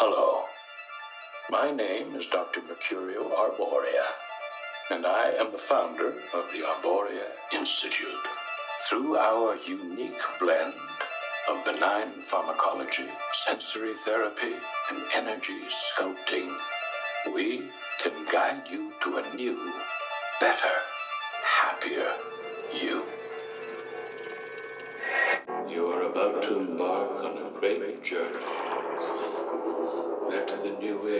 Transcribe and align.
Hello. 0.00 0.44
My 1.50 1.72
name 1.72 2.14
is 2.14 2.24
Dr. 2.30 2.60
Mercurio 2.60 3.34
Arborea, 3.34 4.06
and 4.90 5.04
I 5.04 5.30
am 5.30 5.50
the 5.50 5.58
founder 5.68 6.10
of 6.32 6.44
the 6.52 6.60
Arborea 6.60 7.26
Institute. 7.52 8.24
Through 8.88 9.16
our 9.16 9.58
unique 9.66 10.22
blend 10.38 10.78
of 11.48 11.64
benign 11.64 12.22
pharmacology, 12.30 13.10
sensory 13.44 13.94
therapy, 14.04 14.54
and 14.88 15.02
energy 15.12 15.66
sculpting, 15.90 16.56
we 17.34 17.68
can 18.00 18.24
guide 18.30 18.68
you 18.70 18.92
to 19.02 19.16
a 19.16 19.34
new, 19.34 19.72
better, 20.38 20.76
happier 21.42 22.14
you. 22.72 23.17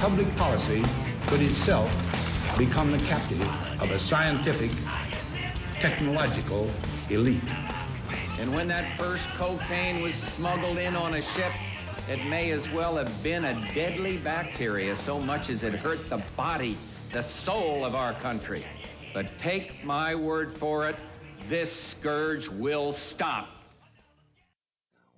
Public 0.00 0.34
policy 0.36 0.82
could 1.26 1.42
itself 1.42 1.94
become 2.56 2.90
the 2.90 2.98
captive 3.00 3.42
of 3.82 3.90
a 3.90 3.98
scientific, 3.98 4.70
technological 5.78 6.70
elite. 7.10 7.44
And 8.38 8.54
when 8.54 8.66
that 8.68 8.96
first 8.96 9.28
cocaine 9.34 10.00
was 10.00 10.14
smuggled 10.14 10.78
in 10.78 10.96
on 10.96 11.16
a 11.16 11.20
ship, 11.20 11.52
it 12.08 12.24
may 12.24 12.50
as 12.50 12.66
well 12.70 12.96
have 12.96 13.22
been 13.22 13.44
a 13.44 13.52
deadly 13.74 14.16
bacteria 14.16 14.96
so 14.96 15.20
much 15.20 15.50
as 15.50 15.64
it 15.64 15.74
hurt 15.74 16.08
the 16.08 16.22
body, 16.34 16.78
the 17.12 17.22
soul 17.22 17.84
of 17.84 17.94
our 17.94 18.14
country. 18.14 18.64
But 19.12 19.36
take 19.36 19.84
my 19.84 20.14
word 20.14 20.50
for 20.50 20.88
it, 20.88 20.96
this 21.46 21.70
scourge 21.70 22.48
will 22.48 22.92
stop. 22.92 23.50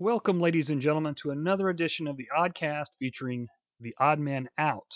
Welcome, 0.00 0.41
ladies 0.41 0.70
and 0.70 0.80
gentlemen, 0.80 1.14
to 1.22 1.30
another 1.30 1.69
edition 1.69 2.08
of 2.08 2.17
the 2.17 2.27
Oddcast 2.36 2.89
featuring 2.98 3.46
the 3.83 3.94
Odd 3.98 4.20
Man 4.20 4.48
Out. 4.56 4.94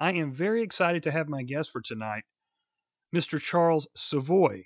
I 0.00 0.14
am 0.14 0.32
very 0.32 0.62
excited 0.62 1.02
to 1.02 1.10
have 1.10 1.28
my 1.28 1.42
guest 1.42 1.70
for 1.70 1.82
tonight, 1.82 2.24
Mr. 3.14 3.40
Charles 3.40 3.86
Savoie, 3.94 4.64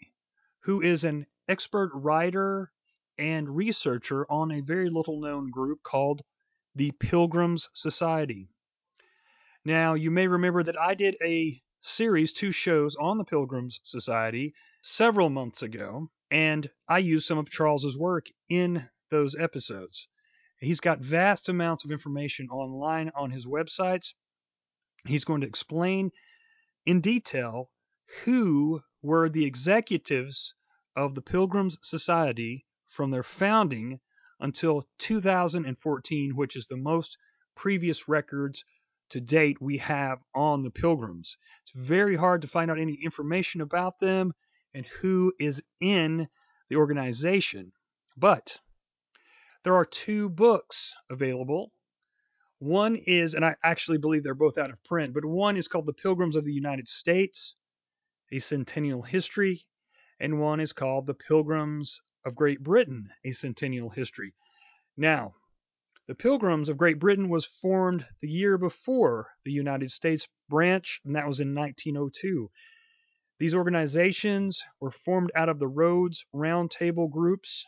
who 0.61 0.81
is 0.81 1.05
an 1.05 1.27
expert 1.49 1.91
writer 1.93 2.71
and 3.19 3.57
researcher 3.57 4.31
on 4.31 4.53
a 4.53 4.61
very 4.61 4.89
little 4.91 5.21
known 5.21 5.51
group 5.51 5.83
called 5.83 6.23
the 6.75 6.93
Pilgrims 6.93 7.69
Society. 7.75 8.49
Now, 9.65 9.95
you 9.95 10.11
may 10.11 10.29
remember 10.29 10.63
that 10.63 10.81
I 10.81 10.95
did 10.95 11.17
a 11.23 11.61
series, 11.81 12.33
two 12.33 12.53
shows 12.53 12.97
on 12.97 13.19
the 13.19 13.25
Pilgrims 13.25 13.81
Society 13.83 14.55
several 14.83 15.31
months 15.31 15.63
ago, 15.63 16.11
and 16.31 16.71
I 16.89 16.99
used 16.99 17.27
some 17.27 17.39
of 17.39 17.51
Charles's 17.51 17.99
work 17.99 18.27
in 18.49 18.89
those 19.11 19.35
episodes. 19.35 20.09
He's 20.63 20.81
got 20.81 21.01
vast 21.01 21.49
amounts 21.49 21.85
of 21.85 21.91
information 21.91 22.49
online 22.49 23.11
on 23.17 23.33
his 23.33 23.47
websites. 23.47 24.15
He's 25.05 25.25
going 25.25 25.41
to 25.41 25.47
explain 25.47 26.13
in 26.87 27.01
detail 27.01 27.69
who 28.25 28.81
were 29.03 29.29
the 29.29 29.45
executives 29.45 30.55
of 30.95 31.15
the 31.15 31.21
Pilgrims 31.21 31.79
Society 31.83 32.65
from 32.89 33.11
their 33.11 33.25
founding 33.25 33.99
until 34.39 34.87
2014, 34.99 36.37
which 36.37 36.55
is 36.55 36.69
the 36.69 36.77
most 36.77 37.19
previous 37.57 38.09
records 38.09 38.65
to 39.11 39.21
date 39.21 39.61
we 39.61 39.79
have 39.79 40.19
on 40.33 40.63
the 40.63 40.71
Pilgrims. 40.71 41.37
It's 41.65 41.87
very 41.87 42.15
hard 42.15 42.43
to 42.43 42.49
find 42.49 42.71
out 42.71 42.79
any 42.79 42.95
information 43.03 43.63
about 43.63 43.99
them 43.99 44.33
and 44.75 44.87
who 44.87 45.33
is 45.41 45.61
in 45.81 46.29
the 46.69 46.77
organization. 46.77 47.73
But 48.17 48.59
there 49.65 49.77
are 49.77 49.85
two 49.85 50.29
books 50.29 50.95
available. 51.09 51.73
One 52.59 52.97
is, 52.97 53.35
and 53.35 53.45
I 53.45 53.57
actually 53.63 53.99
believe 53.99 54.23
they're 54.23 54.35
both 54.35 54.59
out 54.59 54.71
of 54.71 54.83
print, 54.85 55.15
but 55.15 55.25
one 55.25 55.57
is 55.57 55.69
called 55.69 55.87
The 55.87 55.93
Pilgrims 55.93 56.37
of 56.37 56.45
the 56.45 56.53
United 56.53 56.89
States, 56.89 57.55
A 58.33 58.39
Centennial 58.39 59.03
History, 59.03 59.67
and 60.21 60.41
one 60.41 60.61
is 60.61 60.73
called 60.73 61.07
The 61.07 61.15
Pilgrims 61.15 62.01
of 62.25 62.35
Great 62.35 62.63
Britain, 62.63 63.11
A 63.25 63.33
Centennial 63.33 63.91
History. 63.91 64.33
Now, 64.97 65.35
the 66.07 66.15
Pilgrims 66.15 66.69
of 66.69 66.77
Great 66.77 66.99
Britain 66.99 67.29
was 67.29 67.47
formed 67.47 68.05
the 68.21 68.29
year 68.29 68.59
before 68.59 69.29
the 69.45 69.53
United 69.53 69.91
States 69.91 70.27
branch, 70.49 71.01
and 71.05 71.15
that 71.17 71.29
was 71.29 71.41
in 71.41 71.55
1902. 71.55 72.51
These 73.39 73.55
organizations 73.55 74.63
were 74.81 74.91
formed 74.91 75.33
out 75.35 75.49
of 75.49 75.59
the 75.59 75.69
Rhodes 75.69 76.25
Round 76.33 76.71
Table 76.71 77.09
groups, 77.09 77.65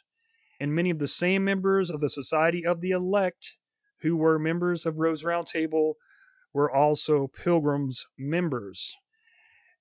and 0.61 0.75
many 0.75 0.91
of 0.91 0.99
the 0.99 1.09
same 1.09 1.45
members 1.45 1.91
of 1.91 2.01
the 2.01 2.09
Society 2.09 2.67
of 2.67 2.81
the 2.81 2.91
Elect 2.91 3.57
who 4.01 4.17
were 4.17 4.39
members 4.39 4.87
of 4.87 4.99
Rhodes 4.99 5.25
Round 5.25 5.47
Table 5.47 5.97
were 6.53 6.71
also 6.71 7.27
Pilgrims 7.27 8.05
members. 8.19 8.95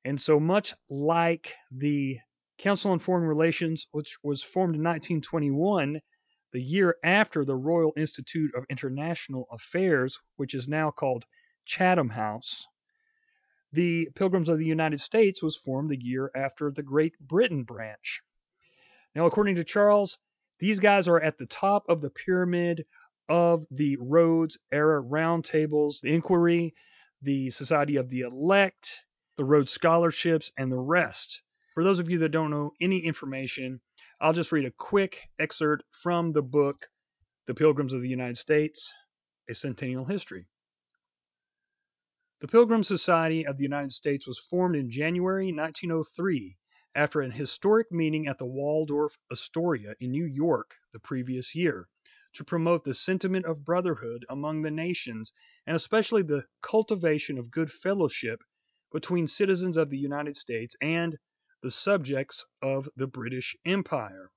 And 0.05 0.19
so 0.19 0.39
much 0.39 0.73
like 0.89 1.53
the 1.71 2.19
Council 2.57 2.91
on 2.91 2.99
Foreign 2.99 3.25
Relations, 3.25 3.87
which 3.91 4.17
was 4.23 4.41
formed 4.41 4.75
in 4.75 4.83
1921, 4.83 6.01
the 6.51 6.61
year 6.61 6.95
after 7.03 7.43
the 7.43 7.55
Royal 7.55 7.93
Institute 7.97 8.53
of 8.55 8.65
International 8.69 9.47
Affairs, 9.51 10.19
which 10.35 10.53
is 10.53 10.67
now 10.67 10.91
called 10.91 11.25
Chatham 11.65 12.09
House, 12.09 12.65
the 13.71 14.09
Pilgrims 14.15 14.49
of 14.49 14.59
the 14.59 14.65
United 14.65 15.01
States 15.01 15.41
was 15.41 15.57
formed 15.57 15.89
the 15.89 15.99
year 15.99 16.29
after 16.35 16.69
the 16.69 16.83
Great 16.83 17.17
Britain 17.19 17.63
branch. 17.63 18.21
Now, 19.15 19.25
according 19.25 19.55
to 19.55 19.63
Charles, 19.63 20.19
these 20.63 20.79
guys 20.79 21.09
are 21.09 21.19
at 21.19 21.37
the 21.37 21.45
top 21.45 21.89
of 21.89 21.99
the 21.99 22.09
pyramid 22.09 22.85
of 23.27 23.65
the 23.69 23.97
Rhodes 23.99 24.57
era 24.71 25.03
roundtables, 25.03 25.99
the 25.99 26.13
Inquiry, 26.13 26.73
the 27.21 27.49
Society 27.49 27.97
of 27.97 28.07
the 28.07 28.21
Elect, 28.21 29.01
the 29.35 29.43
Rhodes 29.43 29.73
Scholarships, 29.73 30.53
and 30.57 30.71
the 30.71 30.79
rest. 30.79 31.41
For 31.73 31.83
those 31.83 31.99
of 31.99 32.09
you 32.09 32.19
that 32.19 32.29
don't 32.29 32.49
know 32.49 32.71
any 32.79 32.99
information, 32.99 33.81
I'll 34.21 34.31
just 34.31 34.53
read 34.53 34.63
a 34.63 34.71
quick 34.71 35.19
excerpt 35.37 35.83
from 35.91 36.31
the 36.31 36.41
book, 36.41 36.77
The 37.45 37.55
Pilgrims 37.55 37.93
of 37.93 38.01
the 38.01 38.07
United 38.07 38.37
States, 38.37 38.93
A 39.49 39.53
Centennial 39.53 40.05
History. 40.05 40.47
The 42.39 42.47
Pilgrim 42.47 42.85
Society 42.85 43.45
of 43.45 43.57
the 43.57 43.63
United 43.63 43.91
States 43.91 44.25
was 44.25 44.39
formed 44.39 44.77
in 44.77 44.89
January 44.89 45.51
1903 45.51 46.55
after 46.95 47.21
an 47.21 47.31
historic 47.31 47.91
meeting 47.91 48.27
at 48.27 48.37
the 48.37 48.45
Waldorf 48.45 49.17
Astoria 49.31 49.95
in 49.99 50.11
New 50.11 50.25
York 50.25 50.75
the 50.91 50.99
previous 50.99 51.55
year 51.55 51.87
to 52.33 52.43
promote 52.43 52.83
the 52.83 52.93
sentiment 52.93 53.45
of 53.45 53.65
brotherhood 53.65 54.23
among 54.29 54.61
the 54.61 54.69
nations 54.69 55.33
and 55.65 55.75
especially 55.75 56.21
the 56.21 56.45
cultivation 56.61 57.39
of 57.39 57.49
good 57.49 57.71
fellowship 57.71 58.43
between 58.91 59.25
citizens 59.27 59.75
of 59.75 59.89
the 59.89 59.97
United 59.97 60.35
States 60.35 60.75
and 60.81 61.17
the 61.63 61.71
subjects 61.71 62.45
of 62.61 62.87
the 62.95 63.07
British 63.07 63.55
Empire. 63.65 64.29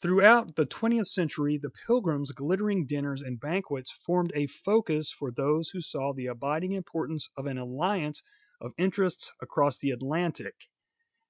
Throughout 0.00 0.56
the 0.56 0.64
20th 0.64 1.08
century, 1.08 1.58
the 1.58 1.72
Pilgrims' 1.86 2.32
glittering 2.32 2.86
dinners 2.86 3.20
and 3.20 3.38
banquets 3.38 3.90
formed 3.92 4.32
a 4.34 4.46
focus 4.46 5.12
for 5.12 5.30
those 5.30 5.68
who 5.68 5.82
saw 5.82 6.14
the 6.14 6.28
abiding 6.28 6.72
importance 6.72 7.28
of 7.36 7.44
an 7.44 7.58
alliance 7.58 8.22
of 8.58 8.72
interests 8.78 9.30
across 9.42 9.78
the 9.80 9.90
Atlantic. 9.90 10.54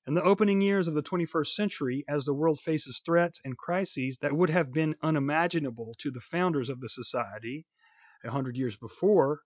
In 0.06 0.14
the 0.14 0.22
opening 0.24 0.62
years 0.62 0.88
of 0.88 0.94
the 0.94 1.02
21st 1.02 1.48
century, 1.48 2.04
as 2.08 2.24
the 2.24 2.32
world 2.32 2.58
faces 2.58 3.00
threats 3.04 3.40
and 3.44 3.56
crises 3.56 4.18
that 4.20 4.32
would 4.32 4.48
have 4.48 4.72
been 4.72 4.96
unimaginable 5.02 5.94
to 5.98 6.10
the 6.10 6.22
founders 6.22 6.70
of 6.70 6.80
the 6.80 6.88
society 6.88 7.66
a 8.24 8.30
hundred 8.30 8.56
years 8.56 8.76
before, 8.76 9.42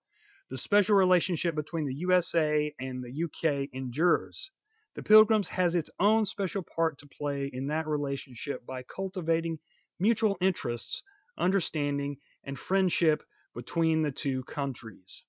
the 0.49 0.57
special 0.57 0.95
relationship 0.97 1.57
between 1.57 1.87
the 1.87 1.95
USA 1.97 2.73
and 2.79 3.03
the 3.03 3.25
UK 3.25 3.69
endures. 3.73 4.53
The 4.95 5.03
Pilgrims 5.03 5.49
has 5.49 5.75
its 5.75 5.91
own 5.99 6.25
special 6.25 6.63
part 6.63 6.99
to 6.99 7.09
play 7.09 7.51
in 7.53 7.67
that 7.67 7.89
relationship 7.89 8.65
by 8.65 8.85
cultivating 8.85 9.59
mutual 9.99 10.39
interests, 10.41 11.03
understanding, 11.37 12.19
and 12.45 12.57
friendship 12.57 13.25
between 13.55 14.03
the 14.03 14.13
two 14.13 14.45
countries. 14.45 15.25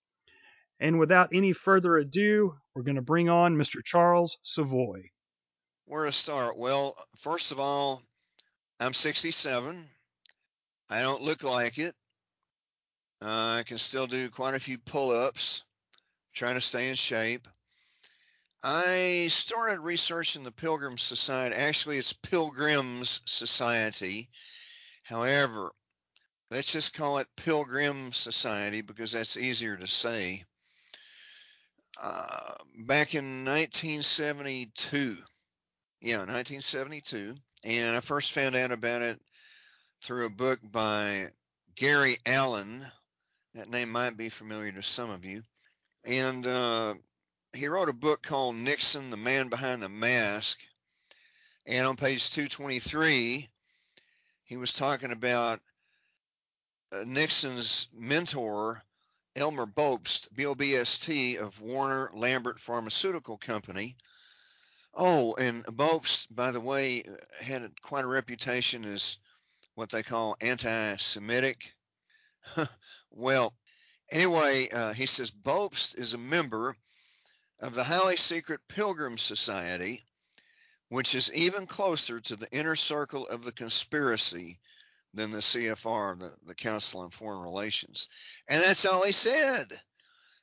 And 0.80 1.00
without 1.00 1.30
any 1.34 1.52
further 1.52 1.98
ado, 1.98 2.56
we're 2.76 2.84
going 2.84 2.96
to 2.96 3.02
bring 3.02 3.28
on 3.28 3.56
Mr. 3.56 3.84
Charles 3.84 4.38
Savoie. 4.44 5.10
Where 5.88 6.06
to 6.06 6.12
start? 6.12 6.58
Well, 6.58 6.96
first 7.18 7.52
of 7.52 7.60
all, 7.60 8.02
I'm 8.80 8.94
67. 8.94 9.88
I 10.90 11.02
don't 11.02 11.22
look 11.22 11.44
like 11.44 11.78
it. 11.78 11.96
Uh, 13.22 13.58
I 13.60 13.64
can 13.66 13.78
still 13.78 14.08
do 14.08 14.30
quite 14.30 14.56
a 14.56 14.60
few 14.60 14.80
pull 14.80 15.12
ups, 15.12 15.64
trying 16.34 16.56
to 16.56 16.62
stay 16.62 16.90
in 16.90 16.96
shape. 16.96 17.48
I 18.64 19.28
started 19.30 19.80
researching 19.80 20.44
the 20.44 20.52
Pilgrim 20.52 20.98
Society. 20.98 21.56
Actually, 21.56 22.00
it's 22.00 22.14
Pilgrims 22.14 23.22
Society. 23.28 24.30
However, 25.04 25.72
let's 26.50 26.72
just 26.72 26.96
call 26.96 27.20
it 27.20 27.28
Pilgrim 27.38 28.12
Society 28.12 28.82
because 28.82 29.12
that's 29.12 29.38
easier 29.38 29.78
to 29.78 29.86
say. 29.86 30.46
Uh, 32.02 32.56
back 32.86 33.14
in 33.14 33.46
1972, 33.46 35.16
yeah, 36.02 36.18
1972, 36.18 37.36
and 37.64 37.96
I 37.96 38.00
first 38.00 38.32
found 38.32 38.56
out 38.56 38.72
about 38.72 39.02
it 39.02 39.20
through 40.02 40.26
a 40.26 40.30
book 40.30 40.60
by 40.64 41.28
Gary 41.76 42.18
Allen. 42.26 42.86
That 43.54 43.70
name 43.70 43.92
might 43.92 44.18
be 44.18 44.30
familiar 44.30 44.72
to 44.74 44.84
some 44.84 45.10
of 45.10 45.26
you. 45.26 45.42
And 46.06 46.46
uh, 46.46 46.96
he 47.54 47.68
wrote 47.68 47.90
a 47.90 47.94
book 47.94 48.22
called 48.22 48.56
Nixon, 48.56 49.10
the 49.10 49.18
Man 49.18 49.48
Behind 49.50 49.82
the 49.82 49.90
Mask. 49.90 50.60
And 51.66 51.88
on 51.88 51.96
page 51.96 52.30
223, 52.32 53.50
he 54.44 54.58
was 54.58 54.74
talking 54.74 55.12
about 55.12 55.60
uh, 56.92 57.04
Nixon's 57.06 57.88
mentor, 57.94 58.84
Elmer 59.36 59.66
Bobst, 59.66 60.28
B 60.36 60.46
O 60.46 60.54
B 60.54 60.76
S 60.76 61.00
T, 61.00 61.38
of 61.38 61.60
Warner 61.60 62.12
Lambert 62.14 62.60
Pharmaceutical 62.60 63.38
Company. 63.38 63.98
Oh, 64.96 65.34
and 65.36 65.66
Bobst, 65.66 66.34
by 66.34 66.52
the 66.52 66.62
way, 66.62 67.04
had 67.42 67.70
quite 67.82 68.06
a 68.06 68.08
reputation 68.08 68.86
as 68.86 69.20
what 69.76 69.90
they 69.90 70.04
call 70.04 70.38
anti 70.40 70.96
Semitic. 70.96 71.74
well, 73.12 73.54
anyway, 74.10 74.70
uh, 74.70 74.94
he 74.94 75.06
says 75.06 75.32
Bobst 75.32 76.00
is 76.00 76.14
a 76.14 76.18
member 76.18 76.78
of 77.60 77.74
the 77.74 77.84
highly 77.84 78.16
secret 78.16 78.62
Pilgrim 78.70 79.18
Society, 79.18 80.06
which 80.90 81.14
is 81.14 81.34
even 81.34 81.66
closer 81.66 82.22
to 82.22 82.38
the 82.38 82.52
inner 82.52 82.76
circle 82.76 83.28
of 83.28 83.44
the 83.44 83.52
conspiracy 83.52 84.60
than 85.14 85.32
the 85.32 85.40
CFR, 85.40 86.20
the, 86.20 86.34
the 86.46 86.56
Council 86.56 87.02
on 87.02 87.10
Foreign 87.10 87.44
Relations. 87.44 88.08
And 88.48 88.64
that's 88.64 88.86
all 88.86 89.04
he 89.04 89.12
said. 89.12 89.68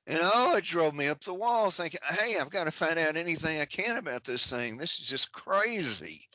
And 0.06 0.18
oh, 0.20 0.56
it 0.56 0.64
drove 0.64 0.94
me 0.94 1.08
up 1.08 1.22
the 1.22 1.34
wall 1.34 1.70
thinking, 1.70 2.00
hey, 2.08 2.36
I've 2.40 2.50
got 2.50 2.64
to 2.64 2.72
find 2.72 2.98
out 2.98 3.16
anything 3.16 3.60
I 3.60 3.66
can 3.66 3.98
about 3.98 4.24
this 4.24 4.50
thing. 4.50 4.76
This 4.76 4.98
is 4.98 5.06
just 5.06 5.30
crazy. 5.30 6.28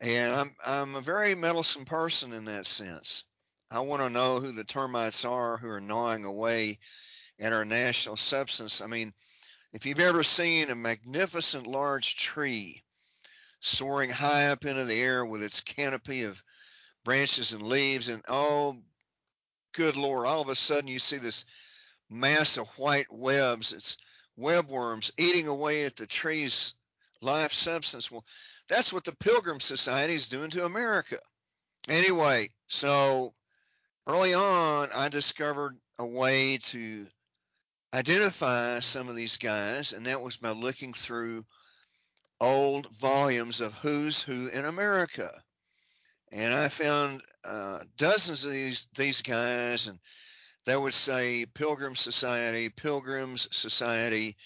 And 0.00 0.34
I'm, 0.34 0.54
I'm 0.64 0.94
a 0.94 1.00
very 1.00 1.34
meddlesome 1.34 1.84
person 1.84 2.32
in 2.32 2.44
that 2.44 2.66
sense. 2.66 3.24
I 3.72 3.80
want 3.80 4.02
to 4.02 4.10
know 4.10 4.38
who 4.38 4.52
the 4.52 4.64
termites 4.64 5.24
are 5.24 5.56
who 5.56 5.68
are 5.68 5.80
gnawing 5.80 6.24
away 6.24 6.78
at 7.38 7.52
our 7.52 7.64
national 7.64 8.16
substance. 8.16 8.80
I 8.80 8.86
mean, 8.86 9.12
if 9.72 9.86
you've 9.86 10.00
ever 10.00 10.22
seen 10.22 10.70
a 10.70 10.74
magnificent 10.74 11.66
large 11.66 12.16
tree 12.16 12.82
soaring 13.60 14.10
high 14.10 14.48
up 14.48 14.64
into 14.64 14.84
the 14.84 15.00
air 15.00 15.24
with 15.24 15.42
its 15.42 15.60
canopy 15.60 16.24
of 16.24 16.42
branches 17.04 17.52
and 17.52 17.62
leaves, 17.62 18.08
and 18.08 18.22
oh, 18.28 18.76
good 19.72 19.96
Lord, 19.96 20.26
all 20.26 20.40
of 20.40 20.48
a 20.48 20.56
sudden 20.56 20.88
you 20.88 20.98
see 20.98 21.18
this 21.18 21.44
mass 22.10 22.56
of 22.56 22.68
white 22.78 23.10
webs. 23.10 23.72
It's 23.72 23.96
webworms 24.38 25.10
eating 25.18 25.46
away 25.46 25.84
at 25.84 25.96
the 25.96 26.06
tree's 26.06 26.74
life 27.22 27.52
substance. 27.52 28.10
Well, 28.10 28.24
that's 28.68 28.92
what 28.92 29.04
the 29.04 29.16
Pilgrim 29.16 29.60
Society 29.60 30.14
is 30.14 30.28
doing 30.28 30.50
to 30.50 30.64
America. 30.64 31.18
Anyway, 31.88 32.50
so 32.68 33.34
early 34.06 34.34
on, 34.34 34.88
I 34.94 35.08
discovered 35.08 35.76
a 35.98 36.06
way 36.06 36.58
to 36.58 37.06
identify 37.92 38.80
some 38.80 39.08
of 39.08 39.16
these 39.16 39.36
guys, 39.36 39.92
and 39.92 40.06
that 40.06 40.20
was 40.20 40.36
by 40.36 40.50
looking 40.50 40.92
through 40.92 41.44
old 42.40 42.88
volumes 42.98 43.60
of 43.60 43.74
Who's 43.74 44.22
Who 44.22 44.48
in 44.48 44.64
America. 44.64 45.30
And 46.32 46.54
I 46.54 46.68
found 46.68 47.22
uh, 47.44 47.80
dozens 47.96 48.44
of 48.44 48.52
these 48.52 48.86
these 48.94 49.20
guys, 49.20 49.88
and 49.88 49.98
they 50.66 50.76
would 50.76 50.94
say 50.94 51.46
Pilgrim 51.46 51.94
Society, 51.96 52.68
Pilgrims 52.68 53.48
Society, 53.50 54.36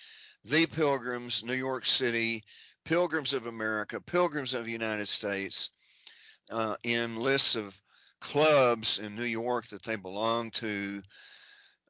The 0.44 0.66
Pilgrims, 0.66 1.42
New 1.44 1.54
York 1.54 1.84
City, 1.84 2.44
Pilgrims 2.84 3.32
of 3.32 3.46
America, 3.46 4.00
Pilgrims 4.00 4.54
of 4.54 4.64
the 4.64 4.72
United 4.72 5.08
States, 5.08 5.70
uh, 6.52 6.76
in 6.84 7.16
lists 7.16 7.56
of 7.56 7.78
clubs 8.20 8.98
in 8.98 9.16
New 9.16 9.24
York 9.24 9.66
that 9.68 9.82
they 9.82 9.96
belong 9.96 10.50
to, 10.50 11.02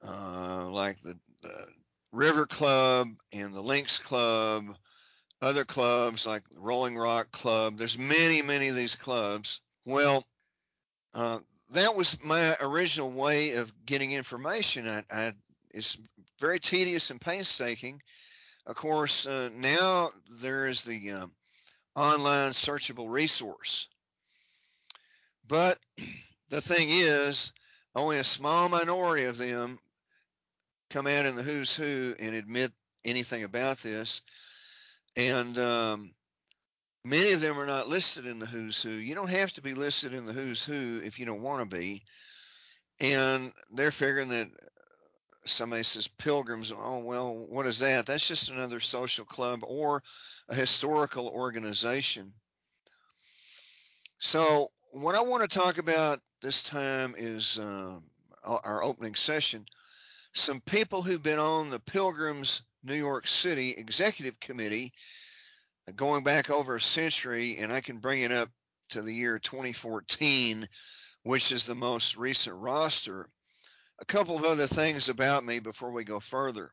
uh, 0.07 0.69
like 0.71 1.01
the, 1.03 1.17
the 1.43 1.67
River 2.13 2.47
Club 2.47 3.09
and 3.33 3.53
the 3.53 3.63
Links 3.63 3.99
Club, 3.99 4.65
other 5.43 5.65
clubs 5.65 6.27
like 6.27 6.43
Rolling 6.57 6.97
Rock 6.97 7.31
Club. 7.31 7.77
There's 7.77 7.99
many, 7.99 8.41
many 8.41 8.69
of 8.69 8.77
these 8.77 8.95
clubs. 8.95 9.61
Well, 9.85 10.25
uh, 11.13 11.41
that 11.75 11.95
was 11.95 12.23
my 12.25 12.57
original 12.61 13.11
way 13.11 13.55
of 13.55 13.73
getting 13.85 14.13
information. 14.13 14.89
I, 14.89 15.05
I, 15.11 15.33
it's 15.71 15.99
very 16.41 16.59
tedious 16.59 17.11
and 17.11 17.21
painstaking. 17.21 18.01
Of 18.67 18.77
course, 18.77 19.27
uh, 19.27 19.51
now 19.55 20.11
there 20.41 20.69
is 20.69 20.85
the 20.85 21.13
um, 21.13 21.33
online 21.95 22.51
searchable 22.51 23.11
resource. 23.11 23.89
But 25.47 25.79
the 26.49 26.61
thing 26.61 26.89
is, 26.91 27.53
only 27.95 28.19
a 28.19 28.25
small 28.25 28.69
minority 28.69 29.25
of 29.25 29.39
them 29.39 29.79
come 30.91 31.07
out 31.07 31.27
in 31.27 31.37
the 31.37 31.43
who's 31.43 31.75
who 31.75 32.15
and 32.19 32.35
admit 32.35 32.73
anything 33.05 33.45
about 33.45 33.79
this. 33.79 34.23
And 35.17 35.57
um, 35.59 36.15
many 37.05 37.33
of 37.33 37.41
them 37.41 37.59
are 37.59 37.67
not 37.67 37.89
listed 37.89 38.27
in 38.27 38.39
the 38.39 38.47
who's 38.47 38.83
who. 38.83 38.91
You 38.91 39.15
don't 39.15 39.31
have 39.31 39.53
to 39.53 39.63
be 39.63 39.75
listed 39.75 40.15
in 40.15 40.27
the 40.27 40.33
who's 40.33 40.65
who 40.65 41.01
if 41.05 41.19
you 41.19 41.27
don't 41.27 41.43
want 41.43 41.69
to 41.69 41.77
be. 41.77 42.03
And 43.01 43.53
they're 43.73 43.91
figuring 43.91 44.29
that 44.31 44.49
somebody 45.45 45.83
says 45.83 46.09
pilgrims, 46.09 46.73
oh, 46.75 47.01
well, 47.01 47.35
what 47.49 47.67
is 47.67 47.81
that? 47.81 48.07
That's 48.07 48.27
just 48.27 48.51
another 48.51 48.81
social 48.81 49.25
club 49.25 49.61
or 49.63 50.03
a 50.49 50.55
historical 50.55 51.29
organization. 51.29 52.33
So, 54.19 54.71
what 54.93 55.15
I 55.15 55.21
want 55.21 55.43
to 55.43 55.59
talk 55.59 55.79
about 55.79 56.21
this 56.41 56.63
time 56.63 57.15
is 57.19 57.59
uh, 57.59 57.99
our 58.45 58.83
opening 58.83 59.15
session. 59.15 59.67
Some 60.33 60.61
people 60.61 61.03
who've 61.03 61.23
been 61.23 61.39
on 61.39 61.71
the 61.71 61.81
Pilgrims 61.81 62.63
New 62.85 62.95
York 62.95 63.27
City 63.27 63.75
Executive 63.77 64.39
Committee 64.41 64.93
going 65.93 66.25
back 66.25 66.51
over 66.51 66.77
a 66.77 66.81
century, 66.81 67.59
and 67.59 67.73
I 67.73 67.81
can 67.81 67.99
bring 67.99 68.23
it 68.23 68.33
up 68.33 68.51
to 68.91 69.03
the 69.03 69.13
year 69.13 69.39
2014, 69.39 70.67
which 71.23 71.53
is 71.53 71.67
the 71.67 71.75
most 71.75 72.17
recent 72.17 72.57
roster. 72.57 73.29
A 74.01 74.05
couple 74.05 74.37
of 74.37 74.45
other 74.45 74.67
things 74.67 75.09
about 75.09 75.45
me 75.45 75.61
before 75.61 75.93
we 75.93 76.05
go 76.05 76.21
further. 76.21 76.73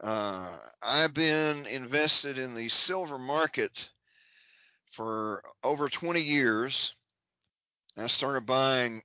Uh, 0.00 0.48
I've 0.82 1.14
been 1.14 1.66
invested 1.66 2.38
in 2.38 2.54
the 2.54 2.68
silver 2.68 3.18
market 3.18 3.88
for 4.90 5.42
over 5.62 5.88
20 5.88 6.20
years. 6.20 6.94
I 7.96 8.06
started 8.06 8.46
buying 8.46 9.02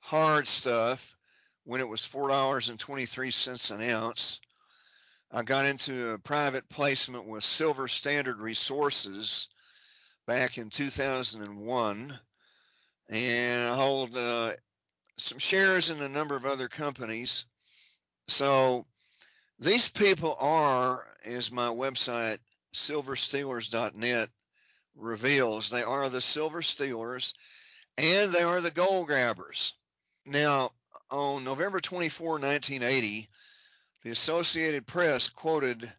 hard 0.00 0.46
stuff 0.46 1.16
when 1.64 1.80
it 1.80 1.88
was 1.88 2.02
$4.23 2.02 3.70
an 3.74 3.90
ounce. 3.90 4.40
I 5.30 5.42
got 5.42 5.66
into 5.66 6.12
a 6.12 6.18
private 6.18 6.68
placement 6.68 7.26
with 7.26 7.42
Silver 7.42 7.88
Standard 7.88 8.38
Resources 8.38 9.48
back 10.26 10.56
in 10.56 10.70
2001, 10.70 12.18
and 13.08 13.68
I 13.68 13.76
hold 13.76 14.16
uh, 14.16 14.52
some 15.16 15.38
shares 15.38 15.90
in 15.90 16.00
a 16.00 16.08
number 16.08 16.36
of 16.36 16.46
other 16.46 16.68
companies. 16.68 17.44
So 18.28 18.86
these 19.58 19.88
people 19.88 20.36
are, 20.38 21.06
as 21.24 21.50
my 21.50 21.68
website 21.68 22.38
silverstealers.net 22.74 24.28
reveals, 24.94 25.70
they 25.70 25.82
are 25.82 26.08
the 26.08 26.20
silver 26.20 26.62
stealers 26.62 27.34
and 27.98 28.32
they 28.32 28.42
are 28.42 28.60
the 28.60 28.70
gold 28.70 29.06
grabbers. 29.06 29.74
Now, 30.24 30.72
on 31.10 31.44
November 31.44 31.80
24, 31.80 32.32
1980, 32.32 33.28
the 34.06 34.12
Associated 34.12 34.86
Press 34.86 35.28
quoted 35.28 35.92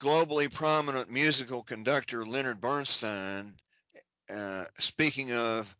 globally 0.00 0.48
prominent 0.48 1.10
musical 1.10 1.64
conductor 1.64 2.24
Leonard 2.24 2.60
Bernstein 2.60 3.56
uh, 4.32 4.64
speaking 4.78 5.32
of 5.32 5.74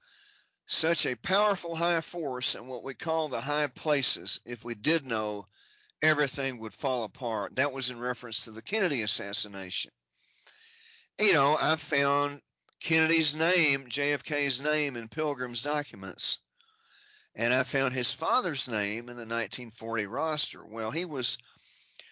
such 0.66 1.06
a 1.06 1.14
powerful 1.14 1.76
high 1.76 2.00
force 2.00 2.56
in 2.56 2.66
what 2.66 2.82
we 2.82 2.94
call 2.94 3.28
the 3.28 3.40
high 3.40 3.68
places. 3.68 4.40
If 4.44 4.64
we 4.64 4.74
did 4.74 5.06
know, 5.06 5.46
everything 6.02 6.58
would 6.58 6.74
fall 6.74 7.04
apart. 7.04 7.54
That 7.54 7.72
was 7.72 7.90
in 7.90 8.00
reference 8.00 8.46
to 8.46 8.50
the 8.50 8.60
Kennedy 8.60 9.02
assassination. 9.02 9.92
You 11.20 11.32
know, 11.32 11.56
I 11.62 11.76
found 11.76 12.42
Kennedy's 12.80 13.36
name, 13.36 13.84
JFK's 13.84 14.60
name, 14.60 14.96
in 14.96 15.06
Pilgrim's 15.06 15.62
documents. 15.62 16.40
And 17.40 17.54
I 17.54 17.62
found 17.62 17.94
his 17.94 18.12
father's 18.12 18.68
name 18.68 19.08
in 19.08 19.16
the 19.16 19.24
1940 19.24 20.04
roster. 20.04 20.62
Well, 20.62 20.90
he 20.90 21.06
was 21.06 21.38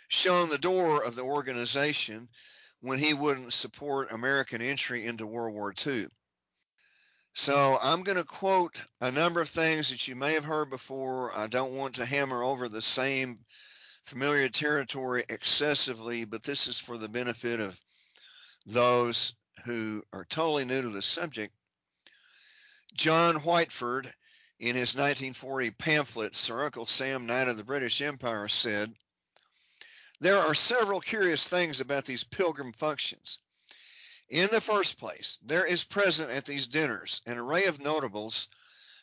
shown 0.09 0.49
the 0.49 0.57
door 0.57 1.05
of 1.05 1.17
the 1.17 1.23
organization 1.23 2.31
when 2.81 2.99
he 2.99 3.13
wouldn't 3.13 3.53
support 3.53 4.11
American 4.11 4.63
entry 4.63 5.05
into 5.05 5.27
World 5.27 5.55
War 5.55 5.75
II. 5.87 6.07
So 7.35 7.79
I'm 7.83 8.05
going 8.05 8.17
to 8.17 8.25
quote 8.25 8.81
a 9.03 9.13
number 9.13 9.43
of 9.43 9.51
things 9.51 9.91
that 9.91 10.09
you 10.09 10.17
may 10.17 10.33
have 10.33 10.47
heard 10.47 10.71
before. 10.71 11.37
I 11.37 11.47
don't 11.47 11.77
want 11.77 11.97
to 11.97 12.07
hammer 12.07 12.43
over 12.43 12.71
the 12.71 12.81
same 12.81 13.39
familiar 14.07 14.49
territory 14.49 15.25
excessively, 15.29 16.25
but 16.25 16.43
this 16.43 16.67
is 16.69 16.79
for 16.79 16.97
the 16.97 17.07
benefit 17.11 17.61
of 17.61 17.79
those 18.65 19.35
who 19.67 20.03
are 20.11 20.25
totally 20.25 20.65
new 20.65 20.81
to 20.81 20.89
the 20.89 21.03
subject. 21.03 21.53
John 22.95 23.35
Whiteford, 23.35 24.11
in 24.59 24.75
his 24.75 24.95
1940 24.95 25.71
pamphlet, 25.73 26.35
Sir 26.35 26.65
Uncle 26.65 26.87
Sam, 26.87 27.27
Knight 27.27 27.49
of 27.49 27.57
the 27.57 27.65
British 27.65 28.01
Empire, 28.03 28.49
said, 28.49 28.93
There 30.21 30.39
are 30.39 30.55
several 30.55 31.01
curious 31.01 31.49
things 31.49 31.81
about 31.81 32.05
these 32.05 32.25
pilgrim 32.25 32.73
functions. 32.73 33.39
In 34.29 34.49
the 34.51 34.61
first 34.61 34.99
place, 34.99 35.39
there 35.43 35.65
is 35.65 35.85
present 35.85 36.31
at 36.31 36.45
these 36.45 36.67
dinners 36.67 37.23
an 37.25 37.39
array 37.39 37.65
of 37.65 37.81
notables 37.81 38.49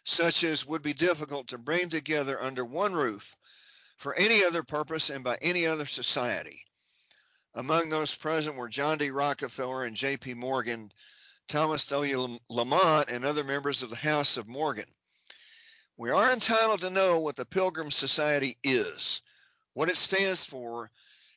such 0.04 0.44
as 0.44 0.66
would 0.66 0.84
be 0.84 0.94
difficult 0.94 1.48
to 1.48 1.58
bring 1.58 1.90
together 1.90 2.40
under 2.40 2.64
one 2.64 2.94
roof 2.94 3.36
for 3.98 4.14
any 4.16 4.44
other 4.44 4.62
purpose 4.62 5.10
and 5.10 5.24
by 5.24 5.38
any 5.42 5.66
other 5.66 5.86
society. 5.86 6.64
Among 7.56 7.90
those 7.90 8.14
present 8.14 8.56
were 8.56 8.70
John 8.70 8.98
D. 8.98 9.10
Rockefeller 9.10 9.86
and 9.86 9.96
J.P. 9.96 10.36
Morgan, 10.36 10.92
Thomas 11.48 11.88
W. 11.88 12.38
Lamont, 12.50 13.10
and 13.10 13.24
other 13.24 13.44
members 13.44 13.82
of 13.82 13.90
the 13.90 13.96
House 13.96 14.38
of 14.38 14.48
Morgan. 14.48 14.86
We 15.98 16.10
are 16.10 16.34
entitled 16.34 16.82
to 16.82 16.90
know 16.90 17.20
what 17.20 17.38
the 17.38 17.46
Pilgrim 17.46 17.90
Society 17.90 18.58
is, 18.64 19.22
what 19.74 19.90
it 19.90 19.96
stands 19.96 20.46
for, 20.46 20.92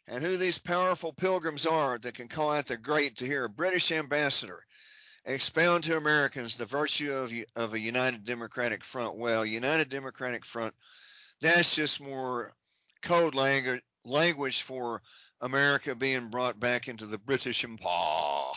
and 0.08 0.24
who 0.24 0.36
these 0.36 0.58
powerful 0.58 1.12
pilgrims 1.12 1.64
are 1.64 1.98
that 1.98 2.14
can 2.14 2.28
call 2.28 2.52
out 2.52 2.66
the 2.66 2.76
great 2.76 3.16
to 3.18 3.26
hear 3.26 3.44
a 3.44 3.48
British 3.48 3.92
ambassador 3.92 4.64
expound 5.24 5.84
to 5.84 5.96
Americans 5.96 6.56
the 6.56 6.66
virtue 6.66 7.12
of, 7.12 7.32
of 7.54 7.74
a 7.74 7.78
united 7.78 8.24
Democratic 8.24 8.82
Front. 8.82 9.16
Well, 9.16 9.44
United 9.44 9.90
Democratic 9.90 10.44
Front, 10.44 10.74
that's 11.40 11.76
just 11.76 12.00
more 12.00 12.54
code 13.02 13.34
language, 13.34 13.82
language 14.04 14.62
for 14.62 15.02
America 15.40 15.94
being 15.94 16.28
brought 16.28 16.58
back 16.58 16.88
into 16.88 17.06
the 17.06 17.18
British 17.18 17.62
Empire. 17.62 18.52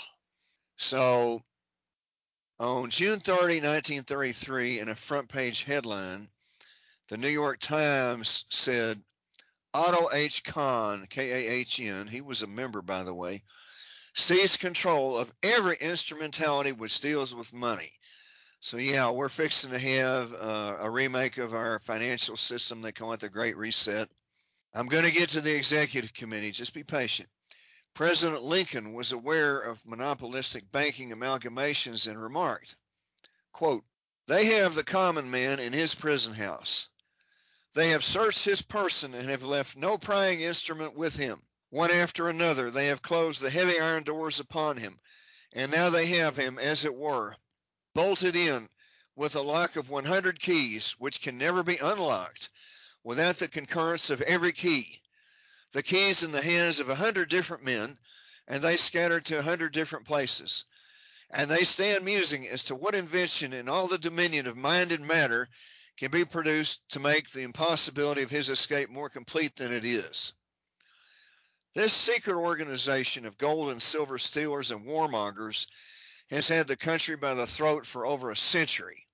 So 0.77 1.43
on 2.61 2.91
June 2.91 3.19
30, 3.19 3.61
1933, 3.61 4.79
in 4.79 4.89
a 4.89 4.95
front 4.95 5.27
page 5.27 5.63
headline, 5.63 6.27
the 7.07 7.17
New 7.17 7.27
York 7.27 7.59
Times 7.59 8.45
said 8.49 9.01
Otto 9.73 10.09
H. 10.13 10.43
Kahn, 10.43 11.07
K 11.09 11.31
A 11.31 11.51
H 11.53 11.79
N, 11.79 12.05
he 12.07 12.21
was 12.21 12.43
a 12.43 12.47
member, 12.47 12.83
by 12.83 13.01
the 13.03 13.13
way, 13.13 13.41
seized 14.13 14.59
control 14.59 15.17
of 15.17 15.33
every 15.41 15.75
instrumentality 15.81 16.71
which 16.71 17.01
deals 17.01 17.33
with 17.33 17.51
money. 17.51 17.91
So, 18.59 18.77
yeah, 18.77 19.09
we're 19.09 19.29
fixing 19.29 19.71
to 19.71 19.79
have 19.79 20.31
uh, 20.33 20.77
a 20.81 20.89
remake 20.89 21.39
of 21.39 21.55
our 21.55 21.79
financial 21.79 22.37
system. 22.37 22.81
They 22.81 22.91
call 22.91 23.13
it 23.13 23.21
the 23.21 23.29
Great 23.29 23.57
Reset. 23.57 24.07
I'm 24.75 24.87
going 24.87 25.05
to 25.05 25.11
get 25.11 25.29
to 25.29 25.41
the 25.41 25.55
executive 25.55 26.13
committee. 26.13 26.51
Just 26.51 26.75
be 26.75 26.83
patient. 26.83 27.27
President 27.93 28.41
Lincoln 28.41 28.93
was 28.93 29.11
aware 29.11 29.59
of 29.59 29.85
monopolistic 29.85 30.71
banking 30.71 31.11
amalgamations 31.11 32.07
and 32.07 32.21
remarked, 32.21 32.75
quote, 33.51 33.83
They 34.27 34.45
have 34.45 34.75
the 34.75 34.83
common 34.83 35.29
man 35.29 35.59
in 35.59 35.73
his 35.73 35.93
prison 35.93 36.33
house. 36.33 36.87
They 37.73 37.89
have 37.89 38.03
searched 38.03 38.45
his 38.45 38.61
person 38.61 39.13
and 39.13 39.29
have 39.29 39.43
left 39.43 39.75
no 39.75 39.97
prying 39.97 40.41
instrument 40.41 40.95
with 40.95 41.15
him. 41.15 41.41
One 41.69 41.91
after 41.91 42.29
another, 42.29 42.71
they 42.71 42.87
have 42.87 43.01
closed 43.01 43.41
the 43.41 43.49
heavy 43.49 43.79
iron 43.79 44.03
doors 44.03 44.39
upon 44.39 44.77
him, 44.77 44.99
and 45.53 45.71
now 45.71 45.89
they 45.89 46.05
have 46.07 46.37
him, 46.37 46.59
as 46.59 46.85
it 46.85 46.95
were, 46.95 47.35
bolted 47.93 48.35
in 48.35 48.69
with 49.15 49.35
a 49.35 49.41
lock 49.41 49.75
of 49.75 49.89
100 49.89 50.39
keys, 50.39 50.91
which 50.97 51.21
can 51.21 51.37
never 51.37 51.61
be 51.61 51.77
unlocked 51.77 52.49
without 53.03 53.37
the 53.37 53.47
concurrence 53.47 54.09
of 54.09 54.21
every 54.21 54.53
key. 54.53 55.00
The 55.71 55.83
keys 55.83 56.23
in 56.23 56.31
the 56.31 56.41
hands 56.41 56.79
of 56.79 56.89
a 56.89 56.95
hundred 56.95 57.29
different 57.29 57.63
men, 57.63 57.97
and 58.47 58.61
they 58.61 58.77
scattered 58.77 59.25
to 59.25 59.39
a 59.39 59.43
hundred 59.43 59.71
different 59.71 60.05
places. 60.05 60.65
And 61.29 61.49
they 61.49 61.63
stand 61.63 62.03
musing 62.03 62.47
as 62.47 62.65
to 62.65 62.75
what 62.75 62.93
invention 62.93 63.53
in 63.53 63.69
all 63.69 63.87
the 63.87 63.97
dominion 63.97 64.47
of 64.47 64.57
mind 64.57 64.91
and 64.91 65.07
matter 65.07 65.47
can 65.97 66.11
be 66.11 66.25
produced 66.25 66.81
to 66.89 66.99
make 66.99 67.29
the 67.29 67.43
impossibility 67.43 68.21
of 68.21 68.29
his 68.29 68.49
escape 68.49 68.89
more 68.89 69.09
complete 69.09 69.55
than 69.55 69.71
it 69.71 69.85
is. 69.85 70.33
This 71.73 71.93
secret 71.93 72.35
organization 72.35 73.25
of 73.25 73.37
gold 73.37 73.71
and 73.71 73.81
silver 73.81 74.17
stealers 74.17 74.71
and 74.71 74.85
warmongers 74.85 75.67
has 76.29 76.49
had 76.49 76.67
the 76.67 76.75
country 76.75 77.15
by 77.15 77.33
the 77.33 77.47
throat 77.47 77.85
for 77.85 78.05
over 78.05 78.29
a 78.29 78.35
century. 78.35 79.07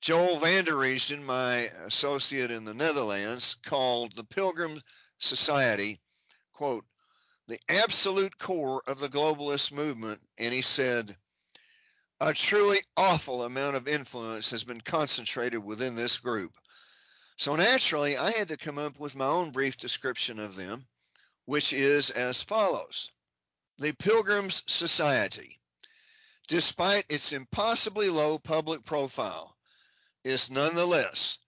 Joel 0.00 0.38
van 0.38 0.64
der 0.64 0.74
Riesen, 0.74 1.24
my 1.24 1.70
associate 1.86 2.52
in 2.52 2.64
the 2.64 2.74
Netherlands, 2.74 3.56
called 3.64 4.12
the 4.12 4.22
Pilgrim 4.22 4.80
Society, 5.24 6.00
quote, 6.52 6.84
the 7.46 7.58
absolute 7.68 8.38
core 8.38 8.82
of 8.86 8.98
the 9.00 9.08
globalist 9.08 9.72
movement, 9.72 10.20
and 10.38 10.52
he 10.52 10.62
said, 10.62 11.16
a 12.20 12.32
truly 12.32 12.78
awful 12.96 13.42
amount 13.42 13.76
of 13.76 13.88
influence 13.88 14.50
has 14.50 14.64
been 14.64 14.80
concentrated 14.80 15.62
within 15.62 15.94
this 15.94 16.18
group. 16.18 16.52
So 17.36 17.56
naturally, 17.56 18.16
I 18.16 18.30
had 18.30 18.48
to 18.48 18.56
come 18.56 18.78
up 18.78 18.98
with 18.98 19.16
my 19.16 19.26
own 19.26 19.50
brief 19.50 19.76
description 19.76 20.38
of 20.38 20.56
them, 20.56 20.86
which 21.44 21.72
is 21.72 22.10
as 22.10 22.42
follows 22.42 23.10
The 23.78 23.92
Pilgrims 23.92 24.62
Society, 24.66 25.58
despite 26.46 27.06
its 27.08 27.32
impossibly 27.32 28.08
low 28.08 28.38
public 28.38 28.84
profile, 28.84 29.56
is 30.22 30.50
nonetheless 30.50 31.38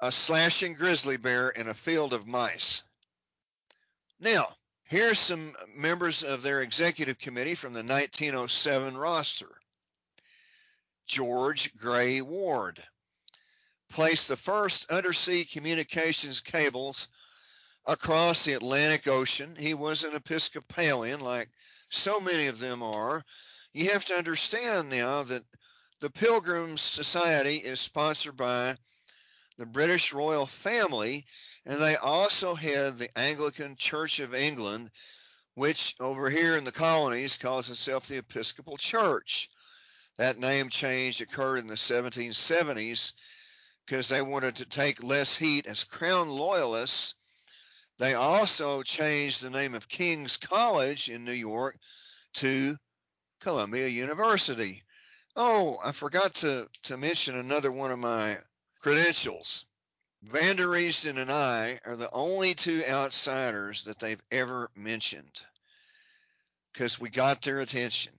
a 0.00 0.12
slashing 0.12 0.74
grizzly 0.74 1.16
bear 1.16 1.50
in 1.50 1.68
a 1.68 1.74
field 1.74 2.12
of 2.12 2.26
mice. 2.26 2.84
Now, 4.22 4.46
here's 4.84 5.18
some 5.18 5.52
members 5.74 6.22
of 6.22 6.42
their 6.44 6.62
executive 6.62 7.18
committee 7.18 7.56
from 7.56 7.72
the 7.72 7.82
1907 7.82 8.96
roster. 8.96 9.50
George 11.08 11.76
Gray 11.76 12.20
Ward 12.20 12.80
placed 13.90 14.28
the 14.28 14.36
first 14.36 14.88
undersea 14.92 15.44
communications 15.44 16.40
cables 16.40 17.08
across 17.84 18.44
the 18.44 18.52
Atlantic 18.52 19.08
Ocean. 19.08 19.56
He 19.56 19.74
was 19.74 20.04
an 20.04 20.14
Episcopalian, 20.14 21.18
like 21.18 21.50
so 21.90 22.20
many 22.20 22.46
of 22.46 22.60
them 22.60 22.80
are. 22.80 23.24
You 23.72 23.90
have 23.90 24.04
to 24.04 24.14
understand 24.14 24.88
now 24.88 25.24
that 25.24 25.42
the 25.98 26.10
Pilgrims 26.10 26.80
Society 26.80 27.56
is 27.56 27.80
sponsored 27.80 28.36
by 28.36 28.76
the 29.58 29.66
British 29.66 30.12
royal 30.12 30.46
family, 30.46 31.26
and 31.64 31.80
they 31.80 31.96
also 31.96 32.54
had 32.54 32.98
the 32.98 33.16
Anglican 33.16 33.76
Church 33.76 34.18
of 34.20 34.34
England, 34.34 34.90
which 35.54 35.94
over 36.00 36.28
here 36.28 36.56
in 36.56 36.64
the 36.64 36.72
colonies 36.72 37.38
calls 37.38 37.70
itself 37.70 38.08
the 38.08 38.18
Episcopal 38.18 38.76
Church. 38.76 39.48
That 40.18 40.38
name 40.38 40.68
change 40.68 41.20
occurred 41.20 41.58
in 41.58 41.68
the 41.68 41.74
1770s 41.74 43.12
because 43.86 44.08
they 44.08 44.22
wanted 44.22 44.56
to 44.56 44.66
take 44.66 45.02
less 45.02 45.36
heat 45.36 45.66
as 45.66 45.84
crown 45.84 46.28
loyalists. 46.28 47.14
They 47.98 48.14
also 48.14 48.82
changed 48.82 49.42
the 49.42 49.50
name 49.50 49.74
of 49.74 49.88
King's 49.88 50.36
College 50.36 51.08
in 51.08 51.24
New 51.24 51.32
York 51.32 51.76
to 52.34 52.76
Columbia 53.40 53.88
University. 53.88 54.82
Oh, 55.36 55.78
I 55.82 55.92
forgot 55.92 56.34
to, 56.34 56.68
to 56.84 56.96
mention 56.96 57.36
another 57.36 57.70
one 57.70 57.90
of 57.90 57.98
my 57.98 58.38
credentials. 58.80 59.64
Van 60.24 60.54
der 60.54 60.68
Riesen 60.68 61.18
and 61.18 61.32
I 61.32 61.80
are 61.84 61.96
the 61.96 62.10
only 62.12 62.54
two 62.54 62.84
outsiders 62.88 63.84
that 63.84 63.98
they've 63.98 64.22
ever 64.30 64.70
mentioned 64.76 65.40
because 66.72 67.00
we 67.00 67.10
got 67.10 67.42
their 67.42 67.58
attention. 67.58 68.12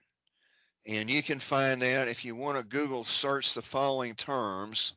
And 0.85 1.09
you 1.09 1.23
can 1.23 1.39
find 1.39 1.81
that 1.81 2.09
if 2.09 2.25
you 2.25 2.35
want 2.35 2.57
to 2.57 2.65
Google 2.65 3.05
search 3.05 3.53
the 3.53 3.61
following 3.61 4.15
terms 4.15 4.93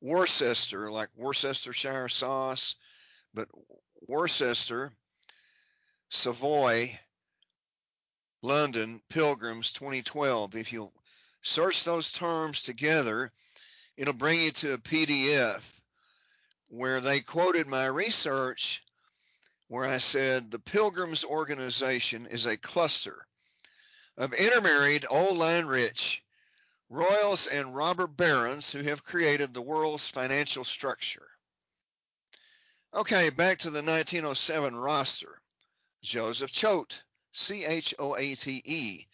Worcester, 0.00 0.90
like 0.90 1.10
Worcestershire 1.16 2.08
sauce, 2.08 2.74
but 3.32 3.48
Worcester, 4.08 4.92
Savoie, 6.10 6.98
London, 8.42 9.00
Pilgrims 9.08 9.70
2012. 9.70 10.56
If 10.56 10.72
you 10.72 10.90
search 11.42 11.84
those 11.84 12.10
terms 12.10 12.62
together, 12.62 13.30
it'll 13.96 14.12
bring 14.12 14.40
you 14.40 14.50
to 14.50 14.74
a 14.74 14.78
PDF 14.78 15.62
where 16.76 17.00
they 17.00 17.20
quoted 17.20 17.66
my 17.68 17.86
research 17.86 18.82
where 19.68 19.84
I 19.84 19.98
said 19.98 20.50
the 20.50 20.58
Pilgrims 20.58 21.24
organization 21.24 22.26
is 22.26 22.46
a 22.46 22.56
cluster 22.56 23.26
of 24.16 24.32
intermarried 24.32 25.06
old 25.08 25.38
line 25.38 25.66
rich 25.66 26.22
royals 26.90 27.46
and 27.46 27.74
robber 27.74 28.06
barons 28.06 28.70
who 28.70 28.82
have 28.82 29.04
created 29.04 29.54
the 29.54 29.62
world's 29.62 30.08
financial 30.08 30.64
structure. 30.64 31.28
Okay, 32.92 33.30
back 33.30 33.58
to 33.60 33.70
the 33.70 33.82
1907 33.82 34.76
roster. 34.76 35.40
Joseph 36.02 36.52
Choate, 36.52 37.02
C 37.32 37.64
H 37.64 37.94
O 37.98 38.16
A 38.16 38.34
T 38.34 38.62
E, 38.64 39.06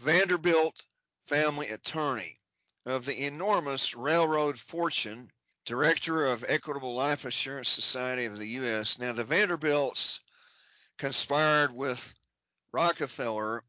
Vanderbilt 0.00 0.82
family 1.26 1.70
attorney 1.70 2.38
of 2.86 3.04
the 3.04 3.26
enormous 3.26 3.94
railroad 3.94 4.58
fortune, 4.58 5.30
director 5.64 6.26
of 6.26 6.44
Equitable 6.48 6.94
Life 6.94 7.24
Assurance 7.24 7.68
Society 7.68 8.24
of 8.24 8.38
the 8.38 8.46
U.S. 8.46 8.98
Now, 8.98 9.12
the 9.12 9.24
Vanderbilts 9.24 10.20
conspired 10.98 11.72
with 11.72 12.14
Rockefeller 12.72 13.62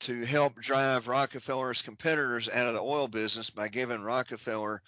to 0.00 0.24
help 0.24 0.54
drive 0.60 1.08
Rockefeller's 1.08 1.82
competitors 1.82 2.48
out 2.48 2.68
of 2.68 2.74
the 2.74 2.82
oil 2.82 3.08
business 3.08 3.50
by 3.50 3.68
giving 3.68 4.00
Rockefeller 4.00 4.82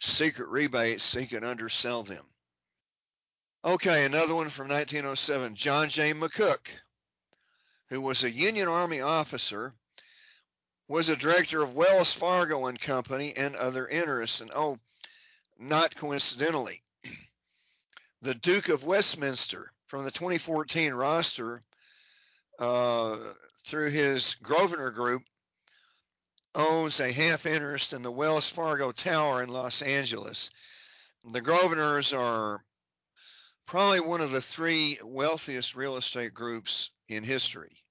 secret 0.00 0.48
rebates 0.48 1.04
so 1.04 1.20
he 1.20 1.26
could 1.26 1.44
undersell 1.44 2.02
them. 2.02 2.24
Okay, 3.64 4.04
another 4.04 4.34
one 4.34 4.48
from 4.48 4.68
1907 4.68 5.54
John 5.54 5.88
J. 5.88 6.12
McCook, 6.12 6.68
who 7.88 8.00
was 8.00 8.22
a 8.24 8.30
Union 8.30 8.68
Army 8.68 9.00
officer, 9.00 9.72
was 10.88 11.08
a 11.08 11.16
director 11.16 11.62
of 11.62 11.74
Wells 11.74 12.12
Fargo 12.12 12.66
and 12.66 12.80
Company 12.80 13.34
and 13.36 13.56
other 13.56 13.88
interests. 13.88 14.40
And 14.40 14.50
oh, 14.54 14.78
not 15.58 15.94
coincidentally, 15.96 16.82
the 18.22 18.34
Duke 18.34 18.68
of 18.68 18.84
Westminster 18.84 19.72
from 19.88 20.04
the 20.04 20.10
2014 20.10 20.92
roster 20.94 21.62
uh, 22.58 23.16
through 23.66 23.90
his 23.90 24.34
Grosvenor 24.36 24.90
Group 24.90 25.22
owns 26.54 27.00
a 27.00 27.12
half 27.12 27.46
interest 27.46 27.92
in 27.92 28.02
the 28.02 28.10
Wells 28.10 28.48
Fargo 28.48 28.92
Tower 28.92 29.42
in 29.42 29.48
Los 29.48 29.82
Angeles. 29.82 30.50
The 31.24 31.40
Grosvenors 31.40 32.12
are 32.12 32.64
probably 33.66 34.00
one 34.00 34.20
of 34.20 34.30
the 34.30 34.40
three 34.40 34.98
wealthiest 35.04 35.74
real 35.74 35.96
estate 35.96 36.32
groups 36.32 36.90
in 37.08 37.24
history. 37.24 37.82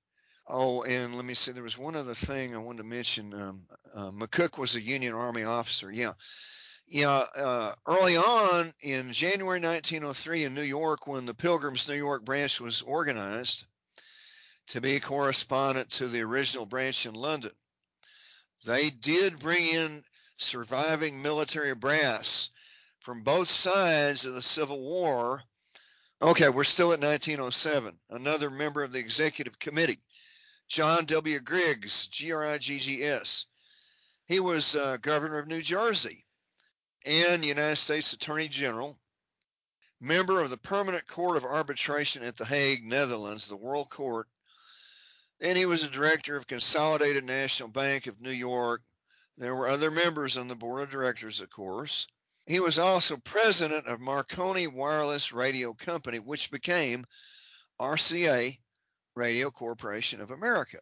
Oh, 0.48 0.84
and 0.84 1.16
let 1.16 1.26
me 1.26 1.34
see, 1.34 1.52
there 1.52 1.64
was 1.64 1.78
one 1.78 1.96
other 1.96 2.14
thing 2.14 2.56
I 2.56 2.60
wanted 2.60 2.84
to 2.84 2.90
mention. 2.90 3.34
Um, 3.34 3.64
uh, 3.94 4.12
McCook 4.12 4.58
was 4.58 4.76
a 4.76 4.82
Union 4.82 5.14
Army 5.14 5.44
officer. 5.44 5.92
Yeah. 5.92 6.14
Yeah, 6.88 7.26
uh, 7.36 7.74
early 7.88 8.16
on 8.16 8.74
in 8.82 9.12
January 9.12 9.60
1903 9.60 10.44
in 10.44 10.54
New 10.54 10.62
York, 10.62 11.08
when 11.08 11.26
the 11.26 11.34
Pilgrims 11.34 11.90
New 11.90 11.96
York 11.96 12.24
branch 12.24 12.62
was 12.62 12.82
organized 12.84 13.66
to 14.68 14.82
be 14.82 15.00
correspondent 15.00 15.90
to 15.92 16.08
the 16.08 16.22
original 16.22 16.66
branch 16.66 17.06
in 17.06 17.14
London, 17.16 17.52
they 18.66 18.90
did 18.90 19.40
bring 19.40 19.68
in 19.68 20.04
surviving 20.38 21.22
military 21.22 21.74
brass 21.74 22.50
from 23.00 23.24
both 23.24 23.50
sides 23.50 24.26
of 24.26 24.36
the 24.36 24.42
Civil 24.42 24.80
War 24.80 25.44
Okay, 26.22 26.48
we're 26.48 26.64
still 26.64 26.94
at 26.94 27.02
1907. 27.02 27.94
Another 28.10 28.50
member 28.50 28.84
of 28.84 28.94
the 28.94 29.00
executive 29.00 29.60
committee, 29.60 30.00
John 30.68 31.04
W. 31.06 31.40
Griggs, 31.40 32.08
G 32.08 32.32
R 32.32 32.46
I 32.46 32.58
G 32.58 32.80
G 32.80 33.04
S. 33.04 33.48
He 34.26 34.40
was 34.40 34.76
uh, 34.76 34.98
governor 35.02 35.40
of 35.40 35.48
New 35.48 35.62
Jersey 35.62 36.25
and 37.06 37.46
United 37.46 37.76
States 37.78 38.14
Attorney 38.14 38.48
General, 38.48 38.98
member 40.02 40.42
of 40.42 40.50
the 40.50 40.58
Permanent 40.58 41.08
Court 41.08 41.38
of 41.38 41.46
Arbitration 41.46 42.24
at 42.24 42.36
The 42.36 42.46
Hague, 42.46 42.84
Netherlands, 42.84 43.48
the 43.48 43.56
World 43.56 43.90
Court, 43.90 44.28
and 45.42 45.58
he 45.58 45.66
was 45.66 45.84
a 45.84 45.90
director 45.90 46.38
of 46.38 46.48
Consolidated 46.48 47.24
National 47.24 47.70
Bank 47.70 48.08
of 48.08 48.22
New 48.22 48.32
York. 48.32 48.82
There 49.38 49.54
were 49.54 49.70
other 49.70 49.92
members 49.92 50.38
on 50.38 50.48
the 50.48 50.56
board 50.56 50.84
of 50.84 50.90
directors, 50.90 51.42
of 51.42 51.50
course. 51.50 52.08
He 52.48 52.60
was 52.60 52.80
also 52.80 53.18
president 53.18 53.88
of 53.88 54.00
Marconi 54.00 54.68
Wireless 54.68 55.34
Radio 55.34 55.74
Company, 55.74 56.20
which 56.20 56.52
became 56.52 57.06
RCA 57.80 58.58
Radio 59.16 59.52
Corporation 59.52 60.22
of 60.22 60.32
America. 60.32 60.78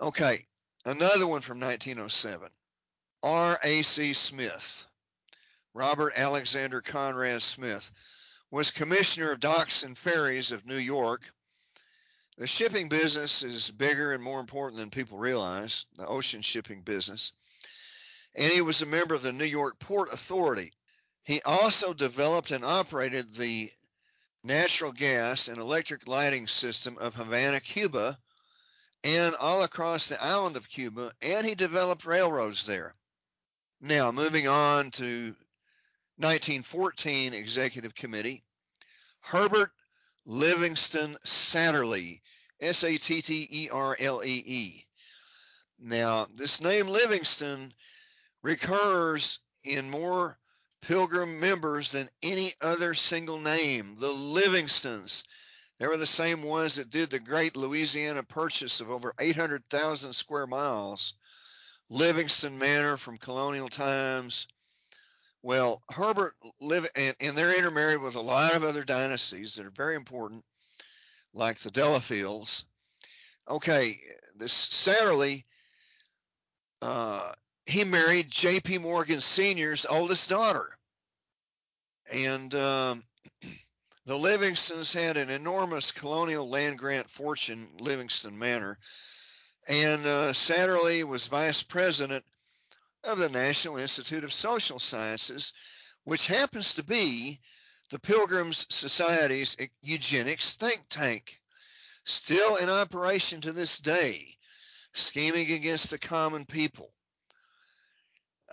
Okay, 0.00 0.44
another 0.84 1.26
one 1.26 1.40
from 1.40 1.60
1907. 1.60 2.48
R.A.C. 3.22 4.12
Smith, 4.12 4.86
Robert 5.74 6.14
Alexander 6.16 6.80
Conrad 6.80 7.42
Smith, 7.42 7.92
was 8.50 8.70
commissioner 8.70 9.32
of 9.32 9.40
docks 9.40 9.82
and 9.82 9.98
ferries 9.98 10.52
of 10.52 10.64
New 10.64 10.76
York. 10.76 11.22
The 12.38 12.46
shipping 12.46 12.88
business 12.88 13.42
is 13.42 13.70
bigger 13.70 14.12
and 14.12 14.22
more 14.22 14.40
important 14.40 14.78
than 14.78 14.90
people 14.90 15.18
realize, 15.18 15.84
the 15.96 16.06
ocean 16.06 16.42
shipping 16.42 16.82
business 16.82 17.32
and 18.34 18.52
he 18.52 18.60
was 18.60 18.82
a 18.82 18.86
member 18.86 19.14
of 19.14 19.22
the 19.22 19.32
New 19.32 19.44
York 19.44 19.78
Port 19.78 20.12
Authority. 20.12 20.72
He 21.22 21.40
also 21.42 21.94
developed 21.94 22.50
and 22.50 22.64
operated 22.64 23.34
the 23.34 23.70
natural 24.42 24.92
gas 24.92 25.48
and 25.48 25.58
electric 25.58 26.06
lighting 26.06 26.46
system 26.46 26.98
of 26.98 27.14
Havana, 27.14 27.60
Cuba, 27.60 28.18
and 29.02 29.34
all 29.36 29.62
across 29.62 30.08
the 30.08 30.22
island 30.22 30.56
of 30.56 30.68
Cuba, 30.68 31.12
and 31.22 31.46
he 31.46 31.54
developed 31.54 32.04
railroads 32.04 32.66
there. 32.66 32.94
Now, 33.80 34.10
moving 34.10 34.48
on 34.48 34.90
to 34.92 35.34
1914 36.16 37.34
Executive 37.34 37.94
Committee, 37.94 38.44
Herbert 39.20 39.72
Livingston 40.26 41.16
Satterlee, 41.24 42.20
S 42.60 42.84
A 42.84 42.96
T 42.96 43.20
T 43.20 43.48
E 43.50 43.68
R 43.70 43.96
L 43.98 44.22
E 44.24 44.42
E. 44.46 44.86
Now, 45.78 46.26
this 46.34 46.60
name 46.60 46.86
Livingston 46.86 47.74
recurs 48.42 49.40
in 49.64 49.90
more 49.90 50.38
pilgrim 50.82 51.40
members 51.40 51.92
than 51.92 52.08
any 52.22 52.54
other 52.60 52.94
single 52.94 53.40
name. 53.40 53.96
The 53.96 54.12
Livingstons, 54.12 55.24
they 55.78 55.86
were 55.86 55.96
the 55.96 56.06
same 56.06 56.42
ones 56.42 56.76
that 56.76 56.90
did 56.90 57.10
the 57.10 57.18
great 57.18 57.56
Louisiana 57.56 58.22
purchase 58.22 58.80
of 58.80 58.90
over 58.90 59.14
800,000 59.18 60.12
square 60.12 60.46
miles. 60.46 61.14
Livingston 61.90 62.58
Manor 62.58 62.96
from 62.96 63.18
colonial 63.18 63.68
times. 63.68 64.46
Well, 65.44 65.82
Herbert 65.90 66.32
live 66.62 66.88
and, 66.96 67.14
and 67.20 67.36
they're 67.36 67.54
intermarried 67.54 68.00
with 68.00 68.14
a 68.14 68.20
lot 68.22 68.56
of 68.56 68.64
other 68.64 68.82
dynasties 68.82 69.52
that 69.54 69.66
are 69.66 69.70
very 69.70 69.94
important, 69.94 70.42
like 71.34 71.58
the 71.58 71.70
Delafields. 71.70 72.64
Okay, 73.46 73.98
this 74.34 74.54
Satterlee 74.54 75.44
uh, 76.80 77.30
he 77.66 77.84
married 77.84 78.30
J.P. 78.30 78.78
Morgan 78.78 79.20
Sr.'s 79.20 79.84
oldest 79.84 80.30
daughter. 80.30 80.70
And 82.10 82.54
um, 82.54 83.04
the 84.06 84.16
Livingstons 84.16 84.94
had 84.94 85.18
an 85.18 85.28
enormous 85.28 85.92
colonial 85.92 86.48
land 86.48 86.78
grant 86.78 87.10
fortune, 87.10 87.68
Livingston 87.80 88.38
Manor. 88.38 88.78
And 89.68 90.06
uh, 90.06 90.32
Satterlee 90.32 91.04
was 91.04 91.26
vice 91.26 91.62
president 91.62 92.24
of 93.06 93.18
the 93.18 93.28
National 93.28 93.76
Institute 93.76 94.24
of 94.24 94.32
Social 94.32 94.78
Sciences, 94.78 95.52
which 96.04 96.26
happens 96.26 96.74
to 96.74 96.84
be 96.84 97.40
the 97.90 97.98
Pilgrims 97.98 98.66
Society's 98.70 99.56
eugenics 99.82 100.56
think 100.56 100.82
tank, 100.88 101.40
still 102.04 102.56
in 102.56 102.68
operation 102.68 103.40
to 103.42 103.52
this 103.52 103.78
day, 103.78 104.36
scheming 104.92 105.52
against 105.52 105.90
the 105.90 105.98
common 105.98 106.44
people. 106.44 106.92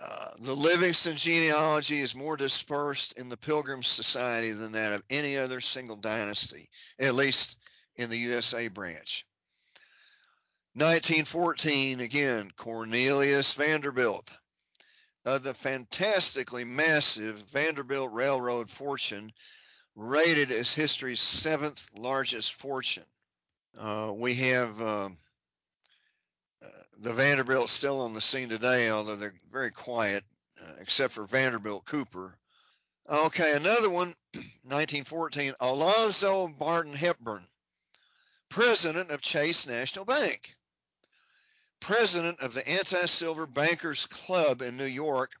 Uh, 0.00 0.30
the 0.40 0.56
Livingston 0.56 1.16
genealogy 1.16 2.00
is 2.00 2.14
more 2.14 2.36
dispersed 2.36 3.12
in 3.18 3.28
the 3.28 3.36
Pilgrim 3.36 3.82
Society 3.82 4.50
than 4.52 4.72
that 4.72 4.92
of 4.92 5.02
any 5.10 5.36
other 5.36 5.60
single 5.60 5.96
dynasty, 5.96 6.68
at 6.98 7.14
least 7.14 7.56
in 7.96 8.10
the 8.10 8.18
USA 8.18 8.68
branch. 8.68 9.26
1914, 10.74 12.00
again, 12.00 12.50
Cornelius 12.56 13.54
Vanderbilt 13.54 14.30
of 15.24 15.42
the 15.42 15.54
fantastically 15.54 16.64
massive 16.64 17.42
Vanderbilt 17.52 18.12
Railroad 18.12 18.68
fortune, 18.68 19.32
rated 19.94 20.50
as 20.50 20.72
history's 20.72 21.20
seventh 21.20 21.88
largest 21.96 22.54
fortune. 22.54 23.04
Uh, 23.78 24.12
we 24.14 24.34
have. 24.34 24.80
Uh, 24.80 25.10
the 26.98 27.12
Vanderbilt's 27.12 27.72
still 27.72 28.02
on 28.02 28.14
the 28.14 28.20
scene 28.20 28.48
today, 28.48 28.90
although 28.90 29.16
they're 29.16 29.34
very 29.50 29.72
quiet. 29.72 30.22
Uh, 30.62 30.72
except 30.80 31.12
for 31.12 31.26
Vanderbilt 31.26 31.84
Cooper. 31.84 32.36
Okay, 33.08 33.52
another 33.56 33.90
one, 33.90 34.14
1914, 34.64 35.54
Alonzo 35.58 36.48
Barton 36.48 36.92
Hepburn, 36.92 37.42
president 38.48 39.10
of 39.10 39.20
Chase 39.20 39.66
National 39.66 40.04
Bank, 40.04 40.54
president 41.82 42.40
of 42.40 42.54
the 42.54 42.66
Anti 42.66 43.06
Silver 43.06 43.46
Bankers 43.46 44.06
Club 44.06 44.62
in 44.62 44.76
New 44.76 44.84
York, 44.84 45.32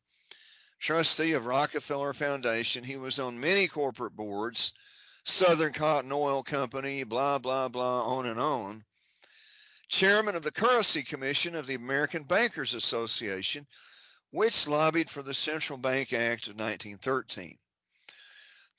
trustee 0.80 1.34
of 1.34 1.46
Rockefeller 1.46 2.12
Foundation. 2.12 2.82
He 2.82 2.96
was 2.96 3.20
on 3.20 3.38
many 3.38 3.68
corporate 3.68 4.16
boards, 4.16 4.72
Southern 5.24 5.72
Cotton 5.72 6.10
Oil 6.10 6.42
Company, 6.42 7.04
blah, 7.04 7.38
blah, 7.38 7.68
blah, 7.68 8.02
on 8.02 8.26
and 8.26 8.40
on. 8.40 8.84
Chairman 9.88 10.34
of 10.34 10.42
the 10.42 10.50
Currency 10.50 11.04
Commission 11.04 11.54
of 11.54 11.66
the 11.66 11.76
American 11.76 12.24
Bankers 12.24 12.74
Association, 12.74 13.64
which 14.32 14.66
lobbied 14.66 15.10
for 15.10 15.22
the 15.22 15.34
Central 15.34 15.78
Bank 15.78 16.12
Act 16.12 16.48
of 16.48 16.54
1913. 16.54 17.56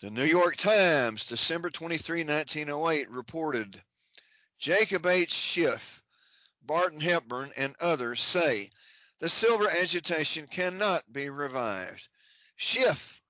The 0.01 0.09
New 0.09 0.25
York 0.25 0.57
Times, 0.57 1.27
December 1.27 1.69
23, 1.69 2.25
1908, 2.25 3.09
reported 3.09 3.81
Jacob 4.59 5.05
H. 5.05 5.31
Schiff, 5.31 5.92
Barton 6.65 6.99
Hepburn, 6.99 7.51
and 7.57 7.75
others 7.79 8.21
say 8.21 8.69
the 9.19 9.29
silver 9.29 9.69
agitation 9.69 10.47
cannot 10.47 11.11
be 11.11 11.29
revived. 11.29 12.07
Schiff 12.55 13.21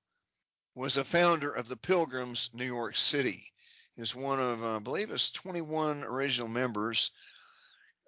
was 0.76 0.98
a 0.98 1.04
founder 1.04 1.52
of 1.52 1.68
the 1.68 1.78
Pilgrims, 1.78 2.50
New 2.54 2.66
York 2.66 2.98
City. 2.98 3.52
Is 3.96 4.16
one 4.16 4.40
of, 4.40 4.64
uh, 4.64 4.78
I 4.78 4.80
believe, 4.80 5.12
it's 5.12 5.30
21 5.30 6.04
original 6.04 6.48
members. 6.48 7.12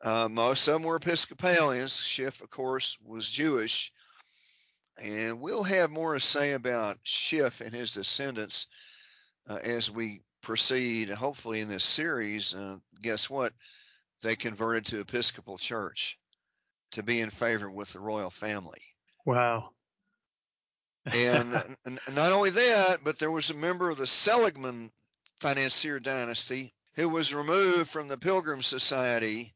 Uh, 0.02 0.28
most 0.30 0.68
of 0.68 0.74
them 0.74 0.84
were 0.84 0.96
Episcopalians. 0.96 2.00
Schiff, 2.00 2.42
of 2.42 2.50
course, 2.50 2.98
was 3.04 3.30
Jewish. 3.30 3.92
And 4.98 5.40
we'll 5.40 5.64
have 5.64 5.92
more 5.92 6.16
to 6.16 6.20
say 6.20 6.54
about 6.54 6.98
Schiff 7.04 7.62
and 7.62 7.74
his 7.74 7.94
descendants 7.94 8.66
uh, 9.48 9.60
as 9.62 9.92
we 9.92 10.22
proceed, 10.42 11.10
hopefully, 11.10 11.62
in 11.62 11.68
this 11.68 11.84
series. 11.84 12.56
Uh, 12.56 12.78
guess 13.02 13.30
what? 13.30 13.54
They 14.22 14.36
converted 14.36 14.86
to 14.88 15.00
Episcopal 15.02 15.58
Church 15.58 16.18
to 16.92 17.04
be 17.04 17.22
in 17.22 17.30
favor 17.30 17.70
with 17.70 17.94
the 17.94 18.00
royal 18.00 18.30
family. 18.30 18.82
Wow. 19.26 19.72
and 21.06 21.52
not 22.16 22.32
only 22.32 22.50
that, 22.52 23.04
but 23.04 23.20
there 23.20 23.32
was 23.32 23.50
a 23.50 23.56
member 23.56 23.90
of 23.90 23.98
the 23.98 24.08
Seligman 24.08 24.92
financier 25.40 26.00
dynasty 26.00 26.74
who 26.96 27.10
was 27.10 27.34
removed 27.34 27.90
from 27.90 28.08
the 28.08 28.18
Pilgrim 28.18 28.62
Society 28.62 29.54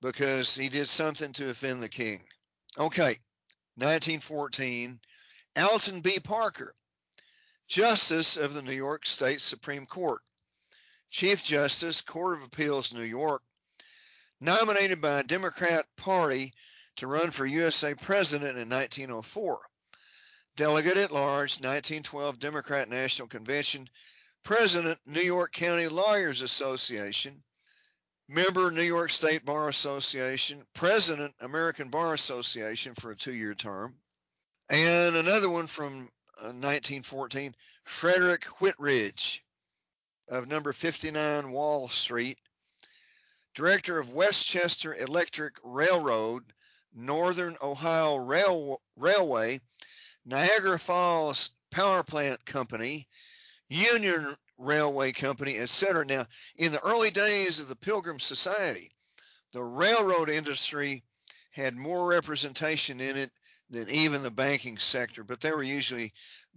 because 0.00 0.54
he 0.54 0.68
did 0.68 0.88
something 0.88 1.32
to 1.32 1.50
offend 1.50 1.82
the 1.82 1.88
king. 1.88 2.22
Okay, 2.78 3.18
1914, 3.74 5.00
Alton 5.56 6.00
B. 6.00 6.20
Parker, 6.20 6.74
Justice 7.66 8.36
of 8.36 8.54
the 8.54 8.62
New 8.62 8.72
York 8.72 9.04
State 9.04 9.40
Supreme 9.40 9.86
Court, 9.86 10.22
Chief 11.10 11.42
Justice, 11.42 12.00
Court 12.00 12.38
of 12.38 12.44
Appeals, 12.44 12.94
New 12.94 13.02
York, 13.02 13.42
nominated 14.40 15.00
by 15.00 15.20
a 15.20 15.24
Democrat 15.24 15.86
Party 15.96 16.52
to 16.96 17.06
run 17.06 17.30
for 17.30 17.46
USA 17.46 17.94
President 17.94 18.58
in 18.58 18.68
1904. 18.68 19.58
Delegate 20.56 20.96
at 20.96 21.12
large, 21.12 21.60
1912 21.60 22.38
Democrat 22.38 22.88
National 22.88 23.28
Convention, 23.28 23.88
President, 24.42 24.98
New 25.06 25.20
York 25.20 25.52
County 25.52 25.86
Lawyers 25.88 26.42
Association, 26.42 27.42
member 28.28 28.70
New 28.70 28.82
York 28.82 29.10
State 29.10 29.44
Bar 29.44 29.68
Association, 29.68 30.62
president 30.74 31.34
American 31.40 31.88
Bar 31.88 32.14
Association 32.14 32.94
for 32.94 33.10
a 33.10 33.16
two-year 33.16 33.54
term, 33.54 33.94
and 34.68 35.16
another 35.16 35.48
one 35.48 35.66
from 35.66 36.08
uh, 36.40 36.52
1914, 36.52 37.54
Frederick 37.84 38.44
Whitridge 38.60 39.44
of 40.28 40.48
number 40.48 40.72
59 40.72 41.50
Wall 41.52 41.88
Street, 41.88 42.38
director 43.58 43.98
of 43.98 44.12
Westchester 44.12 44.94
Electric 44.94 45.56
Railroad, 45.64 46.44
Northern 46.94 47.56
Ohio 47.60 48.14
Rail- 48.14 48.80
Railway, 48.96 49.60
Niagara 50.24 50.78
Falls 50.78 51.50
Power 51.72 52.04
Plant 52.04 52.46
Company, 52.46 53.08
Union 53.68 54.32
Railway 54.58 55.10
Company, 55.10 55.58
etc. 55.58 56.04
Now, 56.04 56.26
in 56.54 56.70
the 56.70 56.80
early 56.86 57.10
days 57.10 57.58
of 57.58 57.66
the 57.66 57.74
Pilgrim 57.74 58.20
Society, 58.20 58.92
the 59.52 59.64
railroad 59.64 60.28
industry 60.28 61.02
had 61.50 61.74
more 61.74 62.06
representation 62.06 63.00
in 63.00 63.16
it 63.16 63.32
than 63.70 63.90
even 63.90 64.22
the 64.22 64.30
banking 64.30 64.78
sector, 64.78 65.24
but 65.24 65.40
they 65.40 65.50
were 65.50 65.64
usually 65.64 66.12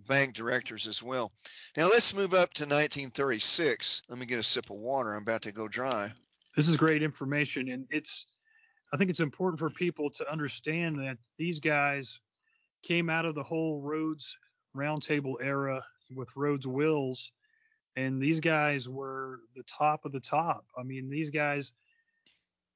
bank 0.07 0.35
directors 0.35 0.85
as 0.85 1.01
well. 1.01 1.31
Now 1.75 1.89
let's 1.89 2.13
move 2.13 2.35
up 2.35 2.53
to 2.53 2.65
1936. 2.65 4.03
Let 4.07 4.19
me 4.19 4.27
get 4.27 4.37
a 4.37 4.43
sip 4.43 4.69
of 4.69 4.75
water. 4.75 5.15
I'm 5.15 5.23
about 5.23 5.41
to 5.43 5.51
go 5.51 5.67
dry. 5.67 6.13
This 6.55 6.67
is 6.67 6.75
great 6.75 7.03
information, 7.03 7.69
and 7.69 7.85
it's 7.89 8.25
I 8.93 8.97
think 8.97 9.09
it's 9.09 9.21
important 9.21 9.59
for 9.59 9.69
people 9.69 10.09
to 10.11 10.31
understand 10.31 10.99
that 10.99 11.17
these 11.37 11.59
guys 11.59 12.19
came 12.83 13.09
out 13.09 13.25
of 13.25 13.35
the 13.35 13.43
whole 13.43 13.81
Rhodes 13.81 14.37
Roundtable 14.75 15.35
era 15.41 15.83
with 16.15 16.29
Rhodes 16.35 16.67
Wills 16.67 17.31
and 17.95 18.21
these 18.21 18.39
guys 18.39 18.87
were 18.87 19.41
the 19.55 19.63
top 19.63 20.05
of 20.05 20.11
the 20.11 20.19
top. 20.19 20.65
I 20.77 20.83
mean, 20.83 21.09
these 21.09 21.29
guys, 21.29 21.73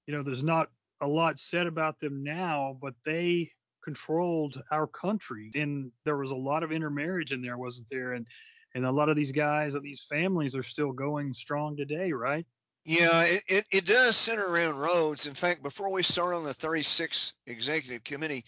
you 0.07 0.13
know, 0.13 0.23
there's 0.23 0.43
not 0.43 0.69
a 1.01 1.07
lot 1.07 1.39
said 1.39 1.67
about 1.67 1.99
them 1.99 2.23
now, 2.23 2.77
but 2.81 2.93
they 3.05 3.51
controlled 3.83 4.61
our 4.71 4.88
country, 4.88 5.51
and 5.55 5.91
there 6.03 6.17
was 6.17 6.31
a 6.31 6.35
lot 6.35 6.63
of 6.63 6.71
intermarriage 6.71 7.31
in 7.31 7.41
there, 7.41 7.57
wasn't 7.57 7.89
there? 7.89 8.13
And 8.13 8.27
and 8.73 8.85
a 8.85 8.91
lot 8.91 9.07
of 9.07 9.15
these 9.15 9.31
guys 9.31 9.75
and 9.75 9.85
these 9.85 10.05
families 10.09 10.53
are 10.53 10.63
still 10.63 10.91
going 10.91 11.33
strong 11.33 11.77
today, 11.77 12.11
right? 12.11 12.45
Yeah, 12.86 13.24
it, 13.24 13.43
it, 13.48 13.65
it 13.71 13.86
does 13.88 14.15
center 14.15 14.45
around 14.45 14.78
Rhodes. 14.78 15.26
In 15.26 15.34
fact, 15.34 15.63
before 15.63 15.91
we 15.91 16.04
start 16.04 16.36
on 16.36 16.43
the 16.43 16.54
36 16.54 17.34
executive 17.48 18.04
committee, 18.04 18.45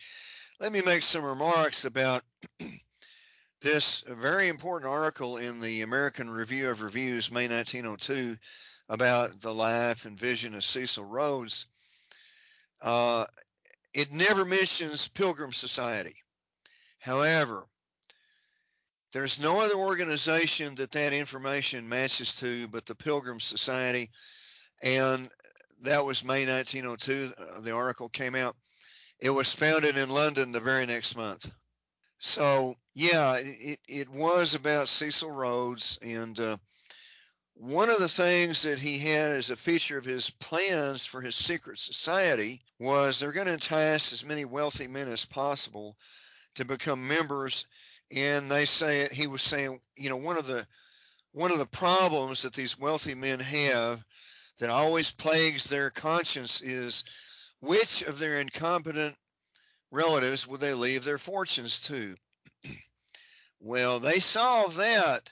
let 0.59 0.71
me 0.71 0.81
make 0.85 1.01
some 1.01 1.25
remarks 1.25 1.85
about 1.85 2.21
this 3.63 4.03
very 4.07 4.47
important 4.47 4.91
article 4.91 5.37
in 5.37 5.59
the 5.59 5.81
American 5.81 6.29
Review 6.29 6.69
of 6.69 6.83
Reviews, 6.83 7.31
May 7.31 7.47
1902, 7.47 8.37
about 8.89 9.41
the 9.41 9.51
life 9.51 10.05
and 10.05 10.19
vision 10.19 10.53
of 10.53 10.63
Cecil 10.63 11.05
Rhodes. 11.05 11.65
Uh, 12.79 13.25
it 13.91 14.11
never 14.11 14.45
mentions 14.45 15.07
Pilgrim 15.07 15.51
Society. 15.51 16.15
However, 16.99 17.65
there's 19.17 19.41
no 19.41 19.59
other 19.61 19.73
organization 19.73 20.75
that 20.75 20.91
that 20.91 21.11
information 21.11 21.89
matches 21.89 22.35
to 22.35 22.67
but 22.67 22.85
the 22.85 22.93
Pilgrim 22.93 23.39
Society, 23.39 24.11
and 24.83 25.27
that 25.81 26.05
was 26.05 26.23
May 26.23 26.45
1902. 26.45 27.33
Uh, 27.35 27.59
the 27.61 27.71
article 27.71 28.09
came 28.09 28.35
out. 28.35 28.55
It 29.19 29.31
was 29.31 29.51
founded 29.51 29.97
in 29.97 30.09
London 30.09 30.51
the 30.51 30.59
very 30.59 30.85
next 30.85 31.17
month. 31.17 31.49
So 32.19 32.75
yeah, 32.93 33.37
it 33.39 33.79
it 33.87 34.07
was 34.07 34.53
about 34.53 34.87
Cecil 34.87 35.31
Rhodes, 35.31 35.97
and 36.03 36.39
uh, 36.39 36.57
one 37.55 37.89
of 37.89 37.97
the 37.97 38.07
things 38.07 38.61
that 38.61 38.77
he 38.77 38.99
had 38.99 39.31
as 39.31 39.49
a 39.49 39.55
feature 39.55 39.97
of 39.97 40.05
his 40.05 40.29
plans 40.29 41.07
for 41.07 41.21
his 41.21 41.35
secret 41.35 41.79
society 41.79 42.61
was 42.77 43.19
they're 43.19 43.31
going 43.31 43.47
to 43.47 43.53
entice 43.53 44.13
as 44.13 44.23
many 44.23 44.45
wealthy 44.45 44.85
men 44.85 45.07
as 45.07 45.25
possible 45.25 45.97
to 46.53 46.65
become 46.65 47.07
members. 47.07 47.65
And 48.11 48.49
they 48.49 48.65
say 48.65 49.01
it, 49.01 49.11
he 49.11 49.27
was 49.27 49.41
saying, 49.41 49.79
you 49.95 50.09
know, 50.09 50.17
one 50.17 50.37
of 50.37 50.47
the 50.47 50.65
one 51.33 51.51
of 51.51 51.59
the 51.59 51.65
problems 51.65 52.41
that 52.41 52.53
these 52.53 52.79
wealthy 52.79 53.13
men 53.13 53.39
have 53.39 54.03
that 54.59 54.69
always 54.69 55.11
plagues 55.11 55.65
their 55.65 55.89
conscience 55.89 56.61
is 56.61 57.03
which 57.59 58.01
of 58.01 58.17
their 58.17 58.39
incompetent 58.39 59.15
relatives 59.91 60.47
would 60.47 60.61
they 60.61 60.73
leave 60.73 61.03
their 61.03 61.17
fortunes 61.17 61.81
to? 61.81 62.15
well, 63.59 63.99
they 63.99 64.19
solved 64.19 64.77
that 64.77 65.29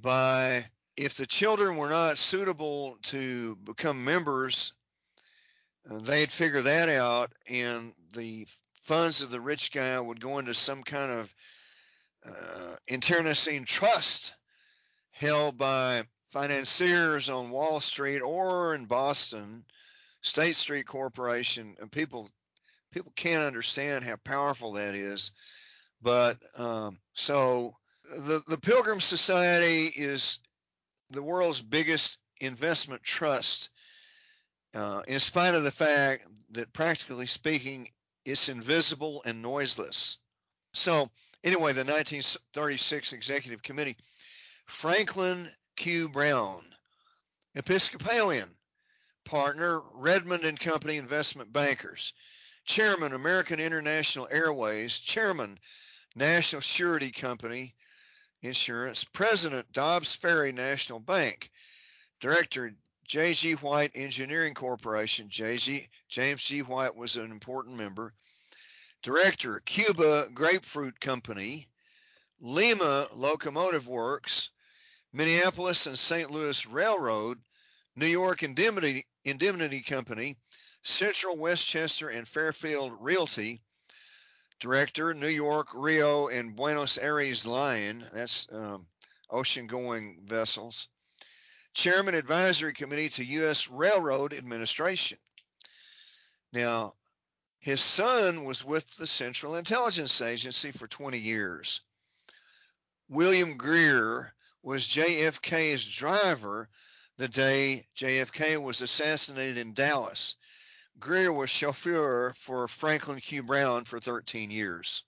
by 0.00 0.66
if 0.96 1.16
the 1.16 1.26
children 1.26 1.76
were 1.76 1.90
not 1.90 2.18
suitable 2.18 2.98
to 3.02 3.56
become 3.56 4.04
members, 4.04 4.72
uh, 5.90 5.98
they'd 5.98 6.30
figure 6.30 6.62
that 6.62 6.88
out, 6.88 7.32
and 7.48 7.92
the 8.14 8.46
funds 8.84 9.22
of 9.22 9.30
the 9.30 9.40
rich 9.40 9.72
guy 9.72 9.98
would 9.98 10.20
go 10.20 10.38
into 10.38 10.54
some 10.54 10.82
kind 10.82 11.10
of 11.10 11.34
uh, 12.26 12.76
internecine 12.86 13.64
trust 13.64 14.34
held 15.12 15.58
by 15.58 16.02
financiers 16.30 17.28
on 17.28 17.50
Wall 17.50 17.80
Street 17.80 18.20
or 18.20 18.74
in 18.74 18.84
Boston, 18.86 19.64
State 20.22 20.56
Street 20.56 20.86
Corporation, 20.86 21.76
and 21.80 21.90
people 21.90 22.30
people 22.92 23.12
can't 23.16 23.46
understand 23.46 24.04
how 24.04 24.16
powerful 24.16 24.72
that 24.72 24.94
is. 24.94 25.32
But 26.02 26.38
um, 26.56 26.98
so 27.14 27.74
the 28.04 28.42
the 28.46 28.58
Pilgrim 28.58 29.00
Society 29.00 29.86
is 29.94 30.38
the 31.10 31.22
world's 31.22 31.60
biggest 31.60 32.18
investment 32.40 33.02
trust, 33.02 33.70
uh, 34.74 35.02
in 35.08 35.20
spite 35.20 35.54
of 35.54 35.64
the 35.64 35.70
fact 35.70 36.28
that 36.52 36.72
practically 36.72 37.26
speaking, 37.26 37.88
it's 38.24 38.48
invisible 38.48 39.22
and 39.24 39.42
noiseless. 39.42 40.18
So, 40.72 41.10
anyway, 41.44 41.72
the 41.72 41.84
1936 41.84 43.12
Executive 43.12 43.62
Committee, 43.62 43.96
Franklin 44.66 45.48
Q. 45.76 46.08
Brown, 46.08 46.62
Episcopalian, 47.54 48.48
partner, 49.24 49.80
Redmond 49.94 50.44
and 50.44 50.58
Company 50.58 50.96
Investment 50.96 51.52
Bankers, 51.52 52.12
chairman, 52.64 53.12
American 53.12 53.58
International 53.60 54.28
Airways, 54.30 54.98
chairman, 54.98 55.58
National 56.14 56.60
Surety 56.60 57.10
Company 57.10 57.74
Insurance, 58.42 59.04
president, 59.04 59.70
Dobbs 59.72 60.14
Ferry 60.14 60.52
National 60.52 61.00
Bank, 61.00 61.50
director, 62.20 62.74
J.G. 63.10 63.54
White 63.54 63.90
Engineering 63.96 64.54
Corporation. 64.54 65.28
J.G. 65.28 65.88
James 66.08 66.44
G. 66.44 66.60
White 66.60 66.94
was 66.94 67.16
an 67.16 67.32
important 67.32 67.76
member. 67.76 68.14
Director, 69.02 69.60
Cuba 69.60 70.28
Grapefruit 70.34 71.00
Company, 71.00 71.68
Lima 72.40 73.08
Locomotive 73.14 73.88
Works, 73.88 74.50
Minneapolis 75.12 75.86
and 75.86 75.98
St. 75.98 76.30
Louis 76.30 76.66
Railroad, 76.66 77.38
New 77.96 78.06
York 78.06 78.42
Indemnity, 78.42 79.06
Indemnity 79.24 79.82
Company, 79.82 80.36
Central 80.82 81.36
Westchester 81.36 82.08
and 82.08 82.26
Fairfield 82.26 82.92
Realty, 83.00 83.62
Director, 84.60 85.14
New 85.14 85.28
York, 85.28 85.68
Rio, 85.74 86.28
and 86.28 86.54
Buenos 86.54 86.98
Aires 86.98 87.46
Line. 87.46 88.04
That's 88.12 88.46
um, 88.52 88.86
ocean 89.30 89.66
going 89.66 90.20
vessels. 90.24 90.88
Chairman 91.72 92.14
Advisory 92.14 92.72
Committee 92.72 93.08
to 93.10 93.24
U.S. 93.24 93.68
Railroad 93.68 94.34
Administration. 94.34 95.18
Now, 96.52 96.94
his 97.60 97.80
son 97.80 98.44
was 98.44 98.64
with 98.64 98.96
the 98.96 99.06
Central 99.06 99.54
Intelligence 99.54 100.20
Agency 100.20 100.72
for 100.72 100.88
20 100.88 101.18
years. 101.18 101.82
William 103.08 103.56
Greer 103.56 104.34
was 104.62 104.86
JFK's 104.86 105.86
driver 105.86 106.68
the 107.20 107.28
day 107.28 107.86
JFK 107.96 108.56
was 108.62 108.80
assassinated 108.80 109.58
in 109.58 109.74
Dallas. 109.74 110.36
Greer 110.98 111.30
was 111.30 111.50
chauffeur 111.50 112.34
for 112.38 112.66
Franklin 112.66 113.20
Q. 113.20 113.42
Brown 113.42 113.84
for 113.84 114.00
13 114.00 114.50
years. 114.50 115.04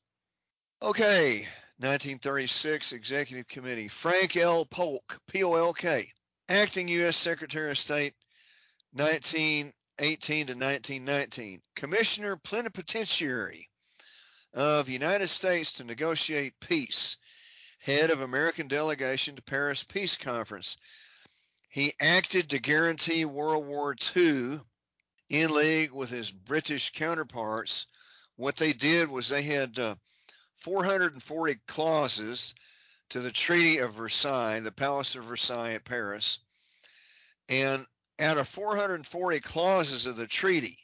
Okay, 0.83 1.49
1936 1.79 2.93
Executive 2.93 3.49
Committee. 3.49 3.89
Frank 3.89 4.37
L. 4.37 4.67
Polk, 4.67 5.19
P-O-L-K, 5.27 6.07
Acting 6.51 6.89
U.S. 6.89 7.17
Secretary 7.17 7.71
of 7.71 7.79
State, 7.79 8.15
1918 9.99 10.47
to 10.47 10.53
1919. 10.55 11.63
Commissioner 11.77 12.37
Plenipotentiary 12.37 13.69
of 14.55 14.89
United 14.89 15.29
States 15.29 15.73
to 15.73 15.85
negotiate 15.85 16.59
peace. 16.61 17.19
Head 17.79 18.11
of 18.11 18.23
American 18.23 18.69
delegation 18.69 19.37
to 19.37 19.43
Paris 19.43 19.85
Peace 19.85 20.17
Conference. 20.17 20.77
He 21.69 21.93
acted 22.01 22.51
to 22.51 22.59
guarantee 22.59 23.25
World 23.25 23.67
War 23.67 23.95
II 24.17 24.61
in 25.29 25.55
league 25.55 25.93
with 25.93 26.11
his 26.11 26.31
British 26.31 26.91
counterparts. 26.93 27.87
What 28.37 28.57
they 28.57 28.73
did 28.73 29.11
was 29.11 29.29
they 29.29 29.43
had 29.43 29.79
uh, 29.79 29.97
440 30.57 31.57
clauses 31.67 32.55
to 33.11 33.21
the 33.21 33.33
Treaty 33.33 33.79
of 33.79 33.95
Versailles, 33.95 34.61
the 34.61 34.73
Palace 34.73 35.17
of 35.17 35.25
Versailles 35.25 35.75
at 35.75 35.85
Paris. 35.85 36.39
And 37.49 37.85
out 38.19 38.39
of 38.39 38.49
440 38.49 39.41
clauses 39.41 40.07
of 40.07 40.17
the 40.17 40.27
treaty, 40.27 40.79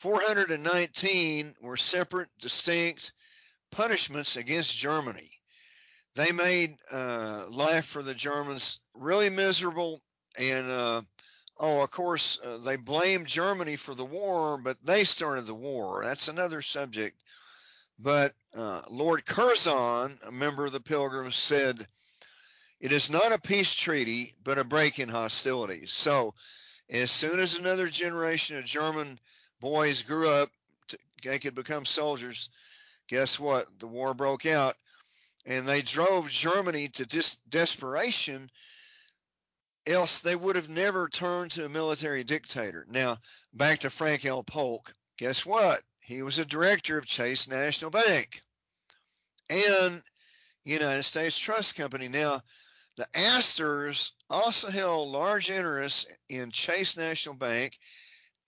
419 0.00 1.54
were 1.60 1.76
separate, 1.76 2.28
distinct 2.40 3.12
punishments 3.70 4.36
against 4.36 4.76
Germany. 4.76 5.30
They 6.14 6.32
made 6.32 6.76
uh, 6.90 7.46
life 7.50 7.86
for 7.86 8.02
the 8.02 8.14
Germans 8.14 8.80
really 8.94 9.28
miserable 9.28 10.00
and 10.38 10.70
uh, 10.70 11.02
Oh, 11.58 11.82
of 11.82 11.90
course, 11.90 12.38
uh, 12.44 12.58
they 12.58 12.76
blamed 12.76 13.26
Germany 13.26 13.76
for 13.76 13.94
the 13.94 14.04
war, 14.04 14.58
but 14.58 14.76
they 14.84 15.04
started 15.04 15.46
the 15.46 15.54
war. 15.54 16.02
That's 16.04 16.28
another 16.28 16.60
subject. 16.60 17.18
But 17.98 18.34
uh, 18.54 18.82
Lord 18.90 19.24
Curzon, 19.24 20.18
a 20.26 20.30
member 20.30 20.66
of 20.66 20.72
the 20.72 20.80
Pilgrims, 20.80 21.36
said, 21.36 21.88
It 22.80 22.92
is 22.92 23.10
not 23.10 23.32
a 23.32 23.38
peace 23.38 23.74
treaty, 23.74 24.34
but 24.44 24.58
a 24.58 24.64
break 24.64 24.98
in 24.98 25.08
hostilities. 25.08 25.92
So, 25.92 26.34
as 26.90 27.10
soon 27.10 27.40
as 27.40 27.56
another 27.56 27.88
generation 27.88 28.58
of 28.58 28.64
German 28.64 29.18
boys 29.60 30.02
grew 30.02 30.30
up, 30.30 30.50
to, 30.88 30.98
they 31.24 31.38
could 31.38 31.54
become 31.54 31.84
soldiers, 31.84 32.50
guess 33.08 33.40
what? 33.40 33.66
The 33.78 33.86
war 33.86 34.14
broke 34.14 34.46
out. 34.46 34.76
And 35.46 35.66
they 35.66 35.80
drove 35.80 36.28
Germany 36.28 36.88
to 36.88 37.06
dis- 37.06 37.38
desperation 37.48 38.50
else 39.86 40.20
they 40.20 40.34
would 40.34 40.56
have 40.56 40.68
never 40.68 41.08
turned 41.08 41.52
to 41.52 41.64
a 41.64 41.68
military 41.68 42.24
dictator. 42.24 42.84
Now, 42.90 43.18
back 43.54 43.80
to 43.80 43.90
Frank 43.90 44.24
L. 44.24 44.42
Polk. 44.42 44.92
Guess 45.16 45.46
what? 45.46 45.80
He 46.00 46.22
was 46.22 46.38
a 46.38 46.44
director 46.44 46.98
of 46.98 47.06
Chase 47.06 47.48
National 47.48 47.90
Bank 47.90 48.42
and 49.48 50.02
United 50.64 51.04
States 51.04 51.38
Trust 51.38 51.76
Company. 51.76 52.08
Now, 52.08 52.42
the 52.96 53.06
Astors 53.14 54.12
also 54.30 54.70
held 54.70 55.10
large 55.10 55.50
interests 55.50 56.06
in 56.28 56.50
Chase 56.50 56.96
National 56.96 57.34
Bank 57.34 57.78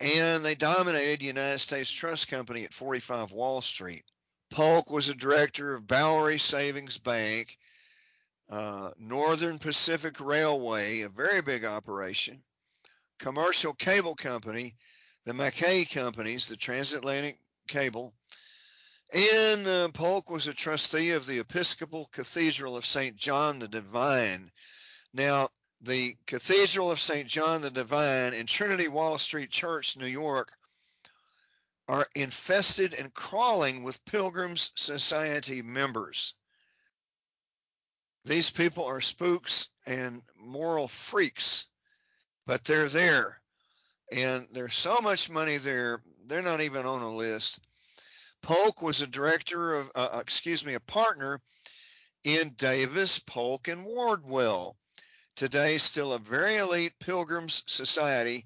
and 0.01 0.45
they 0.45 0.55
dominated 0.55 1.23
United 1.23 1.59
States 1.59 1.91
Trust 1.91 2.29
Company 2.29 2.65
at 2.65 2.73
45 2.73 3.33
Wall 3.33 3.61
Street. 3.61 4.05
Polk 4.51 4.91
was 4.91 5.09
a 5.09 5.15
director 5.15 5.75
of 5.75 5.87
Bowery 5.87 6.39
Savings 6.39 6.99
Bank 6.99 7.59
uh, 8.51 8.91
Northern 8.99 9.59
Pacific 9.59 10.21
Railway, 10.21 11.03
a 11.03 11.09
very 11.09 11.43
big 11.43 11.65
operation, 11.65 12.43
Commercial 13.19 13.75
Cable 13.75 14.15
Company, 14.15 14.75
the 15.27 15.35
Mackay 15.35 15.85
Companies, 15.85 16.49
the 16.49 16.57
Transatlantic 16.57 17.39
Cable, 17.67 18.15
and 19.12 19.66
uh, 19.66 19.88
Polk 19.88 20.31
was 20.31 20.47
a 20.47 20.53
trustee 20.53 21.12
of 21.12 21.27
the 21.27 21.38
Episcopal 21.38 22.09
Cathedral 22.12 22.77
of 22.77 22.85
St. 22.85 23.16
John 23.16 23.59
the 23.59 23.68
Divine. 23.68 24.51
Now, 25.14 25.49
the 25.81 26.16
Cathedral 26.27 26.90
of 26.90 27.01
St. 27.01 27.27
John 27.29 27.62
the 27.62 27.71
Divine 27.71 28.35
and 28.35 28.49
Trinity 28.49 28.88
Wall 28.88 29.18
Street 29.18 29.51
Church, 29.51 29.97
New 29.97 30.07
York, 30.07 30.53
are 31.88 32.07
infested 32.14 32.92
and 32.92 33.14
crawling 33.14 33.83
with 33.83 34.05
Pilgrims 34.05 34.73
Society 34.75 35.62
members. 35.62 36.35
These 38.25 38.51
people 38.51 38.85
are 38.85 39.01
spooks 39.01 39.71
and 39.87 40.23
moral 40.37 40.88
freaks, 40.88 41.66
but 42.47 42.64
they're 42.64 42.88
there. 42.88 43.40
And 44.12 44.47
there's 44.53 44.75
so 44.75 44.99
much 45.03 45.31
money 45.31 45.57
there, 45.57 46.03
they're 46.27 46.42
not 46.42 46.61
even 46.61 46.85
on 46.85 47.01
a 47.01 47.14
list. 47.14 47.61
Polk 48.42 48.83
was 48.83 49.01
a 49.01 49.07
director 49.07 49.74
of, 49.74 49.90
uh, 49.94 50.09
uh, 50.12 50.18
excuse 50.20 50.64
me, 50.64 50.74
a 50.74 50.81
partner 50.81 51.40
in 52.24 52.51
Davis, 52.57 53.18
Polk, 53.18 53.68
and 53.68 53.85
Wardwell. 53.85 54.77
Today, 55.37 55.79
still 55.79 56.12
a 56.12 56.18
very 56.18 56.57
elite 56.57 56.98
Pilgrims 56.98 57.62
Society 57.66 58.44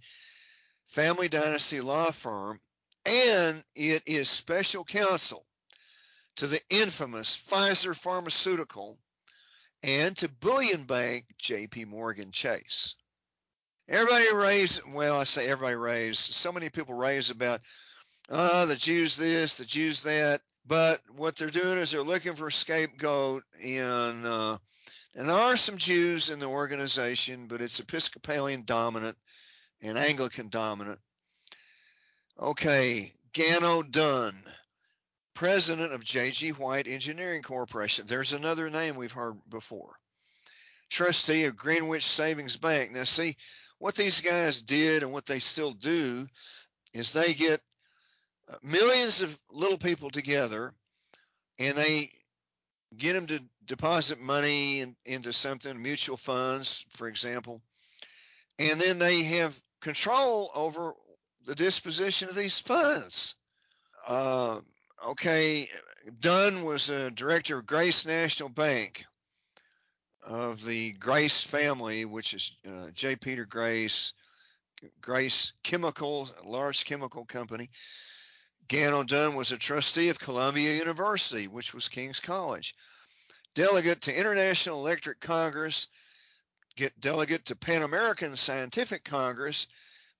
family 0.89 1.29
dynasty 1.29 1.81
law 1.81 2.11
firm, 2.11 2.61
and 3.07 3.65
it 3.75 4.03
is 4.05 4.29
special 4.29 4.85
counsel 4.85 5.47
to 6.37 6.47
the 6.47 6.61
infamous 6.69 7.37
Pfizer 7.37 7.97
Pharmaceutical 7.97 8.99
and 9.83 10.17
to 10.19 10.29
bullion 10.29 10.85
bank 10.85 11.25
JP 11.43 11.87
Morgan 11.87 12.31
Chase. 12.31 12.95
Everybody 13.89 14.35
raised, 14.35 14.83
well, 14.93 15.19
I 15.19 15.25
say 15.25 15.49
everybody 15.49 15.77
raised, 15.77 16.21
so 16.21 16.53
many 16.53 16.69
people 16.69 16.95
raised 16.95 17.31
about, 17.31 17.61
uh, 18.33 18.67
the 18.67 18.77
Jews 18.77 19.17
this, 19.17 19.59
the 19.59 19.65
Jews 19.65 20.03
that, 20.03 20.41
but 20.67 21.01
what 21.15 21.37
they're 21.37 21.51
doing 21.51 21.79
is 21.79 21.91
they're 21.91 22.03
looking 22.03 22.35
for 22.35 22.49
a 22.49 22.53
scapegoat, 22.53 23.45
and, 23.63 24.27
uh, 24.27 24.59
and 25.15 25.29
there 25.29 25.37
are 25.37 25.57
some 25.57 25.77
Jews 25.77 26.31
in 26.31 26.41
the 26.41 26.47
organization, 26.47 27.47
but 27.47 27.61
it's 27.61 27.79
Episcopalian 27.79 28.65
dominant 28.65 29.17
and 29.83 29.99
Anglican 29.99 30.49
dominant. 30.49 30.99
Okay, 32.41 33.13
Gano 33.33 33.83
Dunn 33.83 34.35
president 35.35 35.93
of 35.93 36.05
J.G. 36.05 36.51
White 36.51 36.87
Engineering 36.87 37.43
Corporation. 37.43 38.07
There's 38.07 38.33
another 38.33 38.71
name 38.71 38.97
we've 38.97 39.13
heard 39.13 39.35
before. 39.49 39.93
Trustee 40.91 41.45
of 41.45 41.57
Greenwich 41.57 42.05
Savings 42.05 42.57
Bank. 42.57 42.93
Now, 42.93 43.05
see, 43.05 43.37
what 43.79 43.95
these 43.95 44.21
guys 44.21 44.61
did 44.61 45.03
and 45.03 45.13
what 45.13 45.27
they 45.27 45.39
still 45.39 45.73
do 45.73 46.27
is 46.93 47.13
they 47.13 47.35
get 47.35 47.61
millions 48.63 49.23
of 49.23 49.39
little 49.51 49.79
people 49.79 50.11
together 50.11 50.73
and 51.59 51.77
they 51.77 52.11
get 52.97 53.15
them 53.15 53.27
to 53.27 53.41
deposit 53.65 54.21
money 54.21 54.81
in, 54.81 54.97
into 55.05 55.33
something, 55.33 55.81
mutual 55.81 56.17
funds, 56.17 56.85
for 56.91 57.09
example, 57.09 57.61
and 58.59 58.81
then 58.81 58.99
they 58.99 59.23
have 59.23 59.59
control 59.81 60.51
over 60.55 60.95
the 61.47 61.55
disposition 61.55 62.29
of 62.29 62.35
these 62.35 62.59
funds. 62.59 63.35
Uh, 64.07 64.61
okay, 65.09 65.69
Dunn 66.21 66.65
was 66.65 66.91
a 66.91 67.11
director 67.11 67.59
of 67.59 67.67
Grace 67.67 68.07
National 68.07 68.49
Bank 68.49 69.05
of 70.25 70.65
the 70.65 70.93
Grace 70.93 71.43
family, 71.43 72.05
which 72.05 72.35
is 72.35 72.53
uh, 72.67 72.91
J. 72.93 73.17
Peter 73.17 73.45
Grace, 73.45 74.13
Grace 75.01 75.53
Chemical, 75.63 76.29
large 76.45 76.85
chemical 76.85 77.25
company. 77.25 77.71
Gano 78.69 79.03
Dunn 79.03 79.35
was 79.35 79.53
a 79.53 79.59
trustee 79.59 80.09
of 80.09 80.19
Columbia 80.19 80.75
University, 80.75 81.49
which 81.49 81.75
was 81.75 81.89
King's 81.89 82.21
College. 82.21 82.75
Delegate 83.55 84.03
to 84.03 84.19
International 84.19 84.79
Electric 84.79 85.21
Congress, 85.21 85.89
get 86.77 86.99
delegate 87.01 87.45
to 87.47 87.57
Pan 87.57 87.83
American 87.83 88.37
Scientific 88.37 89.05
Congress, 89.05 89.67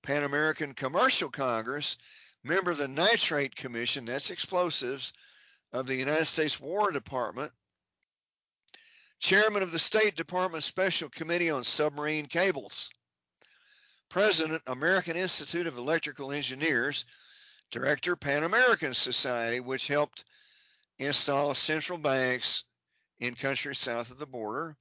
Pan 0.03 0.23
American 0.23 0.73
Commercial 0.73 1.29
Congress, 1.29 1.97
member 2.43 2.71
of 2.71 2.77
the 2.77 2.87
Nitrate 2.87 3.55
Commission, 3.55 4.05
that's 4.05 4.29
explosives, 4.29 5.13
of 5.71 5.87
the 5.87 5.95
United 5.95 6.25
States 6.25 6.59
War 6.59 6.91
Department, 6.91 7.51
chairman 9.19 9.63
of 9.63 9.71
the 9.71 9.79
State 9.79 10.15
Department 10.15 10.63
Special 10.63 11.09
Committee 11.09 11.49
on 11.49 11.63
Submarine 11.63 12.27
Cables, 12.27 12.91
president, 14.09 14.61
American 14.67 15.15
Institute 15.15 15.65
of 15.65 15.77
Electrical 15.77 16.31
Engineers, 16.31 17.05
director, 17.73 18.15
Pan 18.15 18.43
American 18.43 18.93
Society, 18.93 19.59
which 19.59 19.87
helped 19.87 20.23
install 20.99 21.55
central 21.55 21.97
banks 21.97 22.63
in 23.19 23.33
countries 23.33 23.79
south 23.79 24.11
of 24.11 24.19
the 24.19 24.27
border, 24.27 24.77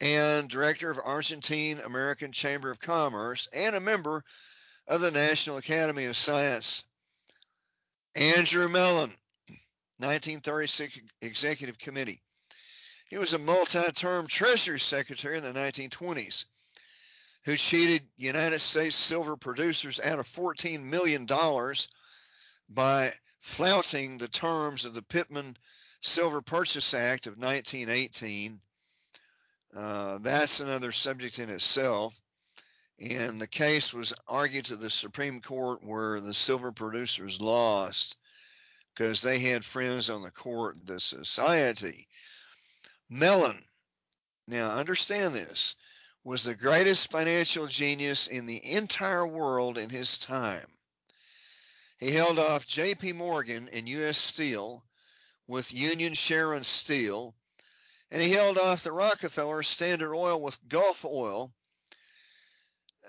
and 0.00 0.48
director 0.48 0.90
of 0.90 0.98
Argentine 1.02 1.78
American 1.78 2.32
Chamber 2.32 2.72
of 2.72 2.80
Commerce, 2.80 3.48
and 3.52 3.76
a 3.76 3.80
member 3.80 4.24
of 4.88 5.00
the 5.00 5.12
National 5.12 5.58
Academy 5.58 6.06
of 6.06 6.16
Science. 6.16 6.84
Andrew 8.16 8.68
Mellon, 8.68 9.14
1936 9.98 10.98
Executive 11.20 11.78
Committee. 11.78 12.20
He 13.10 13.16
was 13.16 13.32
a 13.32 13.38
multi-term 13.38 14.26
Treasury 14.26 14.80
Secretary 14.80 15.38
in 15.38 15.44
the 15.44 15.52
1920s 15.52 16.46
who 17.44 17.56
cheated 17.56 18.02
United 18.16 18.60
States 18.60 18.94
silver 18.94 19.36
producers 19.36 20.00
out 20.00 20.18
of 20.18 20.28
$14 20.28 20.84
million 20.84 21.26
by 22.68 23.12
flouting 23.40 24.18
the 24.18 24.28
terms 24.28 24.84
of 24.84 24.94
the 24.94 25.02
Pittman 25.02 25.56
Silver 26.02 26.40
Purchase 26.40 26.94
Act 26.94 27.26
of 27.26 27.34
1918. 27.34 28.60
Uh, 29.74 30.18
that's 30.18 30.60
another 30.60 30.92
subject 30.92 31.38
in 31.38 31.50
itself. 31.50 32.14
And 33.00 33.40
the 33.40 33.48
case 33.48 33.92
was 33.92 34.12
argued 34.28 34.66
to 34.66 34.76
the 34.76 34.90
Supreme 34.90 35.40
Court 35.40 35.82
where 35.82 36.20
the 36.20 36.34
silver 36.34 36.70
producers 36.70 37.40
lost 37.40 38.16
because 38.94 39.22
they 39.22 39.40
had 39.40 39.64
friends 39.64 40.10
on 40.10 40.22
the 40.22 40.30
court, 40.30 40.76
the 40.84 41.00
society. 41.00 42.06
Mellon, 43.10 43.58
now 44.46 44.70
understand 44.70 45.34
this, 45.34 45.74
was 46.24 46.44
the 46.44 46.54
greatest 46.54 47.10
financial 47.10 47.66
genius 47.66 48.26
in 48.28 48.46
the 48.46 48.72
entire 48.72 49.26
world 49.26 49.76
in 49.76 49.90
his 49.90 50.18
time. 50.18 50.66
He 51.98 52.10
held 52.10 52.38
off 52.38 52.66
J.P. 52.66 53.12
Morgan 53.12 53.68
and 53.72 53.88
U.S. 53.88 54.18
Steel 54.18 54.84
with 55.46 55.74
Union 55.74 56.14
Sharon 56.14 56.64
Steel, 56.64 57.34
and 58.10 58.22
he 58.22 58.30
held 58.30 58.58
off 58.58 58.84
the 58.84 58.92
Rockefeller 58.92 59.62
Standard 59.62 60.14
Oil 60.14 60.40
with 60.40 60.58
Gulf 60.68 61.04
Oil. 61.04 61.52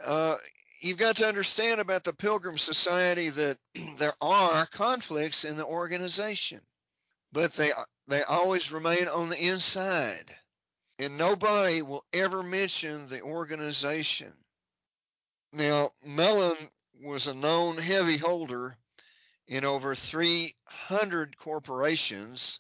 Uh, 0.04 0.38
you've 0.82 0.98
got 0.98 1.18
to 1.18 1.28
understand 1.28 1.82
about 1.82 2.04
the 2.04 2.14
Pilgrim 2.14 2.58
Society 2.58 3.30
that 3.30 3.58
there 3.98 4.14
are 4.22 4.66
conflicts 4.68 5.46
in 5.46 5.56
the 5.56 5.66
organization, 5.66 6.62
but 7.32 7.54
they 7.54 7.72
they 8.08 8.24
always 8.24 8.72
remain 8.72 9.08
on 9.08 9.30
the 9.30 9.38
inside 9.38 10.36
and 11.00 11.18
nobody 11.18 11.82
will 11.82 12.06
ever 12.14 12.44
mention 12.44 13.08
the 13.08 13.22
organization. 13.22 14.32
Now, 15.52 15.92
Mellon 16.06 16.58
was 17.04 17.28
a 17.28 17.34
known 17.34 17.78
heavy 17.78 18.18
holder 18.18 18.78
in 19.48 19.66
over 19.66 19.94
300 19.96 21.38
corporations, 21.38 22.60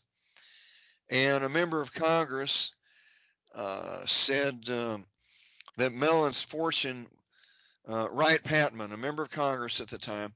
and 1.09 1.43
a 1.43 1.49
member 1.49 1.81
of 1.81 1.93
Congress 1.93 2.71
uh, 3.55 4.05
said 4.05 4.67
um, 4.69 5.05
that 5.77 5.93
Mellon's 5.93 6.41
fortune, 6.41 7.07
uh, 7.87 8.07
Wright 8.11 8.43
Patman, 8.43 8.91
a 8.91 8.97
member 8.97 9.23
of 9.23 9.29
Congress 9.29 9.79
at 9.79 9.87
the 9.87 9.97
time, 9.97 10.33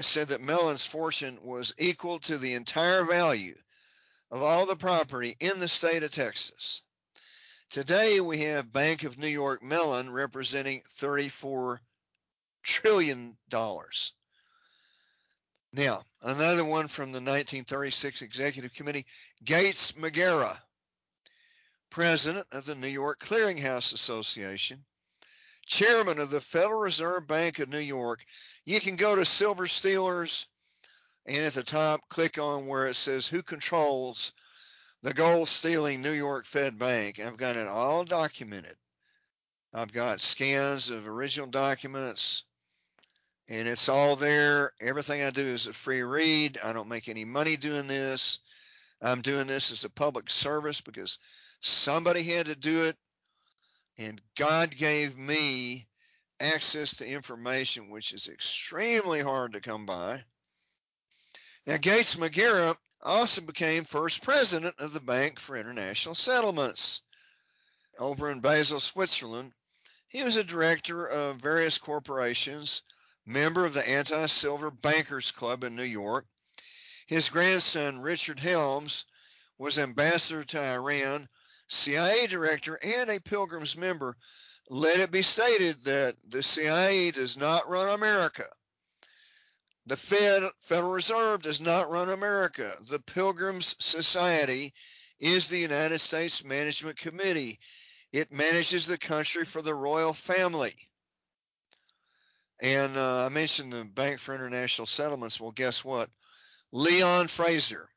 said 0.00 0.28
that 0.28 0.40
Mellon's 0.40 0.86
fortune 0.86 1.38
was 1.42 1.74
equal 1.78 2.18
to 2.20 2.38
the 2.38 2.54
entire 2.54 3.04
value 3.04 3.54
of 4.30 4.42
all 4.42 4.66
the 4.66 4.76
property 4.76 5.36
in 5.40 5.58
the 5.60 5.68
state 5.68 6.02
of 6.02 6.10
Texas. 6.10 6.82
Today 7.70 8.20
we 8.20 8.38
have 8.38 8.72
Bank 8.72 9.04
of 9.04 9.16
New 9.16 9.28
York 9.28 9.62
Mellon 9.62 10.10
representing 10.10 10.82
34 10.88 11.80
trillion 12.64 13.36
dollars. 13.48 14.12
Now, 15.72 16.02
another 16.20 16.64
one 16.64 16.88
from 16.88 17.12
the 17.12 17.20
1936 17.20 18.22
Executive 18.22 18.74
Committee, 18.74 19.06
Gates 19.44 19.92
McGarrah, 19.92 20.58
president 21.90 22.48
of 22.50 22.64
the 22.64 22.74
New 22.74 22.88
York 22.88 23.20
Clearinghouse 23.20 23.92
Association, 23.92 24.84
chairman 25.64 26.18
of 26.18 26.30
the 26.30 26.40
Federal 26.40 26.80
Reserve 26.80 27.28
Bank 27.28 27.60
of 27.60 27.68
New 27.68 27.78
York. 27.78 28.24
You 28.64 28.80
can 28.80 28.96
go 28.96 29.14
to 29.14 29.24
Silver 29.24 29.68
Stealers 29.68 30.48
and 31.24 31.36
at 31.36 31.52
the 31.52 31.62
top 31.62 32.00
click 32.08 32.36
on 32.36 32.66
where 32.66 32.88
it 32.88 32.94
says 32.94 33.28
who 33.28 33.44
controls 33.44 34.32
the 35.02 35.14
gold 35.14 35.48
stealing 35.48 36.02
New 36.02 36.12
York 36.12 36.44
Fed 36.44 36.78
Bank. 36.78 37.20
I've 37.20 37.36
got 37.36 37.56
it 37.56 37.66
all 37.66 38.04
documented. 38.04 38.76
I've 39.72 39.92
got 39.92 40.20
scans 40.20 40.90
of 40.90 41.06
original 41.06 41.48
documents, 41.48 42.42
and 43.48 43.68
it's 43.68 43.88
all 43.88 44.16
there. 44.16 44.72
Everything 44.80 45.22
I 45.22 45.30
do 45.30 45.42
is 45.42 45.66
a 45.66 45.72
free 45.72 46.02
read. 46.02 46.58
I 46.62 46.72
don't 46.72 46.88
make 46.88 47.08
any 47.08 47.24
money 47.24 47.56
doing 47.56 47.86
this. 47.86 48.40
I'm 49.00 49.22
doing 49.22 49.46
this 49.46 49.70
as 49.70 49.84
a 49.84 49.90
public 49.90 50.28
service 50.28 50.80
because 50.80 51.18
somebody 51.60 52.22
had 52.22 52.46
to 52.46 52.56
do 52.56 52.84
it, 52.84 52.96
and 53.96 54.20
God 54.36 54.76
gave 54.76 55.16
me 55.16 55.86
access 56.40 56.96
to 56.96 57.06
information 57.06 57.90
which 57.90 58.12
is 58.12 58.28
extremely 58.28 59.20
hard 59.20 59.52
to 59.52 59.60
come 59.60 59.86
by. 59.86 60.22
Now, 61.66 61.76
Gates 61.76 62.16
McGarrah 62.16 62.76
also 63.02 63.40
became 63.40 63.84
first 63.84 64.22
president 64.22 64.74
of 64.78 64.92
the 64.92 65.00
Bank 65.00 65.38
for 65.38 65.56
International 65.56 66.14
Settlements 66.14 67.02
over 67.98 68.30
in 68.30 68.40
Basel, 68.40 68.80
Switzerland. 68.80 69.52
He 70.08 70.22
was 70.22 70.36
a 70.36 70.44
director 70.44 71.06
of 71.06 71.36
various 71.36 71.78
corporations, 71.78 72.82
member 73.24 73.64
of 73.64 73.74
the 73.74 73.88
Anti 73.88 74.26
Silver 74.26 74.70
Bankers 74.70 75.30
Club 75.30 75.64
in 75.64 75.76
New 75.76 75.82
York. 75.82 76.26
His 77.06 77.28
grandson, 77.28 78.00
Richard 78.00 78.38
Helms, 78.38 79.04
was 79.58 79.78
ambassador 79.78 80.44
to 80.44 80.64
Iran, 80.64 81.28
CIA 81.68 82.26
director, 82.26 82.78
and 82.82 83.10
a 83.10 83.20
Pilgrim's 83.20 83.76
member. 83.76 84.16
Let 84.68 85.00
it 85.00 85.10
be 85.10 85.22
stated 85.22 85.84
that 85.84 86.16
the 86.28 86.42
CIA 86.42 87.10
does 87.10 87.36
not 87.36 87.68
run 87.68 87.88
America. 87.88 88.46
The 89.86 89.96
Fed, 89.96 90.42
Federal 90.60 90.92
Reserve 90.92 91.42
does 91.42 91.60
not 91.60 91.90
run 91.90 92.10
America. 92.10 92.76
The 92.88 93.00
Pilgrims 93.00 93.76
Society 93.78 94.74
is 95.18 95.48
the 95.48 95.58
United 95.58 95.98
States 95.98 96.44
Management 96.44 96.98
Committee. 96.98 97.58
It 98.12 98.32
manages 98.32 98.86
the 98.86 98.98
country 98.98 99.44
for 99.44 99.62
the 99.62 99.74
royal 99.74 100.12
family. 100.12 100.74
And 102.60 102.96
uh, 102.96 103.26
I 103.26 103.28
mentioned 103.30 103.72
the 103.72 103.84
Bank 103.84 104.18
for 104.18 104.34
International 104.34 104.86
Settlements. 104.86 105.40
Well, 105.40 105.52
guess 105.52 105.84
what? 105.84 106.10
Leon 106.72 107.28
Fraser 107.28 107.88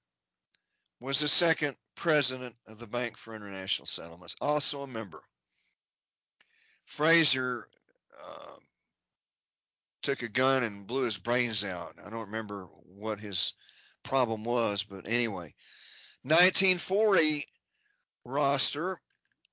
was 1.00 1.20
the 1.20 1.28
second 1.28 1.76
president 1.96 2.56
of 2.68 2.80
the 2.80 2.88
Bank 2.88 3.18
for 3.18 3.36
International 3.36 3.86
Settlements, 3.86 4.36
also 4.40 4.84
a 4.84 4.88
member. 4.88 5.22
Fraser 6.86 7.68
uh, 8.24 8.56
took 10.04 10.22
a 10.22 10.30
gun 10.30 10.64
and 10.64 10.86
blew 10.86 11.04
his 11.04 11.18
brains 11.18 11.64
out. 11.64 11.96
I 12.06 12.10
don't 12.10 12.28
remember 12.28 12.68
what 12.98 13.20
his 13.20 13.54
problem 14.04 14.44
was, 14.44 14.84
but 14.84 15.08
anyway. 15.08 15.54
1940 16.24 17.46
roster, 18.26 19.00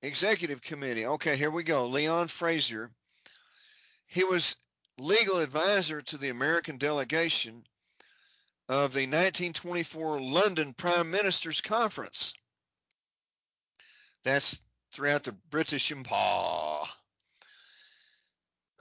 executive 0.01 0.61
committee. 0.61 1.05
Okay, 1.05 1.35
here 1.35 1.51
we 1.51 1.63
go. 1.63 1.87
Leon 1.87 2.27
Fraser. 2.27 2.91
He 4.07 4.23
was 4.23 4.55
legal 4.97 5.39
advisor 5.39 6.01
to 6.01 6.17
the 6.17 6.29
American 6.29 6.77
delegation 6.77 7.63
of 8.69 8.93
the 8.93 9.01
1924 9.01 10.21
London 10.21 10.73
Prime 10.73 11.11
Minister's 11.11 11.61
Conference. 11.61 12.33
That's 14.23 14.61
throughout 14.93 15.23
the 15.23 15.35
British 15.49 15.91
Empire. 15.91 16.70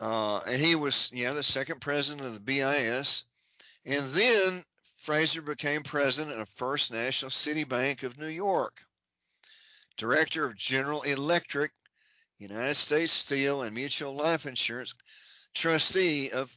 Uh, 0.00 0.38
and 0.46 0.60
he 0.60 0.74
was, 0.74 1.10
yeah, 1.12 1.32
the 1.32 1.42
second 1.42 1.80
president 1.80 2.26
of 2.26 2.32
the 2.32 2.40
BIS. 2.40 3.24
And 3.84 4.04
then 4.06 4.64
Fraser 4.96 5.42
became 5.42 5.82
president 5.82 6.40
of 6.40 6.48
First 6.48 6.92
National 6.92 7.30
City 7.30 7.64
Bank 7.64 8.02
of 8.02 8.18
New 8.18 8.28
York, 8.28 8.82
director 9.96 10.46
of 10.46 10.56
General 10.56 11.02
Electric, 11.02 11.72
United 12.38 12.74
States 12.74 13.12
Steel 13.12 13.62
and 13.62 13.74
Mutual 13.74 14.14
Life 14.14 14.46
Insurance, 14.46 14.94
trustee 15.54 16.30
of 16.30 16.56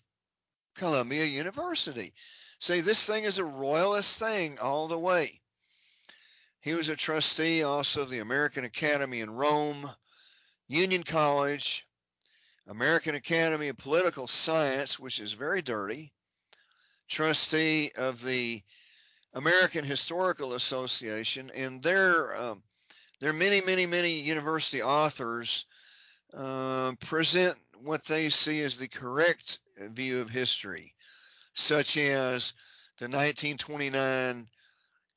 Columbia 0.76 1.26
University. 1.26 2.14
See, 2.60 2.80
this 2.80 3.06
thing 3.06 3.26
is 3.26 3.40
a 3.40 3.44
royalist 3.44 4.18
thing 4.20 4.58
all 4.60 4.88
the 4.88 4.98
way. 4.98 5.42
He 6.62 6.74
was 6.74 6.88
a 6.88 6.96
trustee 6.96 7.64
also 7.64 8.04
of 8.04 8.10
the 8.10 8.20
American 8.20 8.64
Academy 8.64 9.20
in 9.20 9.36
Rome, 9.36 9.92
Union 10.70 11.04
College, 11.04 11.86
American 12.68 13.16
Academy 13.16 13.68
of 13.68 13.78
Political 13.78 14.28
Science, 14.28 15.00
which 15.00 15.20
is 15.20 15.34
very 15.34 15.62
dirty, 15.62 16.14
trustee 17.10 17.92
of 17.98 18.24
the 18.24 18.62
American 19.34 19.84
Historical 19.84 20.54
Association, 20.54 21.52
and 21.52 21.82
their 21.82 22.36
um, 22.36 22.64
their 23.20 23.34
many, 23.34 23.62
many, 23.62 23.86
many 23.86 24.20
university 24.20 24.82
authors 24.82 25.66
uh, 26.34 26.94
present 27.00 27.58
what 27.82 28.04
they 28.06 28.30
see 28.30 28.62
as 28.62 28.78
the 28.78 28.88
correct 28.88 29.60
view 29.78 30.20
of 30.20 30.30
history, 30.30 30.94
such 31.54 31.98
as 31.98 32.54
the 32.98 33.06
1929 33.06 34.48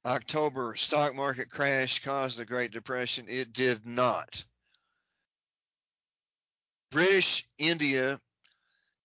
October 0.05 0.77
stock 0.77 1.15
market 1.15 1.51
crash 1.51 2.03
caused 2.03 2.39
the 2.39 2.45
Great 2.45 2.71
Depression. 2.71 3.27
It 3.29 3.53
did 3.53 3.85
not. 3.87 4.45
British 6.91 7.47
India 7.59 8.21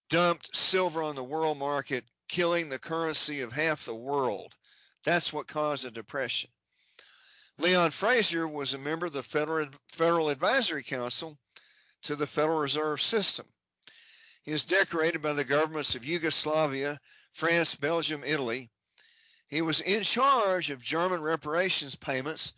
dumped 0.09 0.55
silver 0.55 1.01
on 1.01 1.15
the 1.15 1.23
world 1.23 1.57
market, 1.57 2.05
killing 2.27 2.69
the 2.69 2.79
currency 2.79 3.41
of 3.41 3.51
half 3.51 3.85
the 3.85 3.95
world. 3.95 4.55
That's 5.03 5.33
what 5.33 5.47
caused 5.47 5.83
the 5.83 5.91
depression. 5.91 6.49
Leon 7.57 7.91
Fraser 7.91 8.47
was 8.47 8.73
a 8.73 8.77
member 8.77 9.05
of 9.05 9.13
the 9.13 9.23
Federal, 9.23 9.67
Federal 9.91 10.29
Advisory 10.29 10.83
Council 10.83 11.37
to 12.03 12.15
the 12.15 12.27
Federal 12.27 12.59
Reserve 12.59 13.01
System. 13.01 13.45
He 14.43 14.51
was 14.51 14.65
decorated 14.65 15.21
by 15.21 15.33
the 15.33 15.43
governments 15.43 15.95
of 15.95 16.05
Yugoslavia, 16.05 16.99
France, 17.33 17.75
Belgium, 17.75 18.23
Italy. 18.23 18.71
He 19.47 19.61
was 19.61 19.81
in 19.81 20.03
charge 20.03 20.71
of 20.71 20.81
German 20.81 21.21
reparations 21.21 21.95
payments 21.95 22.53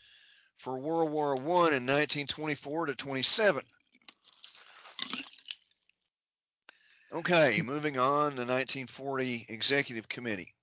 for 0.58 0.80
World 0.80 1.12
War 1.12 1.36
I 1.36 1.76
in 1.76 1.86
1924 1.86 2.88
to 2.88 2.96
27. 2.96 3.64
Okay, 7.14 7.62
moving 7.64 8.00
on, 8.00 8.36
the 8.36 8.42
1940 8.42 9.46
Executive 9.48 10.10
Committee. 10.10 10.56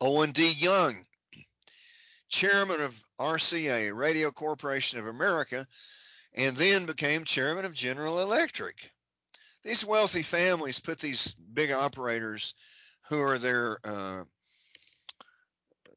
Owen 0.00 0.30
D. 0.30 0.52
Young, 0.52 0.94
chairman 2.28 2.80
of 2.80 3.04
RCA, 3.18 3.92
Radio 3.92 4.30
Corporation 4.30 5.00
of 5.00 5.08
America, 5.08 5.66
and 6.34 6.56
then 6.56 6.86
became 6.86 7.24
chairman 7.24 7.64
of 7.64 7.74
General 7.74 8.20
Electric. 8.20 8.92
These 9.64 9.84
wealthy 9.84 10.22
families 10.22 10.78
put 10.78 11.00
these 11.00 11.34
big 11.34 11.72
operators 11.72 12.54
who 13.08 13.20
are 13.20 13.38
their 13.38 13.78
uh, 13.82 14.22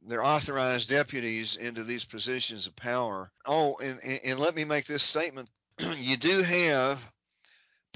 their 0.08 0.24
authorized 0.24 0.90
deputies 0.90 1.58
into 1.58 1.84
these 1.84 2.06
positions 2.06 2.66
of 2.66 2.76
power. 2.76 3.32
Oh, 3.46 3.78
and, 3.84 4.00
and 4.04 4.40
let 4.40 4.56
me 4.56 4.64
make 4.64 4.86
this 4.86 5.04
statement. 5.04 5.48
you 5.98 6.18
do 6.18 6.42
have 6.42 7.00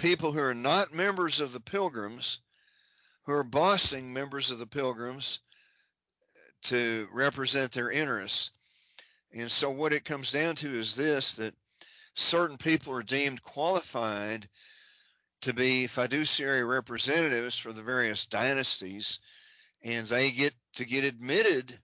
people 0.01 0.31
who 0.31 0.39
are 0.39 0.55
not 0.55 0.91
members 0.91 1.41
of 1.41 1.53
the 1.53 1.59
pilgrims 1.59 2.39
who 3.25 3.33
are 3.33 3.43
bossing 3.43 4.11
members 4.11 4.49
of 4.49 4.57
the 4.57 4.65
pilgrims 4.65 5.41
to 6.63 7.07
represent 7.13 7.71
their 7.71 7.91
interests. 7.91 8.49
And 9.31 9.49
so 9.49 9.69
what 9.69 9.93
it 9.93 10.03
comes 10.03 10.31
down 10.31 10.55
to 10.55 10.67
is 10.67 10.95
this 10.95 11.35
that 11.35 11.53
certain 12.15 12.57
people 12.57 12.93
are 12.93 13.03
deemed 13.03 13.43
qualified 13.43 14.49
to 15.41 15.53
be 15.53 15.85
fiduciary 15.85 16.63
representatives 16.63 17.55
for 17.55 17.71
the 17.71 17.83
various 17.83 18.25
dynasties 18.25 19.19
and 19.83 20.07
they 20.07 20.31
get 20.31 20.55
to 20.73 20.85
get 20.85 21.03
admitted. 21.03 21.77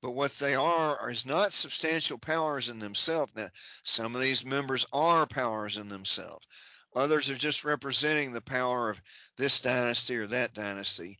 But 0.00 0.12
what 0.12 0.32
they 0.38 0.54
are 0.54 1.10
is 1.10 1.26
not 1.26 1.52
substantial 1.52 2.16
powers 2.16 2.70
in 2.70 2.78
themselves. 2.78 3.32
Now 3.36 3.50
some 3.82 4.14
of 4.14 4.22
these 4.22 4.46
members 4.46 4.86
are 4.94 5.26
powers 5.26 5.76
in 5.76 5.90
themselves 5.90 6.46
others 6.94 7.30
are 7.30 7.36
just 7.36 7.64
representing 7.64 8.32
the 8.32 8.40
power 8.40 8.90
of 8.90 9.00
this 9.36 9.60
dynasty 9.60 10.16
or 10.16 10.26
that 10.26 10.54
dynasty 10.54 11.18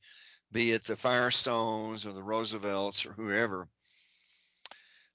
be 0.52 0.72
it 0.72 0.84
the 0.84 0.96
firestones 0.96 2.04
or 2.04 2.12
the 2.12 2.22
roosevelts 2.22 3.06
or 3.06 3.12
whoever 3.12 3.68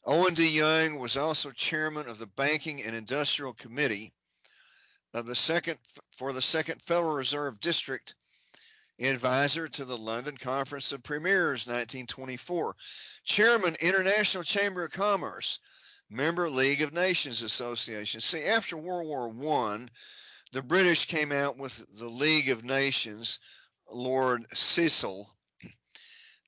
Owen 0.07 0.35
D. 0.35 0.47
Young 0.47 0.99
was 0.99 1.17
also 1.17 1.49
chairman 1.49 2.07
of 2.07 2.19
the 2.19 2.27
Banking 2.27 2.83
and 2.83 2.95
Industrial 2.95 3.53
Committee 3.53 4.13
of 5.15 5.25
the 5.25 5.33
second 5.33 5.79
for 6.11 6.31
the 6.31 6.43
Second 6.43 6.79
Federal 6.83 7.15
Reserve 7.15 7.59
District, 7.59 8.13
advisor 8.99 9.67
to 9.67 9.83
the 9.83 9.97
London 9.97 10.37
Conference 10.37 10.91
of 10.91 11.01
Premiers 11.01 11.65
1924, 11.65 12.75
chairman 13.23 13.75
International 13.79 14.43
Chamber 14.43 14.85
of 14.85 14.91
Commerce, 14.91 15.59
member 16.11 16.51
League 16.51 16.83
of 16.83 16.93
Nations 16.93 17.41
Association. 17.41 18.21
See, 18.21 18.43
after 18.43 18.77
World 18.77 19.07
War 19.07 19.29
One, 19.29 19.89
the 20.51 20.61
British 20.61 21.05
came 21.05 21.31
out 21.31 21.57
with 21.57 21.85
the 21.97 22.09
League 22.09 22.49
of 22.49 22.63
Nations, 22.63 23.39
Lord 23.91 24.45
Cecil, 24.53 25.29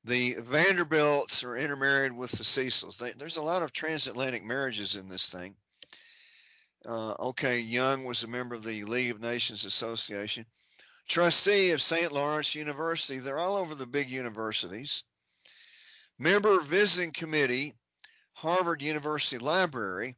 the 0.08 0.36
Vanderbilts 0.40 1.44
are 1.44 1.58
intermarried 1.58 2.14
with 2.14 2.32
the 2.32 2.46
Cecils. 2.46 2.98
They, 2.98 3.12
there's 3.12 3.36
a 3.36 3.42
lot 3.42 3.62
of 3.62 3.74
transatlantic 3.74 4.44
marriages 4.46 4.96
in 4.96 5.10
this 5.10 5.30
thing. 5.30 5.54
Uh, 6.86 7.12
okay, 7.20 7.60
Young 7.60 8.06
was 8.06 8.24
a 8.24 8.28
member 8.28 8.56
of 8.56 8.64
the 8.64 8.86
League 8.86 9.12
of 9.12 9.20
Nations 9.20 9.66
Association, 9.66 10.46
trustee 11.10 11.72
of 11.72 11.82
St. 11.82 12.12
Lawrence 12.14 12.56
University. 12.56 13.20
They're 13.20 13.38
all 13.38 13.58
over 13.58 13.76
the 13.76 13.86
big 13.86 14.10
universities. 14.10 15.04
Member 16.18 16.62
visiting 16.62 17.12
committee, 17.12 17.74
Harvard 18.32 18.82
University 18.82 19.40
Library, 19.40 20.16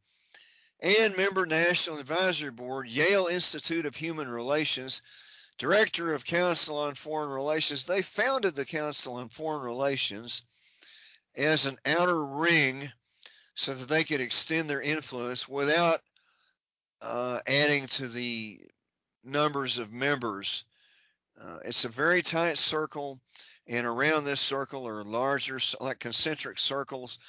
and 0.81 1.17
member 1.17 1.45
National 1.45 1.99
Advisory 1.99 2.51
Board, 2.51 2.87
Yale 2.87 3.27
Institute 3.27 3.85
of 3.85 3.95
Human 3.95 4.29
Relations, 4.29 5.01
director 5.57 6.13
of 6.13 6.23
Council 6.23 6.77
on 6.77 6.95
Foreign 6.95 7.29
Relations. 7.29 7.85
They 7.85 8.01
founded 8.01 8.55
the 8.55 8.65
Council 8.65 9.15
on 9.15 9.27
Foreign 9.29 9.61
Relations 9.61 10.41
as 11.35 11.65
an 11.65 11.77
outer 11.85 12.25
ring 12.25 12.91
so 13.55 13.73
that 13.73 13.89
they 13.89 14.05
could 14.05 14.21
extend 14.21 14.69
their 14.69 14.81
influence 14.81 15.47
without 15.49 15.99
uh, 17.01 17.39
adding 17.45 17.87
to 17.87 18.07
the 18.07 18.59
numbers 19.23 19.77
of 19.79 19.91
members. 19.91 20.63
Uh, 21.41 21.59
it's 21.65 21.85
a 21.85 21.89
very 21.89 22.21
tight 22.21 22.57
circle, 22.57 23.19
and 23.67 23.85
around 23.85 24.23
this 24.23 24.39
circle 24.39 24.87
are 24.87 25.03
larger, 25.03 25.59
like 25.81 25.99
concentric 25.99 26.57
circles, 26.57 27.19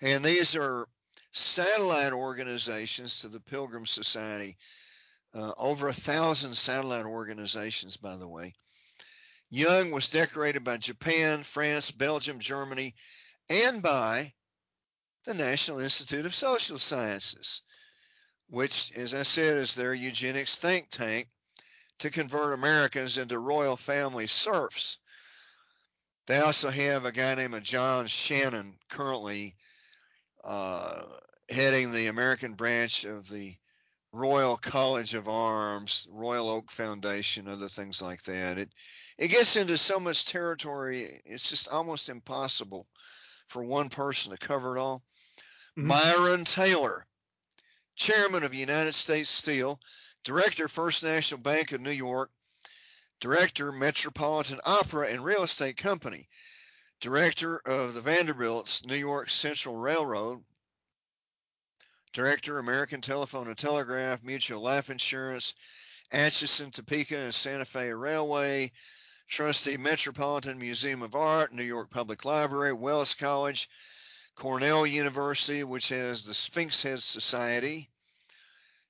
and 0.00 0.22
these 0.22 0.54
are 0.56 0.86
satellite 1.32 2.12
organizations 2.12 3.20
to 3.20 3.28
the 3.28 3.40
Pilgrim 3.40 3.86
Society. 3.86 4.56
Uh, 5.34 5.52
over 5.58 5.88
a 5.88 5.92
thousand 5.92 6.54
satellite 6.54 7.04
organizations, 7.04 7.98
by 7.98 8.16
the 8.16 8.26
way. 8.26 8.54
Young 9.50 9.90
was 9.90 10.08
decorated 10.08 10.64
by 10.64 10.78
Japan, 10.78 11.42
France, 11.42 11.90
Belgium, 11.90 12.38
Germany, 12.38 12.94
and 13.50 13.82
by 13.82 14.32
the 15.24 15.34
National 15.34 15.80
Institute 15.80 16.24
of 16.24 16.34
Social 16.34 16.78
Sciences, 16.78 17.62
which, 18.48 18.90
as 18.92 19.12
I 19.12 19.22
said, 19.22 19.58
is 19.58 19.74
their 19.74 19.92
eugenics 19.92 20.56
think 20.56 20.88
tank 20.88 21.28
to 21.98 22.10
convert 22.10 22.54
Americans 22.54 23.18
into 23.18 23.38
royal 23.38 23.76
family 23.76 24.26
serfs. 24.26 24.96
They 26.26 26.38
also 26.40 26.70
have 26.70 27.04
a 27.04 27.12
guy 27.12 27.34
named 27.34 27.62
John 27.64 28.06
Shannon 28.06 28.78
currently 28.88 29.56
heading 30.44 31.92
the 31.92 32.06
American 32.06 32.54
branch 32.54 33.04
of 33.04 33.28
the 33.28 33.56
Royal 34.12 34.56
College 34.56 35.14
of 35.14 35.28
Arms, 35.28 36.06
Royal 36.10 36.48
Oak 36.48 36.70
Foundation, 36.70 37.46
other 37.46 37.68
things 37.68 38.00
like 38.00 38.22
that. 38.22 38.58
It 38.58 38.72
it 39.18 39.28
gets 39.28 39.56
into 39.56 39.76
so 39.76 39.98
much 39.98 40.26
territory, 40.26 41.20
it's 41.24 41.50
just 41.50 41.68
almost 41.68 42.08
impossible 42.08 42.86
for 43.48 43.62
one 43.62 43.88
person 43.88 44.30
to 44.32 44.38
cover 44.38 44.76
it 44.76 44.80
all. 44.80 45.02
Mm-hmm. 45.76 45.88
Myron 45.88 46.44
Taylor, 46.44 47.06
chairman 47.96 48.44
of 48.44 48.54
United 48.54 48.94
States 48.94 49.28
Steel, 49.28 49.80
director 50.24 50.68
First 50.68 51.02
National 51.02 51.40
Bank 51.40 51.72
of 51.72 51.80
New 51.80 51.90
York, 51.90 52.30
director 53.20 53.72
Metropolitan 53.72 54.60
Opera 54.64 55.08
and 55.08 55.24
Real 55.24 55.42
Estate 55.42 55.76
Company, 55.76 56.28
director 57.00 57.58
of 57.58 57.94
the 57.94 58.00
Vanderbilt's 58.00 58.84
New 58.84 58.96
York 58.96 59.30
Central 59.30 59.76
Railroad, 59.76 60.42
Director, 62.12 62.58
American 62.58 63.00
Telephone 63.00 63.46
and 63.48 63.56
Telegraph, 63.56 64.22
Mutual 64.24 64.62
Life 64.62 64.90
Insurance, 64.90 65.54
Atchison, 66.10 66.70
Topeka, 66.70 67.16
and 67.16 67.34
Santa 67.34 67.64
Fe 67.64 67.92
Railway, 67.92 68.72
trustee 69.28 69.76
Metropolitan 69.76 70.58
Museum 70.58 71.02
of 71.02 71.14
Art, 71.14 71.52
New 71.52 71.62
York 71.62 71.90
Public 71.90 72.24
Library, 72.24 72.72
Wells 72.72 73.14
College, 73.14 73.68
Cornell 74.34 74.86
University, 74.86 75.62
which 75.64 75.90
has 75.90 76.24
the 76.24 76.34
Sphinx 76.34 76.82
Head 76.82 77.02
Society, 77.02 77.90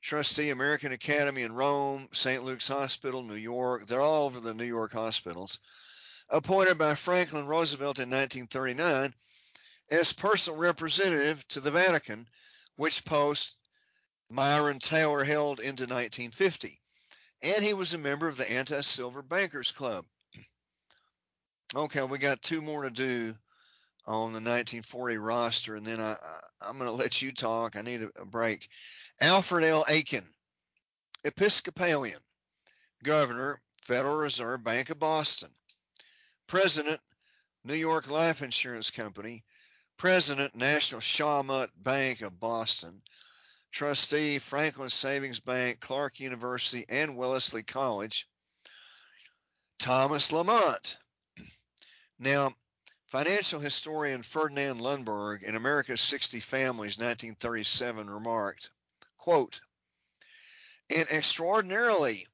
trustee 0.01 0.51
American 0.51 0.93
Academy 0.93 1.43
in 1.43 1.53
Rome, 1.53 2.09
St. 2.13 2.45
Luke's 2.45 2.69
Hospital, 2.69 3.23
New 3.23 3.35
York. 3.35 3.87
They're 3.87 4.01
all 4.01 4.27
over 4.27 4.41
the 4.41 4.55
New 4.55 4.65
York 4.65 4.93
hospitals. 4.93 5.59
Appointed 6.31 6.77
by 6.77 6.95
Franklin 6.95 7.47
Roosevelt 7.47 7.99
in 7.99 8.11
1939 8.11 9.15
as 9.91 10.13
personal 10.13 10.59
representative 10.59 11.47
to 11.49 11.61
the 11.61 11.71
Vatican, 11.71 12.27
which 12.77 13.05
post 13.05 13.57
Myron 14.31 14.79
Taylor 14.79 15.25
held 15.25 15.61
into 15.61 15.85
1950. 15.85 16.81
And 17.43 17.65
he 17.65 17.73
was 17.73 17.95
a 17.95 17.99
member 17.99 18.29
of 18.29 18.37
the 18.37 18.51
Anti 18.51 18.81
Silver 18.83 19.23
Bankers 19.23 19.71
Club. 19.71 20.05
Okay, 21.75 22.03
we 22.03 22.19
got 22.19 22.43
two 22.43 22.61
more 22.61 22.83
to 22.83 22.91
do 22.91 23.35
on 24.07 24.33
the 24.33 24.41
1940 24.41 25.19
roster, 25.19 25.77
and 25.77 25.87
then 25.87 26.01
I, 26.01 26.17
I, 26.63 26.69
am 26.71 26.79
going 26.79 26.91
to 26.91 26.93
let 26.93 27.21
you 27.21 27.31
talk. 27.31 27.77
I 27.77 27.83
need 27.83 28.03
a, 28.03 28.23
a 28.23 28.25
break. 28.25 28.69
Alfred 29.21 29.65
L. 29.65 29.85
Aiken, 29.87 30.25
Episcopalian, 31.25 32.21
Governor, 33.05 33.61
Federal 33.83 34.17
Reserve 34.17 34.65
Bank 34.65 34.89
of 34.89 34.99
Boston, 34.99 35.51
President, 36.49 37.01
New 37.65 37.75
York 37.75 38.09
Life 38.11 38.43
Insurance 38.43 38.91
Company, 38.91 39.45
President, 39.99 40.57
National 40.57 41.03
Shawmut 41.03 41.69
Bank 41.77 42.23
of 42.23 42.41
Boston, 42.41 43.03
Trustee, 43.71 44.39
Franklin 44.39 44.89
Savings 44.89 45.41
Bank, 45.41 45.79
Clark 45.81 46.21
University, 46.21 46.87
and 46.89 47.17
Wellesley 47.17 47.63
College, 47.63 48.27
Thomas 49.79 50.33
Lamont. 50.33 50.97
Now, 52.19 52.55
financial 53.09 53.61
historian 53.61 54.23
Ferdinand 54.23 54.81
Lundberg 54.81 55.43
in 55.43 55.55
America's 55.55 56.01
60 56.01 56.41
Families, 56.41 56.97
1937, 56.97 58.09
remarked, 58.09 58.71
quote, 59.19 59.61
an 60.89 61.05
extraordinarily 61.11 62.27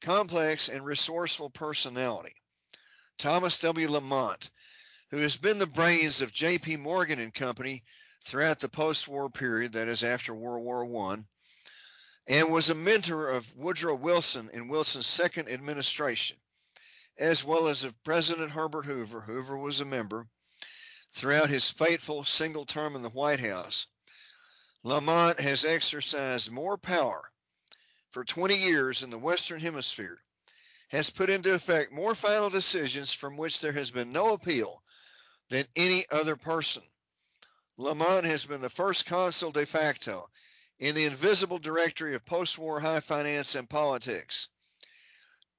complex 0.00 0.68
and 0.68 0.84
resourceful 0.84 1.50
personality, 1.50 2.34
Thomas 3.20 3.60
W. 3.60 3.90
Lamont, 3.90 4.50
who 5.10 5.18
has 5.18 5.36
been 5.36 5.58
the 5.58 5.66
brains 5.66 6.20
of 6.20 6.32
J.P. 6.32 6.78
Morgan 6.78 7.20
and 7.20 7.32
Company 7.32 7.84
throughout 8.24 8.58
the 8.58 8.68
post-war 8.68 9.30
period, 9.30 9.74
that 9.74 9.88
is 9.88 10.02
after 10.02 10.34
World 10.34 10.64
War 10.64 11.10
I, 11.10 11.18
and 12.26 12.52
was 12.52 12.70
a 12.70 12.74
mentor 12.74 13.30
of 13.30 13.54
Woodrow 13.54 13.94
Wilson 13.94 14.50
in 14.52 14.68
Wilson's 14.68 15.06
second 15.06 15.48
administration 15.48 16.36
as 17.20 17.44
well 17.44 17.68
as 17.68 17.84
of 17.84 18.02
President 18.02 18.50
Herbert 18.50 18.86
Hoover. 18.86 19.20
Hoover 19.20 19.58
was 19.58 19.80
a 19.80 19.84
member 19.84 20.26
throughout 21.12 21.50
his 21.50 21.68
fateful 21.68 22.24
single 22.24 22.64
term 22.64 22.96
in 22.96 23.02
the 23.02 23.10
White 23.10 23.40
House. 23.40 23.86
Lamont 24.82 25.38
has 25.38 25.66
exercised 25.66 26.50
more 26.50 26.78
power 26.78 27.30
for 28.08 28.24
20 28.24 28.56
years 28.56 29.02
in 29.02 29.10
the 29.10 29.18
Western 29.18 29.60
Hemisphere, 29.60 30.18
has 30.90 31.10
put 31.10 31.30
into 31.30 31.54
effect 31.54 31.92
more 31.92 32.14
final 32.14 32.50
decisions 32.50 33.12
from 33.12 33.36
which 33.36 33.60
there 33.60 33.72
has 33.72 33.90
been 33.90 34.12
no 34.12 34.34
appeal 34.34 34.82
than 35.48 35.64
any 35.74 36.04
other 36.10 36.36
person. 36.36 36.82
Lamont 37.76 38.24
has 38.24 38.44
been 38.44 38.60
the 38.60 38.68
first 38.68 39.06
consul 39.06 39.50
de 39.50 39.66
facto 39.66 40.28
in 40.78 40.94
the 40.94 41.06
invisible 41.06 41.58
directory 41.58 42.14
of 42.14 42.24
post 42.24 42.58
war 42.58 42.80
high 42.80 43.00
finance 43.00 43.54
and 43.54 43.68
politics 43.68 44.48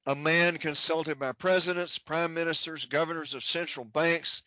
a 0.05 0.15
man 0.15 0.57
consulted 0.57 1.19
by 1.19 1.31
presidents, 1.31 1.99
prime 1.99 2.33
ministers, 2.33 2.85
governors 2.85 3.33
of 3.33 3.43
central 3.43 3.85
banks. 3.85 4.41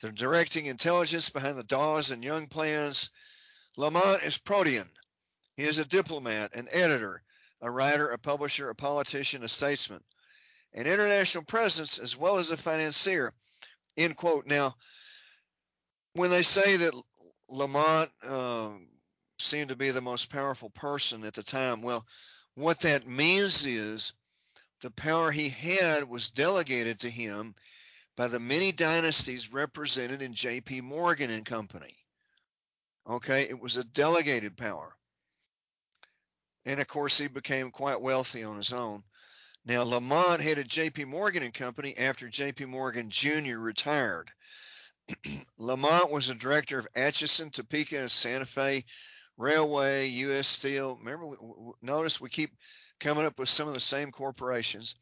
They're 0.00 0.12
directing 0.12 0.66
intelligence 0.66 1.30
behind 1.30 1.58
the 1.58 1.64
Dawes 1.64 2.10
and 2.10 2.22
Young 2.22 2.46
plans. 2.46 3.10
Lamont 3.76 4.22
is 4.22 4.38
protean. 4.38 4.88
He 5.56 5.64
is 5.64 5.78
a 5.78 5.84
diplomat, 5.84 6.54
an 6.54 6.68
editor, 6.70 7.22
a 7.62 7.70
writer, 7.70 8.08
a 8.08 8.18
publisher, 8.18 8.70
a 8.70 8.74
politician, 8.74 9.44
a 9.44 9.48
statesman, 9.48 10.02
an 10.74 10.86
international 10.86 11.44
presence, 11.44 11.98
as 11.98 12.16
well 12.16 12.36
as 12.36 12.50
a 12.50 12.56
financier. 12.56 13.32
End 13.96 14.16
quote. 14.16 14.46
Now, 14.46 14.74
when 16.12 16.30
they 16.30 16.42
say 16.42 16.76
that 16.76 17.02
Lamont 17.48 18.10
uh, 18.26 18.70
seemed 19.38 19.70
to 19.70 19.76
be 19.76 19.90
the 19.90 20.00
most 20.00 20.30
powerful 20.30 20.70
person 20.70 21.24
at 21.24 21.34
the 21.34 21.42
time, 21.42 21.82
well, 21.82 22.06
what 22.54 22.80
that 22.80 23.06
means 23.06 23.64
is 23.66 24.12
the 24.80 24.90
power 24.90 25.30
he 25.30 25.48
had 25.48 26.08
was 26.08 26.30
delegated 26.30 27.00
to 27.00 27.10
him 27.10 27.54
by 28.16 28.28
the 28.28 28.40
many 28.40 28.72
dynasties 28.72 29.52
represented 29.52 30.22
in 30.22 30.34
J.P. 30.34 30.80
Morgan 30.80 31.30
and 31.30 31.44
Company. 31.44 31.94
Okay, 33.08 33.42
it 33.42 33.60
was 33.60 33.76
a 33.76 33.84
delegated 33.84 34.56
power. 34.56 34.96
And 36.66 36.80
of 36.80 36.88
course, 36.88 37.16
he 37.16 37.28
became 37.28 37.70
quite 37.70 38.00
wealthy 38.00 38.42
on 38.42 38.56
his 38.56 38.72
own. 38.72 39.04
Now, 39.64 39.84
Lamont 39.84 40.40
headed 40.40 40.68
J.P. 40.68 41.06
Morgan 41.06 41.42
and 41.42 41.54
Company 41.54 41.96
after 41.96 42.28
J.P. 42.28 42.66
Morgan 42.66 43.08
Jr. 43.08 43.58
retired. 43.58 44.30
Lamont 45.58 46.10
was 46.10 46.28
a 46.28 46.34
director 46.34 46.78
of 46.78 46.88
Atchison, 46.94 47.50
Topeka, 47.50 47.98
and 47.98 48.10
Santa 48.10 48.46
Fe 48.46 48.84
Railway, 49.38 50.08
U.S. 50.08 50.48
Steel. 50.48 50.98
Remember, 50.98 51.36
notice 51.82 52.20
we 52.20 52.28
keep 52.28 52.50
coming 52.98 53.24
up 53.24 53.38
with 53.38 53.48
some 53.48 53.68
of 53.68 53.74
the 53.74 53.80
same 53.80 54.10
corporations. 54.10 54.96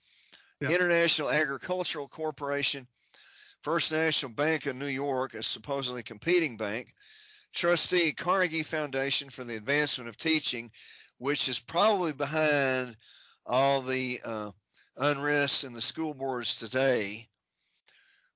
Yeah. 0.61 0.69
International 0.69 1.31
Agricultural 1.31 2.09
Corporation, 2.09 2.87
First 3.63 3.93
National 3.93 4.33
Bank 4.33 4.67
of 4.67 4.77
New 4.77 4.87
York, 4.87 5.35
a 5.35 5.43
supposedly 5.43 6.03
competing 6.03 6.57
bank, 6.57 6.95
trustee 7.53 8.13
Carnegie 8.13 8.63
Foundation 8.63 9.31
for 9.31 9.45
the 9.45 9.57
Advancement 9.57 10.09
of 10.09 10.17
Teaching, 10.17 10.71
which 11.19 11.49
is 11.49 11.61
probably 11.61 12.13
behind 12.13 12.97
all 13.47 13.83
the 13.83 14.21
uh, 14.25 14.51
unrest 14.97 15.65
in 15.65 15.73
the 15.73 15.81
school 15.81 16.15
boards 16.15 16.59
today. 16.59 17.29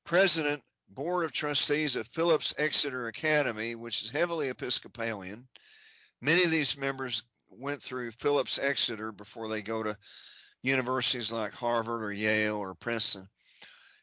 President, 0.05 0.63
Board 0.91 1.25
of 1.25 1.33
Trustees 1.33 1.97
of 1.97 2.07
Phillips 2.09 2.55
Exeter 2.57 3.09
Academy, 3.09 3.75
which 3.75 4.03
is 4.03 4.11
heavily 4.11 4.49
Episcopalian. 4.49 5.47
Many 6.21 6.45
of 6.45 6.51
these 6.51 6.79
members 6.79 7.23
went 7.51 7.83
through 7.83 8.11
Phillips 8.13 8.59
Exeter 8.59 9.13
before 9.13 9.49
they 9.49 9.63
go 9.63 9.83
to 9.83 9.97
universities 10.63 11.31
like 11.31 11.53
Harvard 11.53 12.03
or 12.03 12.13
Yale 12.13 12.57
or 12.57 12.75
Princeton. 12.75 13.29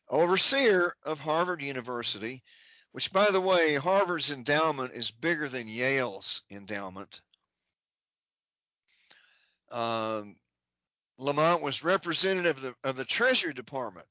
Overseer 0.10 0.96
of 1.04 1.20
Harvard 1.20 1.62
University, 1.62 2.44
which, 2.92 3.12
by 3.12 3.30
the 3.32 3.42
way, 3.42 3.76
Harvard's 3.76 4.32
endowment 4.32 4.94
is 4.94 5.12
bigger 5.12 5.50
than 5.50 5.68
Yale's 5.68 6.44
endowment. 6.52 7.22
Um, 9.76 10.38
Lamont 11.18 11.62
was 11.62 11.84
representative 11.84 12.58
of 12.58 12.64
the, 12.64 12.76
of 12.90 12.96
the 12.96 13.06
Treasury 13.06 13.54
Department 13.54 14.08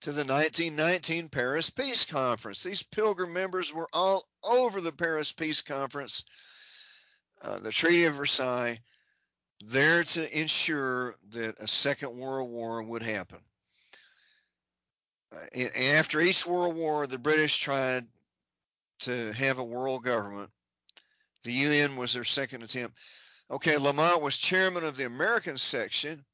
to 0.00 0.10
the 0.10 0.24
1919 0.24 1.28
Paris 1.28 1.68
Peace 1.68 2.06
Conference. 2.06 2.62
These 2.62 2.82
pilgrim 2.82 3.32
members 3.32 3.72
were 3.72 3.88
all 3.92 4.26
over 4.42 4.80
the 4.80 4.92
Paris 4.92 5.32
Peace 5.32 5.60
Conference 5.60 6.24
uh, 7.42 7.58
the 7.58 7.70
Treaty 7.70 8.04
of 8.04 8.14
Versailles, 8.14 8.80
there 9.64 10.04
to 10.04 10.38
ensure 10.38 11.16
that 11.30 11.60
a 11.60 11.68
Second 11.68 12.16
World 12.16 12.50
War 12.50 12.82
would 12.82 13.02
happen. 13.02 13.40
Uh, 15.34 15.64
after 15.94 16.20
each 16.20 16.46
World 16.46 16.76
War, 16.76 17.06
the 17.06 17.18
British 17.18 17.58
tried 17.58 18.06
to 19.00 19.32
have 19.32 19.58
a 19.58 19.64
world 19.64 20.02
government. 20.04 20.50
The 21.42 21.52
UN 21.52 21.96
was 21.96 22.14
their 22.14 22.24
second 22.24 22.62
attempt. 22.62 22.96
Okay, 23.48 23.76
Lamont 23.76 24.22
was 24.22 24.36
chairman 24.36 24.84
of 24.84 24.96
the 24.96 25.06
American 25.06 25.56
section 25.56 26.24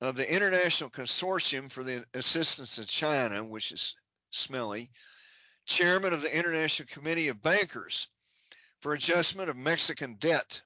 of 0.00 0.14
the 0.14 0.32
International 0.32 0.88
Consortium 0.88 1.70
for 1.70 1.82
the 1.82 2.04
Assistance 2.14 2.78
of 2.78 2.86
China, 2.86 3.42
which 3.42 3.72
is 3.72 3.96
smelly, 4.30 4.90
chairman 5.66 6.12
of 6.12 6.22
the 6.22 6.36
International 6.36 6.86
Committee 6.90 7.28
of 7.28 7.42
Bankers 7.42 8.06
for 8.80 8.94
adjustment 8.94 9.50
of 9.50 9.56
Mexican 9.56 10.14
debt, 10.14 10.60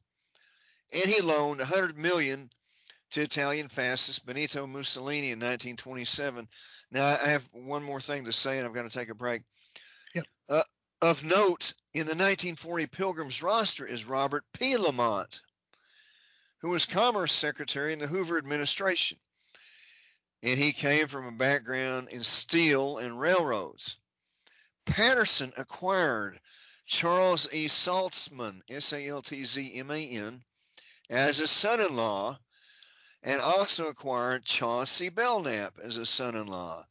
and 0.92 1.04
he 1.04 1.22
loaned 1.22 1.60
100 1.60 1.96
million 1.96 2.50
to 3.10 3.22
Italian 3.22 3.68
fascist 3.68 4.26
Benito 4.26 4.66
Mussolini 4.66 5.28
in 5.28 5.38
1927. 5.38 6.46
Now 6.90 7.06
I 7.06 7.28
have 7.28 7.48
one 7.52 7.82
more 7.82 8.00
thing 8.00 8.24
to 8.26 8.32
say, 8.32 8.58
and 8.58 8.66
I'm 8.66 8.72
going 8.74 8.88
to 8.88 8.96
take 8.96 9.08
a 9.08 9.14
break. 9.14 9.42
Yep. 10.14 10.26
Uh, 10.48 10.62
of 11.00 11.24
note, 11.24 11.74
in 11.94 12.06
the 12.06 12.14
1940 12.14 12.86
Pilgrims 12.88 13.42
roster 13.42 13.86
is 13.86 14.04
Robert 14.04 14.44
P. 14.52 14.76
Lamont, 14.76 15.42
who 16.64 16.70
was 16.70 16.86
Commerce 16.86 17.30
Secretary 17.30 17.92
in 17.92 17.98
the 17.98 18.06
Hoover 18.06 18.38
administration, 18.38 19.18
and 20.42 20.58
he 20.58 20.72
came 20.72 21.08
from 21.08 21.26
a 21.26 21.32
background 21.32 22.08
in 22.08 22.24
steel 22.24 22.96
and 22.96 23.20
railroads. 23.20 23.98
Patterson 24.86 25.52
acquired 25.58 26.40
Charles 26.86 27.52
E. 27.52 27.68
Saltzman, 27.68 28.62
S 28.70 28.94
A 28.94 29.08
L 29.08 29.20
T 29.20 29.44
Z 29.44 29.74
M 29.74 29.90
A 29.90 30.08
N, 30.08 30.42
as 31.10 31.36
his 31.36 31.50
son 31.50 31.80
in 31.80 31.94
law 31.94 32.38
and 33.22 33.42
also 33.42 33.88
acquired 33.88 34.46
Chauncey 34.46 35.10
Belknap 35.10 35.78
as 35.82 35.98
a 35.98 36.06
son 36.06 36.34
in 36.34 36.46
law. 36.46 36.86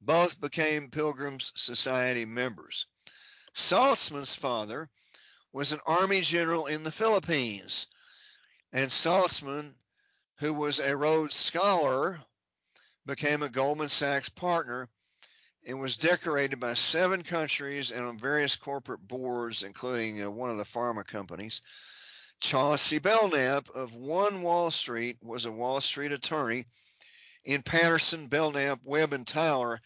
Both 0.00 0.40
became 0.40 0.90
Pilgrims 0.90 1.52
Society 1.54 2.24
members. 2.24 2.86
Saltzman's 3.54 4.34
father 4.34 4.90
was 5.52 5.70
an 5.70 5.80
army 5.86 6.22
general 6.22 6.66
in 6.66 6.82
the 6.82 6.90
Philippines, 6.90 7.86
and 8.72 8.90
Saltzman, 8.90 9.74
who 10.38 10.54
was 10.54 10.78
a 10.78 10.96
Rhodes 10.96 11.36
Scholar, 11.36 12.18
became 13.06 13.42
a 13.42 13.48
Goldman 13.48 13.88
Sachs 13.88 14.28
partner 14.28 14.88
and 15.66 15.80
was 15.80 15.96
decorated 15.96 16.58
by 16.58 16.74
seven 16.74 17.22
countries 17.22 17.90
and 17.90 18.04
on 18.04 18.18
various 18.18 18.56
corporate 18.56 19.06
boards, 19.06 19.62
including 19.62 20.22
uh, 20.22 20.30
one 20.30 20.50
of 20.50 20.56
the 20.56 20.64
pharma 20.64 21.06
companies. 21.06 21.60
Chauncey 22.40 22.98
Belknap 22.98 23.68
of 23.70 23.94
One 23.94 24.42
Wall 24.42 24.70
Street 24.70 25.18
was 25.22 25.44
a 25.44 25.52
Wall 25.52 25.80
Street 25.80 26.10
attorney 26.10 26.66
in 27.44 27.62
Patterson, 27.62 28.26
Belknap, 28.26 28.80
Webb, 28.82 29.12
and 29.12 29.26
Tyler, 29.26 29.80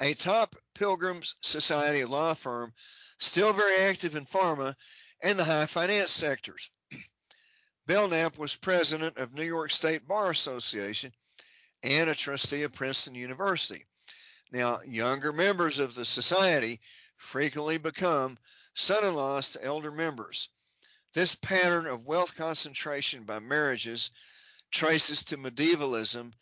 a 0.00 0.14
top 0.14 0.56
Pilgrims 0.74 1.36
Society 1.42 2.04
law 2.04 2.34
firm, 2.34 2.72
still 3.18 3.52
very 3.52 3.76
active 3.88 4.16
in 4.16 4.24
pharma 4.24 4.74
and 5.22 5.38
the 5.38 5.44
high 5.44 5.66
finance 5.66 6.10
sectors. 6.10 6.70
Belknap 7.86 8.38
was 8.38 8.54
president 8.56 9.16
of 9.16 9.34
New 9.34 9.44
York 9.44 9.70
State 9.70 10.06
Bar 10.06 10.30
Association 10.30 11.12
and 11.82 12.10
a 12.10 12.14
trustee 12.14 12.62
of 12.62 12.72
Princeton 12.72 13.14
University. 13.14 13.84
Now, 14.52 14.80
younger 14.86 15.32
members 15.32 15.78
of 15.78 15.94
the 15.94 16.04
society 16.04 16.80
frequently 17.16 17.78
become 17.78 18.38
son 18.74 19.04
in 19.04 19.14
laws 19.14 19.52
to 19.52 19.64
elder 19.64 19.90
members. 19.90 20.48
This 21.12 21.34
pattern 21.34 21.86
of 21.86 22.06
wealth 22.06 22.36
concentration 22.36 23.24
by 23.24 23.38
marriages 23.38 24.10
traces 24.70 25.24
to 25.24 25.36
medievalism 25.36 26.32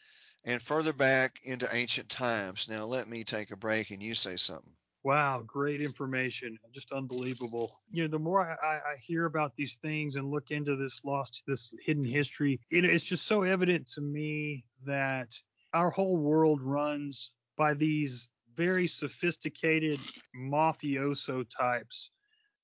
and 0.44 0.62
further 0.62 0.92
back 0.92 1.40
into 1.44 1.74
ancient 1.74 2.08
times. 2.08 2.68
Now, 2.68 2.84
let 2.84 3.08
me 3.08 3.24
take 3.24 3.50
a 3.50 3.56
break 3.56 3.90
and 3.90 4.02
you 4.02 4.14
say 4.14 4.36
something. 4.36 4.72
Wow, 5.04 5.42
great 5.42 5.80
information. 5.80 6.58
Just 6.72 6.92
unbelievable. 6.92 7.80
You 7.90 8.02
know, 8.02 8.08
the 8.10 8.18
more 8.18 8.40
I, 8.62 8.78
I 8.78 8.96
hear 8.96 9.26
about 9.26 9.54
these 9.54 9.76
things 9.76 10.16
and 10.16 10.28
look 10.28 10.50
into 10.50 10.76
this 10.76 11.04
lost, 11.04 11.42
this 11.46 11.72
hidden 11.84 12.04
history, 12.04 12.60
it, 12.70 12.84
it's 12.84 13.04
just 13.04 13.26
so 13.26 13.42
evident 13.42 13.86
to 13.94 14.00
me 14.00 14.64
that 14.84 15.40
our 15.72 15.90
whole 15.90 16.16
world 16.16 16.60
runs 16.60 17.30
by 17.56 17.74
these 17.74 18.28
very 18.54 18.88
sophisticated 18.88 20.00
mafioso 20.36 21.48
types 21.48 22.10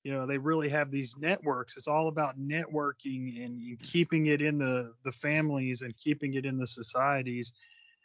you 0.03 0.11
know 0.13 0.25
they 0.25 0.37
really 0.37 0.69
have 0.69 0.91
these 0.91 1.15
networks 1.17 1.77
it's 1.77 1.87
all 1.87 2.07
about 2.07 2.39
networking 2.39 3.43
and, 3.45 3.59
and 3.61 3.79
keeping 3.79 4.27
it 4.27 4.41
in 4.41 4.57
the 4.57 4.93
the 5.03 5.11
families 5.11 5.81
and 5.81 5.95
keeping 5.97 6.35
it 6.35 6.45
in 6.45 6.57
the 6.57 6.67
societies 6.67 7.53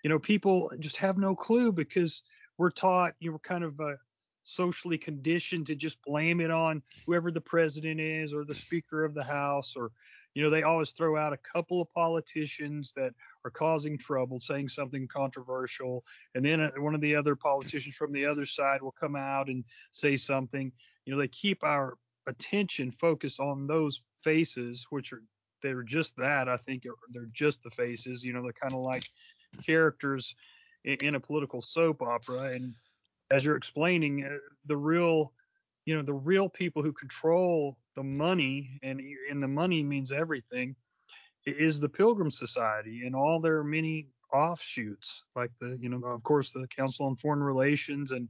you 0.02 0.10
know 0.10 0.18
people 0.18 0.70
just 0.80 0.96
have 0.96 1.18
no 1.18 1.34
clue 1.36 1.72
because 1.72 2.22
we're 2.58 2.70
taught 2.70 3.14
you 3.20 3.30
know 3.30 3.38
kind 3.38 3.64
of 3.64 3.78
uh, 3.80 3.94
socially 4.44 4.98
conditioned 4.98 5.66
to 5.66 5.74
just 5.74 6.02
blame 6.02 6.40
it 6.40 6.50
on 6.50 6.82
whoever 7.06 7.30
the 7.30 7.40
president 7.40 8.00
is 8.00 8.32
or 8.32 8.44
the 8.44 8.54
speaker 8.54 9.04
of 9.04 9.14
the 9.14 9.22
house 9.22 9.76
or 9.76 9.90
you 10.34 10.42
know 10.42 10.50
they 10.50 10.62
always 10.62 10.92
throw 10.92 11.16
out 11.16 11.32
a 11.32 11.36
couple 11.38 11.82
of 11.82 11.92
politicians 11.92 12.92
that 12.94 13.12
are 13.44 13.50
causing 13.50 13.98
trouble 13.98 14.38
saying 14.38 14.68
something 14.68 15.08
controversial. 15.08 16.04
And 16.34 16.44
then 16.44 16.60
uh, 16.60 16.70
one 16.78 16.94
of 16.94 17.00
the 17.00 17.16
other 17.16 17.34
politicians 17.34 17.96
from 17.96 18.12
the 18.12 18.26
other 18.26 18.46
side 18.46 18.80
will 18.80 18.92
come 18.92 19.16
out 19.16 19.48
and 19.48 19.64
say 19.90 20.16
something. 20.16 20.70
You 21.04 21.12
know 21.12 21.20
they 21.20 21.28
keep 21.28 21.64
our 21.64 21.96
attention 22.28 22.92
focused 22.92 23.40
on 23.40 23.66
those 23.66 24.02
faces 24.22 24.86
which 24.90 25.12
are 25.12 25.22
they're 25.62 25.82
just 25.82 26.14
that 26.16 26.48
i 26.48 26.56
think 26.56 26.84
they're 27.10 27.26
just 27.32 27.62
the 27.62 27.70
faces. 27.70 28.22
You 28.22 28.32
know 28.32 28.42
they're 28.42 28.52
kind 28.52 28.74
of 28.74 28.82
like 28.82 29.04
characters 29.64 30.34
in, 30.84 30.96
in, 31.02 31.14
a 31.14 31.20
political 31.20 31.60
soap 31.60 32.02
opera. 32.02 32.52
And 32.54 32.74
as 33.30 33.44
you're 33.44 33.56
explaining 33.56 34.24
uh, 34.24 34.36
the 34.66 34.76
real 34.76 35.32
you 35.86 35.96
know 35.96 36.02
the 36.02 36.12
real 36.12 36.48
people 36.48 36.82
who 36.82 36.92
control 36.92 37.76
the 37.96 38.02
money 38.02 38.78
and 38.82 39.00
and 39.30 39.42
the 39.42 39.48
money 39.48 39.82
means 39.82 40.12
everything 40.12 40.74
is 41.46 41.80
the 41.80 41.88
pilgrim 41.88 42.30
society 42.30 43.02
and 43.06 43.16
all 43.16 43.40
their 43.40 43.64
many 43.64 44.06
offshoots 44.32 45.24
like 45.34 45.50
the 45.60 45.76
you 45.80 45.88
know 45.88 46.04
of 46.06 46.22
course 46.22 46.52
the 46.52 46.68
council 46.68 47.06
on 47.06 47.16
foreign 47.16 47.42
relations 47.42 48.12
and 48.12 48.28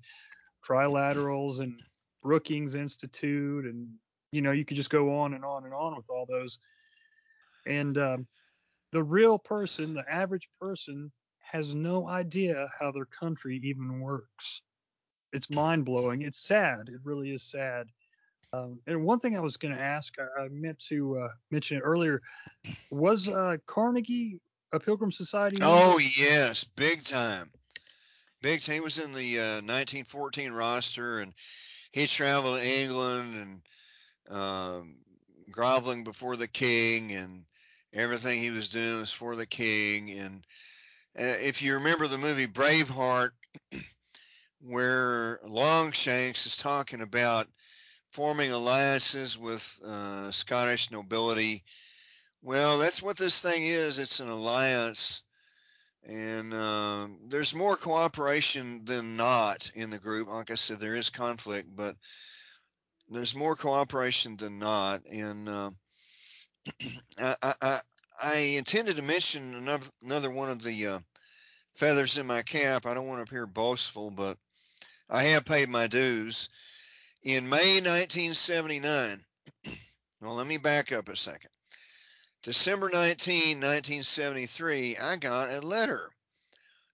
trilaterals 0.67 1.61
and 1.61 1.81
Brookings 2.23 2.75
Institute, 2.75 3.65
and 3.65 3.89
you 4.33 4.43
know 4.43 4.53
you 4.53 4.65
could 4.65 4.77
just 4.77 4.91
go 4.91 5.19
on 5.19 5.35
and 5.35 5.45
on 5.45 5.65
and 5.65 5.75
on 5.75 5.97
with 5.97 6.07
all 6.09 6.27
those. 6.27 6.59
And 7.67 7.97
um, 7.99 8.27
the 8.93 9.03
real 9.03 9.39
person, 9.39 9.95
the 9.95 10.11
average 10.11 10.49
person, 10.61 11.11
has 11.41 11.75
no 11.75 12.09
idea 12.09 12.69
how 12.79 12.93
their 12.93 13.07
country 13.07 13.61
even 13.63 14.01
works. 14.01 14.63
It's 15.33 15.51
mind 15.51 15.85
blowing. 15.85 16.23
It's 16.23 16.39
sad. 16.39 16.89
It 16.89 17.01
really 17.05 17.33
is 17.33 17.43
sad. 17.43 17.87
Um, 18.53 18.81
and 18.87 19.05
one 19.05 19.21
thing 19.21 19.37
I 19.37 19.41
was 19.41 19.57
going 19.57 19.75
to 19.75 19.81
ask, 19.81 20.15
I, 20.19 20.43
I, 20.43 20.49
meant 20.49 20.79
to 20.89 21.19
uh, 21.19 21.29
mention 21.51 21.77
it 21.77 21.83
earlier, 21.83 22.21
was 22.91 23.29
uh, 23.29 23.59
Carnegie 23.67 24.41
a 24.73 24.81
Pilgrim 24.81 25.13
Society? 25.13 25.59
Member? 25.59 25.73
Oh 25.73 25.99
yes, 25.99 26.65
big 26.65 27.05
time. 27.05 27.51
Big 28.43 28.63
time. 28.63 28.75
He 28.75 28.81
was 28.81 28.99
in 28.99 29.13
the 29.13 29.39
uh, 29.39 29.61
1914 29.63 30.53
roster, 30.53 31.21
and 31.21 31.33
he 31.93 32.07
traveled 32.07 32.59
to 32.59 32.67
England 32.67 33.63
and 34.29 34.37
um, 34.37 34.97
groveling 35.51 36.03
before 36.03 36.37
the 36.37 36.49
king, 36.49 37.13
and 37.13 37.45
everything 37.93 38.41
he 38.41 38.51
was 38.51 38.69
doing 38.69 38.99
was 38.99 39.13
for 39.13 39.37
the 39.37 39.47
king. 39.47 40.11
And 40.11 40.45
uh, 41.19 41.39
if 41.41 41.63
you 41.63 41.75
remember 41.75 42.09
the 42.09 42.19
movie 42.19 42.47
Braveheart, 42.47 43.31
where 44.61 45.41
Longshanks 45.45 46.47
is 46.47 46.57
talking 46.57 47.01
about 47.01 47.47
forming 48.11 48.53
alliances 48.53 49.39
with 49.39 49.81
uh, 49.85 50.31
Scottish 50.31 50.91
nobility. 50.91 51.65
Well, 52.43 52.79
that's 52.79 53.03
what 53.03 53.17
this 53.17 53.41
thing 53.41 53.65
is. 53.65 53.99
It's 53.99 54.21
an 54.21 54.29
alliance 54.29 55.23
and 56.07 56.55
uh, 56.55 57.09
there's 57.27 57.55
more 57.55 57.77
cooperation 57.77 58.85
than 58.85 59.17
not 59.17 59.71
in 59.75 59.91
the 59.91 59.99
group. 59.99 60.29
Like 60.29 60.51
I 60.51 60.55
said, 60.55 60.81
there 60.81 60.97
is 60.97 61.11
conflict, 61.11 61.69
but 61.75 61.97
there's 63.09 63.35
more 63.35 63.55
cooperation 63.55 64.37
than 64.37 64.59
not. 64.59 65.03
And 65.07 65.49
uh, 65.49 65.71
I, 67.21 67.55
I, 67.61 67.81
I, 68.23 68.37
intended 68.37 68.97
to 68.97 69.03
mention 69.03 69.55
another, 69.55 69.87
another 70.03 70.31
one 70.31 70.51
of 70.51 70.63
the 70.63 70.87
uh, 70.87 70.99
feathers 71.75 72.19
in 72.19 72.27
my 72.27 72.43
cap. 72.43 72.87
I 72.87 72.95
don't 72.95 73.07
want 73.07 73.19
to 73.19 73.31
appear 73.31 73.47
boastful, 73.47 74.11
but 74.11 74.39
I 75.13 75.25
have 75.25 75.45
paid 75.45 75.69
my 75.69 75.89
dues. 75.89 76.49
In 77.25 77.49
May 77.49 77.81
1979, 77.81 79.25
well, 80.23 80.35
let 80.35 80.47
me 80.47 80.57
back 80.57 80.93
up 80.93 81.09
a 81.09 81.17
second. 81.17 81.51
December 82.45 82.89
19, 82.91 83.59
1973, 83.59 84.97
I 84.99 85.17
got 85.17 85.51
a 85.51 85.61
letter 85.61 86.11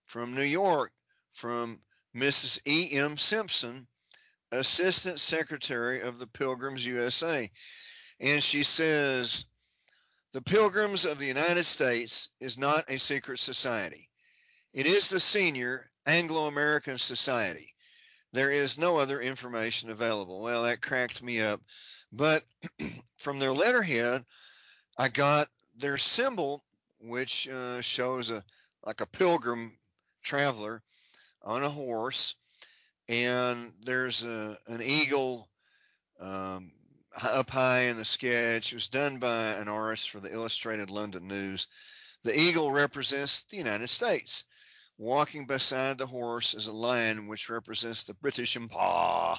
from 0.07 0.35
New 0.35 0.43
York 0.43 0.93
from 1.35 1.79
Mrs. 2.17 2.59
E. 2.65 2.97
M. 2.97 3.19
Simpson, 3.19 3.87
Assistant 4.51 5.21
Secretary 5.21 6.01
of 6.01 6.19
the 6.19 6.27
Pilgrims 6.27 6.87
USA. 6.87 7.51
And 8.19 8.43
she 8.43 8.63
says, 8.63 9.45
The 10.33 10.41
Pilgrims 10.41 11.05
of 11.05 11.19
the 11.19 11.27
United 11.27 11.65
States 11.65 12.31
is 12.41 12.57
not 12.57 12.91
a 12.91 12.99
secret 12.99 13.41
society. 13.41 14.09
It 14.73 14.87
is 14.87 15.11
the 15.11 15.21
senior 15.21 15.91
Anglo 16.07 16.47
American 16.47 16.97
Society. 16.97 17.76
There 18.37 18.53
is 18.53 18.79
no 18.79 18.99
other 18.99 19.19
information 19.19 19.89
available. 19.89 20.43
Well, 20.43 20.65
that 20.65 20.83
cracked 20.83 21.23
me 21.23 21.41
up. 21.41 21.63
But 22.13 22.45
from 23.17 23.39
their 23.39 23.55
letterhead, 23.55 24.27
I 24.99 25.09
got 25.09 25.49
their 25.79 25.97
symbol, 25.97 26.63
which 27.01 27.49
uh, 27.49 27.81
shows 27.81 28.31
a 28.31 28.45
like 28.85 29.01
a 29.01 29.07
pilgrim 29.07 29.73
traveler 30.23 30.83
on 31.43 31.63
a 31.63 31.71
horse, 31.71 32.35
and 33.09 33.73
there's 33.81 34.23
a, 34.23 34.59
an 34.67 34.83
eagle 34.83 35.49
um, 36.21 36.73
up 37.23 37.49
high 37.49 37.85
in 37.85 37.97
the 37.97 38.05
sketch. 38.05 38.71
It 38.71 38.77
was 38.77 38.91
done 38.91 39.17
by 39.17 39.53
an 39.53 39.69
artist 39.69 40.11
for 40.11 40.21
the 40.21 40.31
Illustrated 40.31 40.91
London 40.91 41.27
News. 41.27 41.69
The 42.23 42.39
eagle 42.39 42.71
represents 42.71 43.45
the 43.45 43.57
United 43.57 43.89
States. 43.89 44.45
Walking 44.99 45.47
beside 45.47 45.99
the 45.99 46.07
horse 46.07 46.55
is 46.55 46.69
a 46.69 46.73
lion, 46.73 47.27
which 47.27 47.51
represents 47.51 48.05
the 48.05 48.15
British 48.15 48.57
Empire. 48.57 49.37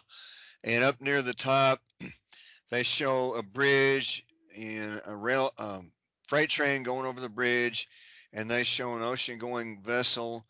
And 0.63 0.83
up 0.83 1.01
near 1.01 1.21
the 1.21 1.33
top, 1.33 1.79
they 2.69 2.83
show 2.83 3.33
a 3.33 3.41
bridge 3.41 4.23
and 4.55 5.01
a 5.05 5.15
rail 5.15 5.51
um, 5.57 5.91
freight 6.27 6.49
train 6.49 6.83
going 6.83 7.05
over 7.05 7.19
the 7.19 7.29
bridge, 7.29 7.87
and 8.33 8.49
they 8.49 8.63
show 8.63 8.93
an 8.93 9.01
ocean-going 9.01 9.81
vessel, 9.81 10.45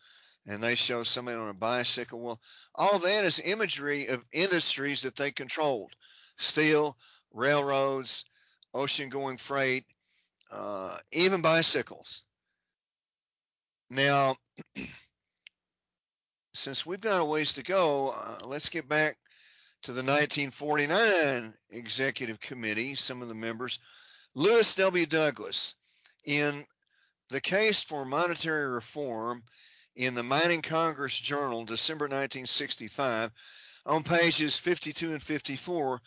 and 0.46 0.62
they 0.62 0.76
show 0.76 1.04
somebody 1.04 1.38
on 1.38 1.50
a 1.50 1.54
bicycle. 1.54 2.20
Well, 2.20 2.42
all 2.76 3.00
that 3.00 3.24
is 3.24 3.40
imagery 3.40 4.08
of 4.08 4.26
industries 4.34 5.04
that 5.04 5.16
they 5.16 5.32
controlled: 5.32 5.94
steel, 6.38 6.98
railroads, 7.32 8.26
ocean-going 8.74 9.38
freight, 9.38 9.86
uh, 10.52 10.98
even 11.12 11.42
bicycles. 11.42 12.24
Now, 13.90 14.36
since 16.54 16.86
we've 16.86 17.00
got 17.00 17.22
a 17.22 17.26
ways 17.26 17.54
to 17.54 17.64
go, 17.64 18.10
uh, 18.10 18.46
let's 18.46 18.70
get 18.70 18.90
back 18.90 19.18
to 19.84 19.92
the 19.92 20.02
1949 20.02 21.54
Executive 21.70 22.40
Committee, 22.40 22.96
some 22.96 23.22
of 23.22 23.28
the 23.28 23.34
members. 23.34 23.80
Lewis 24.36 24.76
W. 24.76 25.06
Douglas, 25.06 25.76
in 26.26 26.66
the 27.30 27.42
case 27.42 27.82
for 27.82 28.06
monetary 28.06 28.68
reform 28.68 29.44
in 29.96 30.14
the 30.14 30.24
Mining 30.24 30.62
Congress 30.62 31.18
Journal, 31.18 31.66
December 31.66 32.06
1965, 32.06 33.32
on 33.86 34.04
pages 34.04 34.58
52 34.58 35.14
and 35.14 35.24
54, 35.24 36.02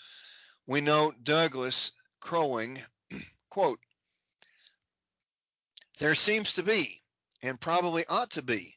we 0.66 0.80
note 0.80 1.24
Douglas 1.24 1.92
crowing, 2.20 2.78
quote, 3.50 3.80
There 5.98 6.14
seems 6.14 6.54
to 6.54 6.62
be, 6.62 6.99
and 7.42 7.60
probably 7.60 8.04
ought 8.06 8.30
to 8.32 8.42
be, 8.42 8.76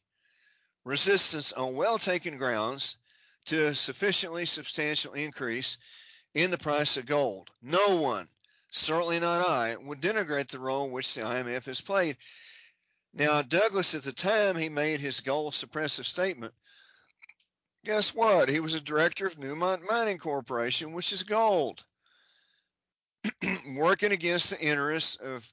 resistance 0.85 1.51
on 1.51 1.75
well 1.75 1.97
taken 1.97 2.37
grounds 2.37 2.97
to 3.45 3.67
a 3.67 3.75
sufficiently 3.75 4.45
substantial 4.45 5.13
increase 5.13 5.77
in 6.33 6.51
the 6.51 6.57
price 6.57 6.97
of 6.97 7.05
gold. 7.05 7.49
No 7.61 8.01
one, 8.01 8.27
certainly 8.71 9.19
not 9.19 9.47
I, 9.47 9.75
would 9.75 10.01
denigrate 10.01 10.47
the 10.47 10.59
role 10.59 10.89
which 10.89 11.13
the 11.13 11.21
IMF 11.21 11.65
has 11.65 11.81
played. 11.81 12.17
Now, 13.13 13.41
Douglas, 13.41 13.93
at 13.93 14.03
the 14.03 14.11
time 14.11 14.55
he 14.55 14.69
made 14.69 14.99
his 14.99 15.19
gold 15.19 15.53
suppressive 15.53 16.05
statement, 16.05 16.53
guess 17.85 18.15
what? 18.15 18.49
He 18.49 18.59
was 18.59 18.73
a 18.73 18.81
director 18.81 19.27
of 19.27 19.35
Newmont 19.35 19.87
Mining 19.87 20.17
Corporation, 20.17 20.93
which 20.93 21.11
is 21.11 21.23
gold, 21.23 21.83
working 23.75 24.11
against 24.11 24.49
the 24.49 24.59
interests 24.59 25.15
of 25.17 25.47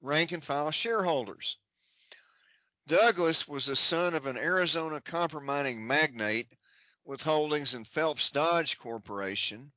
rank 0.00 0.32
and 0.32 0.44
file 0.44 0.70
shareholders. 0.70 1.56
Douglas 2.86 3.46
was 3.46 3.66
the 3.66 3.76
son 3.76 4.14
of 4.14 4.26
an 4.26 4.36
Arizona 4.36 5.00
copper 5.00 5.40
mining 5.40 5.86
magnate 5.86 6.48
with 7.04 7.22
holdings 7.22 7.74
in 7.74 7.84
Phelps 7.84 8.30
Dodge 8.30 8.78
Corporation. 8.78 9.72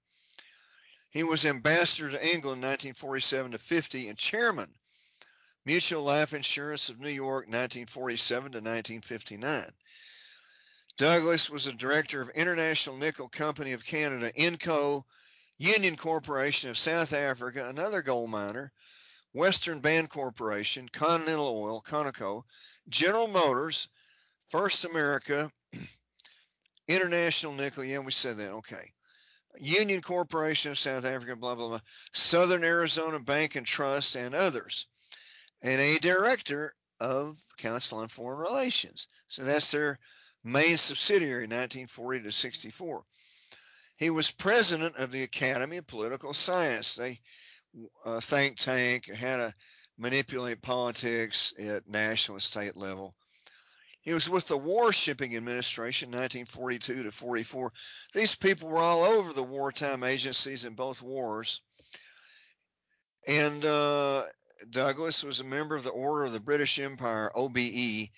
He 1.12 1.24
was 1.24 1.46
ambassador 1.46 2.10
to 2.10 2.24
England 2.24 2.62
1947 2.62 3.52
to 3.52 3.58
50 3.58 4.10
and 4.10 4.18
chairman 4.18 4.74
Mutual 5.66 6.04
Life 6.04 6.34
Insurance 6.34 6.90
of 6.90 7.00
New 7.00 7.10
York 7.10 7.46
1947 7.46 8.52
to 8.52 8.58
1959. 8.58 9.72
Douglas 10.98 11.50
was 11.50 11.68
a 11.68 11.74
director 11.74 12.22
of 12.22 12.30
International 12.30 12.98
Nickel 12.98 13.30
Company 13.30 13.74
of 13.74 13.84
Canada, 13.84 14.32
Inco, 14.34 15.04
Union 15.58 15.96
Corporation 15.96 16.70
of 16.70 16.78
South 16.78 17.14
Africa, 17.14 17.68
another 17.68 18.02
gold 18.02 18.30
miner, 18.30 18.72
Western 19.34 19.82
Bancorporation, 19.82 20.92
Continental 20.92 21.48
Oil, 21.48 21.82
Conoco, 21.82 22.44
General 22.90 23.28
Motors, 23.28 23.90
First 24.50 24.86
America, 24.86 25.52
International 26.88 27.54
Nickel, 27.54 27.84
yeah, 27.84 28.00
we 28.00 28.12
said 28.12 28.38
that, 28.38 28.52
okay. 28.52 28.92
Union 29.58 30.02
Corporation 30.02 30.72
of 30.72 30.80
South 30.80 31.06
Africa, 31.06 31.36
blah, 31.36 31.56
blah, 31.56 31.68
blah, 31.70 31.80
Southern 32.14 32.64
Arizona 32.64 33.20
Bank 33.20 33.56
and 33.56 33.66
Trust, 33.66 34.16
and 34.16 34.36
others, 34.36 34.86
and 35.62 35.80
a 35.80 35.98
director 36.00 36.76
of 37.00 37.38
Council 37.58 38.00
on 38.00 38.08
Foreign 38.08 38.40
Relations. 38.40 39.08
So 39.28 39.44
that's 39.44 39.72
their 39.72 40.00
main 40.44 40.78
subsidiary, 40.78 41.44
1940 41.44 42.24
to 42.24 42.32
64. 42.32 43.04
He 43.98 44.10
was 44.10 44.30
president 44.30 44.98
of 44.98 45.12
the 45.12 45.24
Academy 45.24 45.78
of 45.78 45.88
Political 45.88 46.34
Science. 46.34 46.96
They 46.96 47.20
uh, 48.06 48.20
think 48.20 48.58
tank 48.58 49.08
had 49.08 49.38
to 49.38 49.54
manipulate 49.98 50.62
politics 50.62 51.54
at 51.60 51.88
national 51.88 52.36
and 52.36 52.44
state 52.44 52.76
level. 52.76 53.16
He 54.02 54.14
was 54.14 54.30
with 54.30 54.48
the 54.48 54.58
War 54.58 54.94
Shipping 54.94 55.36
Administration, 55.36 56.10
1942 56.10 57.04
to 57.04 57.12
44. 57.12 57.72
These 58.14 58.36
people 58.36 58.70
were 58.70 58.78
all 58.78 59.04
over 59.04 59.34
the 59.34 59.42
wartime 59.42 60.04
agencies 60.04 60.64
in 60.64 60.76
both 60.76 61.02
wars. 61.02 61.62
And 63.28 63.66
uh, 63.66 64.26
Douglas 64.70 65.24
was 65.24 65.40
a 65.40 65.44
member 65.44 65.76
of 65.76 65.84
the 65.84 65.90
Order 65.90 66.26
of 66.26 66.34
the 66.34 66.40
British 66.40 66.78
Empire, 66.78 67.32
OBE, 67.34 68.12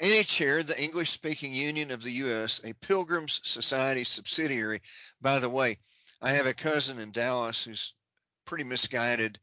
and 0.00 0.12
he 0.12 0.22
chaired 0.24 0.66
the 0.66 0.80
English 0.80 1.10
speaking 1.10 1.52
Union 1.52 1.90
of 1.90 2.02
the 2.02 2.12
U.S., 2.12 2.60
a 2.64 2.72
Pilgrims 2.72 3.40
Society 3.44 4.04
subsidiary. 4.04 4.82
By 5.20 5.38
the 5.38 5.48
way, 5.48 5.78
I 6.20 6.32
have 6.32 6.46
a 6.46 6.54
cousin 6.54 6.98
in 6.98 7.12
Dallas 7.12 7.64
who's 7.64 7.94
pretty 8.44 8.64
misguided. 8.64 9.38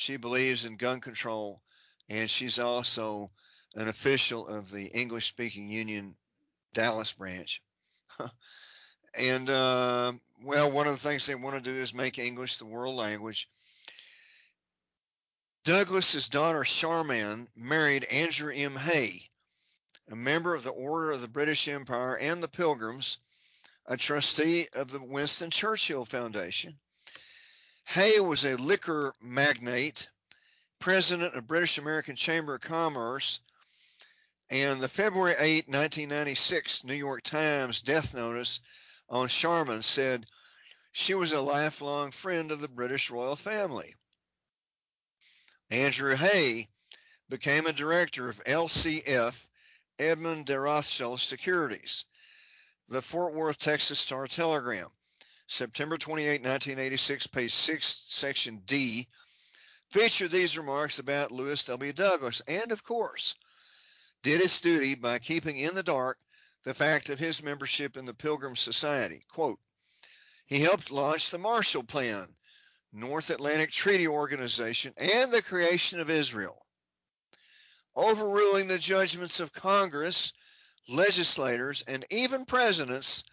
She 0.00 0.16
believes 0.16 0.64
in 0.64 0.78
gun 0.78 1.02
control, 1.02 1.60
and 2.08 2.30
she's 2.30 2.58
also 2.58 3.30
an 3.74 3.86
official 3.86 4.48
of 4.48 4.70
the 4.70 4.86
English 4.86 5.28
speaking 5.28 5.68
Union 5.68 6.16
Dallas 6.72 7.12
branch. 7.12 7.60
and, 9.14 9.50
uh, 9.50 10.14
well, 10.42 10.70
one 10.70 10.86
of 10.86 10.94
the 10.94 11.06
things 11.06 11.26
they 11.26 11.34
want 11.34 11.62
to 11.62 11.70
do 11.70 11.76
is 11.76 11.92
make 11.92 12.18
English 12.18 12.56
the 12.56 12.64
world 12.64 12.96
language. 12.96 13.46
Douglas's 15.64 16.28
daughter 16.28 16.60
Charmaine 16.60 17.46
married 17.54 18.04
Andrew 18.04 18.54
M. 18.54 18.76
Hay, 18.76 19.28
a 20.10 20.16
member 20.16 20.54
of 20.54 20.62
the 20.62 20.70
Order 20.70 21.10
of 21.10 21.20
the 21.20 21.28
British 21.28 21.68
Empire 21.68 22.16
and 22.16 22.42
the 22.42 22.48
Pilgrims, 22.48 23.18
a 23.84 23.98
trustee 23.98 24.66
of 24.72 24.90
the 24.90 25.02
Winston 25.02 25.50
Churchill 25.50 26.06
Foundation. 26.06 26.74
Hay 27.94 28.20
was 28.20 28.44
a 28.44 28.54
liquor 28.54 29.12
magnate, 29.20 30.08
president 30.78 31.34
of 31.34 31.48
British 31.48 31.76
American 31.76 32.14
Chamber 32.14 32.54
of 32.54 32.60
Commerce, 32.60 33.40
and 34.48 34.80
the 34.80 34.88
February 34.88 35.34
8, 35.36 35.66
1996 35.66 36.84
New 36.84 36.94
York 36.94 37.24
Times 37.24 37.82
death 37.82 38.14
notice 38.14 38.60
on 39.08 39.26
Charmaine 39.26 39.82
said 39.82 40.24
she 40.92 41.14
was 41.14 41.32
a 41.32 41.40
lifelong 41.40 42.12
friend 42.12 42.52
of 42.52 42.60
the 42.60 42.68
British 42.68 43.10
royal 43.10 43.34
family. 43.34 43.96
Andrew 45.68 46.14
Hay 46.14 46.68
became 47.28 47.66
a 47.66 47.72
director 47.72 48.28
of 48.28 48.44
LCF 48.44 49.34
Edmund 49.98 50.46
de 50.46 50.60
Rothschild 50.60 51.20
Securities. 51.20 52.04
The 52.88 53.02
Fort 53.02 53.34
Worth, 53.34 53.58
Texas 53.58 53.98
Star 53.98 54.28
Telegram, 54.28 54.92
September 55.50 55.98
28, 55.98 56.42
1986, 56.42 57.26
page 57.26 57.52
6, 57.52 58.06
section 58.08 58.62
D, 58.66 59.08
featured 59.88 60.30
these 60.30 60.56
remarks 60.56 61.00
about 61.00 61.32
Lewis 61.32 61.64
W. 61.64 61.92
Douglas 61.92 62.40
and, 62.46 62.70
of 62.70 62.84
course, 62.84 63.34
did 64.22 64.40
its 64.40 64.60
duty 64.60 64.94
by 64.94 65.18
keeping 65.18 65.58
in 65.58 65.74
the 65.74 65.82
dark 65.82 66.18
the 66.62 66.72
fact 66.72 67.10
of 67.10 67.18
his 67.18 67.42
membership 67.42 67.96
in 67.96 68.04
the 68.04 68.14
Pilgrim 68.14 68.54
Society. 68.54 69.22
Quote, 69.28 69.58
he 70.46 70.60
helped 70.60 70.92
launch 70.92 71.30
the 71.30 71.38
Marshall 71.38 71.82
Plan, 71.82 72.28
North 72.92 73.30
Atlantic 73.30 73.72
Treaty 73.72 74.06
Organization, 74.06 74.94
and 74.96 75.32
the 75.32 75.42
creation 75.42 75.98
of 75.98 76.10
Israel 76.10 76.64
overruling 77.96 78.68
the 78.68 78.78
judgments 78.78 79.40
of 79.40 79.52
Congress, 79.52 80.32
legislators, 80.88 81.82
and 81.88 82.06
even 82.10 82.44
presidents 82.44 83.24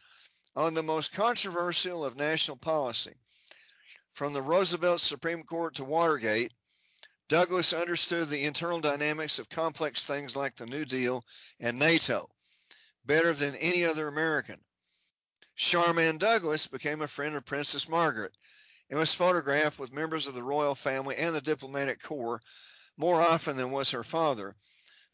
on 0.58 0.74
the 0.74 0.82
most 0.82 1.14
controversial 1.14 2.03
of 2.03 2.18
national 2.18 2.58
policy. 2.58 3.14
From 4.14 4.34
the 4.34 4.41
Roosevelt 4.41 4.99
Supreme 4.99 5.43
Court 5.43 5.76
to 5.76 5.84
Watergate, 5.84 6.51
Douglas 7.30 7.74
understood 7.74 8.28
the 8.28 8.43
internal 8.43 8.82
dynamics 8.82 9.38
of 9.38 9.49
complex 9.49 10.08
things 10.08 10.36
like 10.36 10.55
the 10.55 10.66
New 10.66 10.84
Deal 10.84 11.24
and 11.60 11.78
NATO 11.78 12.28
better 13.05 13.34
than 13.34 13.53
any 13.58 13.86
other 13.86 14.08
American. 14.08 14.60
Charmaine 15.55 16.18
Douglas 16.18 16.66
became 16.66 17.03
a 17.03 17.08
friend 17.08 17.36
of 17.36 17.45
Princess 17.45 17.88
Margaret 17.88 18.36
and 18.89 18.97
was 18.97 19.14
photographed 19.14 19.78
with 19.78 19.93
members 19.93 20.26
of 20.26 20.34
the 20.34 20.41
royal 20.41 20.74
family 20.74 21.18
and 21.18 21.36
the 21.36 21.41
diplomatic 21.41 22.01
corps 22.01 22.41
more 22.97 23.22
often 23.22 23.58
than 23.58 23.70
was 23.70 23.91
her 23.91 24.03
father, 24.03 24.55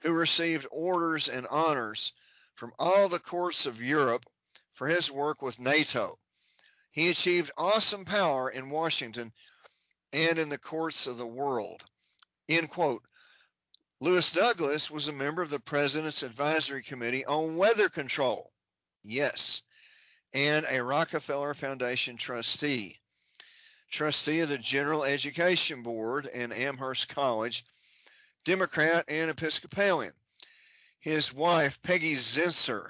who 0.03 0.13
received 0.13 0.65
orders 0.71 1.27
and 1.27 1.45
honors 1.47 2.13
from 2.55 2.71
all 2.79 3.09
the 3.09 3.19
courts 3.19 3.65
of 3.65 3.83
Europe 3.83 4.25
for 4.73 4.87
his 4.87 5.11
work 5.11 5.41
with 5.41 5.59
NATO. 5.59 6.19
He 6.91 7.09
achieved 7.09 7.51
awesome 7.57 8.05
power 8.05 8.49
in 8.49 8.69
Washington 8.69 9.31
and 10.11 10.37
in 10.37 10.49
the 10.49 10.57
courts 10.57 11.07
of 11.07 11.17
the 11.17 11.25
world. 11.25 11.83
End 12.47 12.69
quote. 12.69 13.03
Lewis 13.99 14.33
Douglas 14.33 14.91
was 14.91 15.07
a 15.07 15.13
member 15.13 15.41
of 15.41 15.49
the 15.49 15.59
President's 15.59 16.23
Advisory 16.23 16.83
Committee 16.83 17.25
on 17.25 17.55
Weather 17.55 17.89
Control. 17.89 18.51
Yes. 19.03 19.63
And 20.33 20.65
a 20.69 20.83
Rockefeller 20.83 21.53
Foundation 21.53 22.17
trustee 22.17 22.99
trustee 23.93 24.39
of 24.39 24.49
the 24.49 24.57
General 24.57 25.03
Education 25.03 25.83
Board 25.83 26.25
in 26.25 26.51
Amherst 26.51 27.07
College, 27.09 27.63
Democrat 28.43 29.05
and 29.07 29.29
Episcopalian. 29.29 30.13
His 30.99 31.31
wife, 31.31 31.79
Peggy 31.83 32.15
Zinsser, 32.15 32.89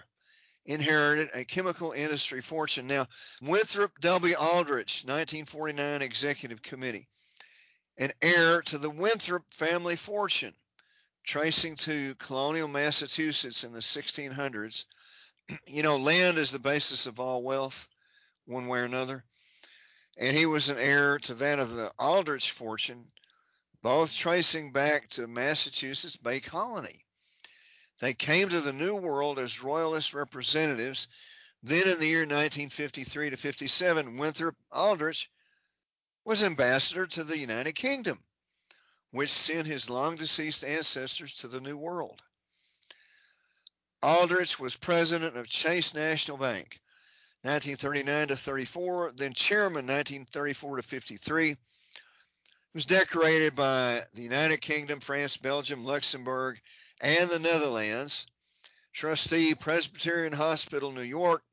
inherited 0.65 1.29
a 1.33 1.45
chemical 1.45 1.91
industry 1.91 2.41
fortune. 2.41 2.87
Now, 2.87 3.07
Winthrop 3.41 3.99
W. 3.99 4.35
Aldrich, 4.35 5.03
1949 5.05 6.01
Executive 6.01 6.61
Committee, 6.61 7.07
an 7.97 8.11
heir 8.21 8.61
to 8.63 8.77
the 8.77 8.89
Winthrop 8.89 9.43
family 9.53 9.95
fortune. 9.95 10.53
tracing 11.25 11.75
to 11.75 12.15
colonial 12.15 12.67
Massachusetts 12.67 13.63
in 13.63 13.71
the 13.71 13.79
1600s. 13.79 14.85
you 15.67 15.83
know, 15.83 15.97
land 15.97 16.37
is 16.37 16.51
the 16.51 16.59
basis 16.59 17.05
of 17.05 17.19
all 17.19 17.43
wealth, 17.43 17.87
one 18.45 18.67
way 18.67 18.79
or 18.79 18.85
another. 18.85 19.23
And 20.17 20.35
he 20.35 20.45
was 20.45 20.69
an 20.69 20.77
heir 20.77 21.17
to 21.19 21.33
that 21.35 21.59
of 21.59 21.71
the 21.71 21.91
Aldrich 21.97 22.51
fortune, 22.51 23.07
both 23.81 24.15
tracing 24.15 24.71
back 24.71 25.07
to 25.09 25.27
Massachusetts 25.27 26.17
Bay 26.17 26.39
Colony. 26.39 27.02
They 28.03 28.13
came 28.13 28.49
to 28.49 28.61
the 28.61 28.73
New 28.73 28.95
World 28.95 29.39
as 29.39 29.63
royalist 29.63 30.13
representatives. 30.13 31.07
Then, 31.63 31.87
in 31.87 31.99
the 31.99 32.07
year 32.07 32.19
1953 32.19 33.29
to 33.29 33.37
57, 33.37 34.17
Winthrop 34.17 34.55
Aldrich 34.71 35.29
was 36.25 36.43
ambassador 36.43 37.07
to 37.07 37.23
the 37.23 37.37
United 37.37 37.73
Kingdom 37.73 38.19
which 39.13 39.29
sent 39.29 39.67
his 39.67 39.91
long 39.91 40.15
deceased 40.15 40.65
ancestors 40.65 41.35
to 41.35 41.47
the 41.47 41.61
New 41.61 41.77
World. 41.77 42.19
Aldrich 44.01 44.59
was 44.59 44.75
president 44.75 45.37
of 45.37 45.47
Chase 45.47 45.93
National 45.93 46.35
Bank, 46.35 46.81
1939 47.43 48.29
to 48.29 48.35
34, 48.35 49.13
then 49.15 49.33
chairman 49.33 49.85
1934 49.85 50.77
to 50.77 50.81
53. 50.81 51.49
He 51.49 51.57
was 52.73 52.87
decorated 52.87 53.53
by 53.53 54.01
the 54.15 54.23
United 54.23 54.61
Kingdom, 54.61 54.99
France, 54.99 55.37
Belgium, 55.37 55.85
Luxembourg, 55.85 56.59
and 57.03 57.29
the 57.29 57.37
Netherlands. 57.37 58.25
Trustee, 58.93 59.55
Presbyterian 59.55 60.31
Hospital, 60.31 60.91
New 60.91 61.01
York. 61.01 61.43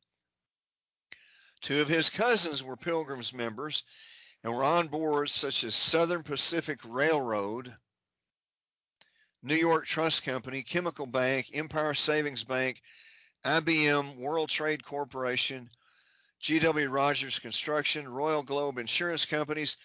Two 1.60 1.82
of 1.82 1.88
his 1.88 2.08
cousins 2.08 2.62
were 2.62 2.76
Pilgrim's 2.76 3.34
members, 3.34 3.82
and 4.44 4.54
were 4.54 4.64
on 4.64 4.86
boards 4.86 5.32
such 5.32 5.64
as 5.64 5.74
Southern 5.74 6.22
Pacific 6.22 6.78
Railroad, 6.84 7.74
New 9.42 9.56
York 9.56 9.86
Trust 9.86 10.22
Company, 10.22 10.62
Chemical 10.62 11.06
Bank, 11.06 11.48
Empire 11.52 11.94
Savings 11.94 12.44
Bank, 12.44 12.80
IBM, 13.44 14.16
World 14.16 14.50
Trade 14.50 14.84
Corporation, 14.84 15.68
G.W. 16.38 16.88
Rogers 16.88 17.38
Construction, 17.38 18.08
Royal 18.08 18.42
Globe 18.42 18.78
Insurance 18.78 19.26
Companies, 19.26 19.76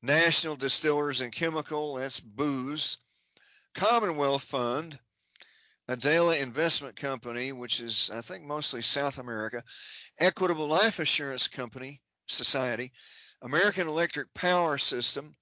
National 0.00 0.56
Distillers 0.56 1.20
and 1.20 1.30
Chemical, 1.30 1.96
that's 1.96 2.20
booze, 2.20 2.96
Commonwealth 3.74 4.44
Fund, 4.44 4.98
Adela 5.90 6.36
Investment 6.36 6.94
Company, 6.94 7.50
which 7.50 7.80
is, 7.80 8.12
I 8.14 8.20
think, 8.20 8.44
mostly 8.44 8.80
South 8.80 9.18
America, 9.18 9.64
Equitable 10.20 10.68
Life 10.68 11.00
Assurance 11.00 11.48
Company, 11.48 12.00
Society, 12.28 12.92
American 13.42 13.88
Electric 13.88 14.32
Power 14.32 14.78
System. 14.78 15.34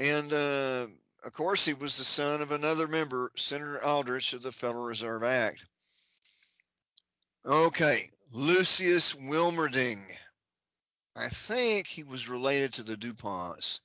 And 0.00 0.32
uh, 0.32 0.88
of 1.24 1.32
course, 1.32 1.64
he 1.64 1.74
was 1.74 1.96
the 1.96 2.02
son 2.02 2.42
of 2.42 2.50
another 2.50 2.88
member, 2.88 3.30
Senator 3.36 3.82
Aldrich 3.84 4.32
of 4.32 4.42
the 4.42 4.50
Federal 4.50 4.82
Reserve 4.82 5.22
Act. 5.22 5.64
Okay, 7.46 8.10
Lucius 8.32 9.12
Wilmerding. 9.12 10.00
I 11.14 11.28
think 11.28 11.86
he 11.86 12.02
was 12.02 12.28
related 12.28 12.72
to 12.72 12.82
the 12.82 12.96
DuPonts. 12.96 13.78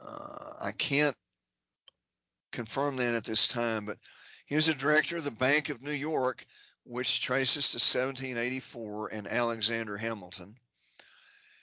Uh, 0.00 0.52
I 0.60 0.70
can't 0.70 1.16
confirm 2.52 2.96
that 2.96 3.14
at 3.14 3.24
this 3.24 3.48
time, 3.48 3.86
but 3.86 3.98
he 4.46 4.54
was 4.54 4.68
a 4.68 4.74
director 4.74 5.16
of 5.16 5.24
the 5.24 5.30
Bank 5.30 5.68
of 5.68 5.82
New 5.82 5.92
York, 5.92 6.44
which 6.84 7.20
traces 7.20 7.70
to 7.70 7.76
1784 7.76 9.08
and 9.08 9.26
Alexander 9.26 9.96
Hamilton. 9.96 10.56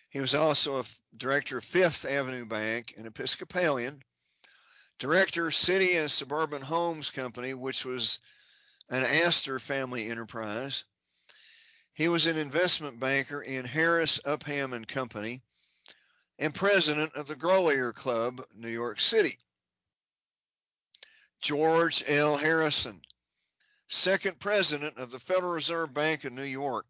He 0.10 0.20
was 0.20 0.34
also 0.34 0.80
a 0.80 0.86
director 1.16 1.60
of 1.60 1.64
Fifth 1.64 2.06
Avenue 2.06 2.46
Bank, 2.46 2.96
an 2.98 3.06
Episcopalian, 3.06 4.02
director 4.98 5.52
City 5.52 5.96
and 5.98 6.10
Suburban 6.10 6.62
Homes 6.62 7.12
Company, 7.12 7.54
which 7.54 7.86
was 7.86 8.20
an 8.90 9.04
Astor 9.04 9.60
family 9.60 10.10
enterprise. 10.10 10.84
He 11.94 12.08
was 12.08 12.26
an 12.26 12.38
investment 12.38 13.00
banker 13.00 13.42
in 13.42 13.66
Harris 13.66 14.20
Upham 14.26 14.74
and 14.74 14.88
Company 14.88 15.42
and 16.40 16.56
president 16.56 17.14
of 17.16 17.28
the 17.28 17.36
Grolier 17.36 17.94
Club, 17.94 18.42
New 18.56 18.70
York 18.70 19.00
City. 19.00 19.38
George 21.42 22.04
L. 22.06 22.36
Harrison, 22.36 23.02
second 23.88 24.40
president 24.40 24.98
of 24.98 25.10
the 25.10 25.20
Federal 25.20 25.54
Reserve 25.54 25.94
Bank 25.94 26.26
of 26.26 26.34
New 26.34 26.44
York 26.44 26.86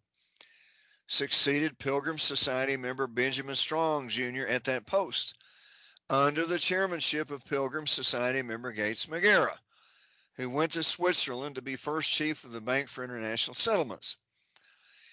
succeeded 1.08 1.78
Pilgrim 1.78 2.18
Society 2.18 2.76
member 2.76 3.08
Benjamin 3.08 3.56
Strong 3.56 4.10
Jr. 4.10 4.48
at 4.48 4.64
that 4.66 4.86
post 4.86 5.38
under 6.10 6.46
the 6.46 6.58
chairmanship 6.58 7.30
of 7.30 7.46
Pilgrim 7.46 7.86
Society 7.86 8.42
member 8.42 8.72
Gates 8.72 9.06
McGarrah, 9.06 9.58
who 10.38 10.50
went 10.50 10.72
to 10.72 10.84
Switzerland 10.84 11.56
to 11.56 11.62
be 11.62 11.76
first 11.76 12.12
chief 12.12 12.44
of 12.44 12.52
the 12.52 12.62
Bank 12.62 12.90
for 12.90 13.04
International 13.04 13.54
Settlements. 13.54 14.18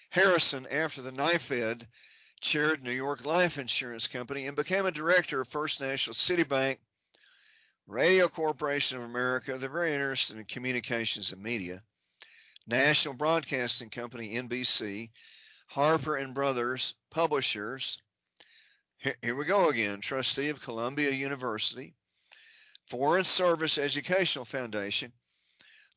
Harrison, 0.09 0.65
after 0.71 1.03
the 1.03 1.11
NYFED, 1.11 1.85
chaired 2.39 2.83
New 2.83 2.91
York 2.91 3.25
Life 3.25 3.59
Insurance 3.59 4.07
Company 4.07 4.47
and 4.47 4.55
became 4.55 4.85
a 4.85 4.91
director 4.91 5.41
of 5.41 5.47
First 5.47 5.81
National 5.81 6.15
Citibank, 6.15 6.77
Radio 7.87 8.27
Corporation 8.27 8.97
of 8.97 9.05
America, 9.05 9.57
they're 9.57 9.69
very 9.69 9.93
interested 9.93 10.37
in 10.37 10.43
communications 10.43 11.31
and 11.31 11.41
media, 11.41 11.81
National 12.67 13.13
Broadcasting 13.13 13.89
Company, 13.89 14.35
NBC, 14.35 15.09
Harper 15.67 16.17
and 16.17 16.33
Brothers 16.33 16.95
Publishers. 17.11 17.97
Here 19.21 19.35
we 19.35 19.45
go 19.45 19.69
again. 19.69 20.01
Trustee 20.01 20.49
of 20.49 20.61
Columbia 20.61 21.11
University, 21.11 21.93
Foreign 22.87 23.23
Service 23.23 23.77
Educational 23.77 24.43
Foundation, 24.43 25.13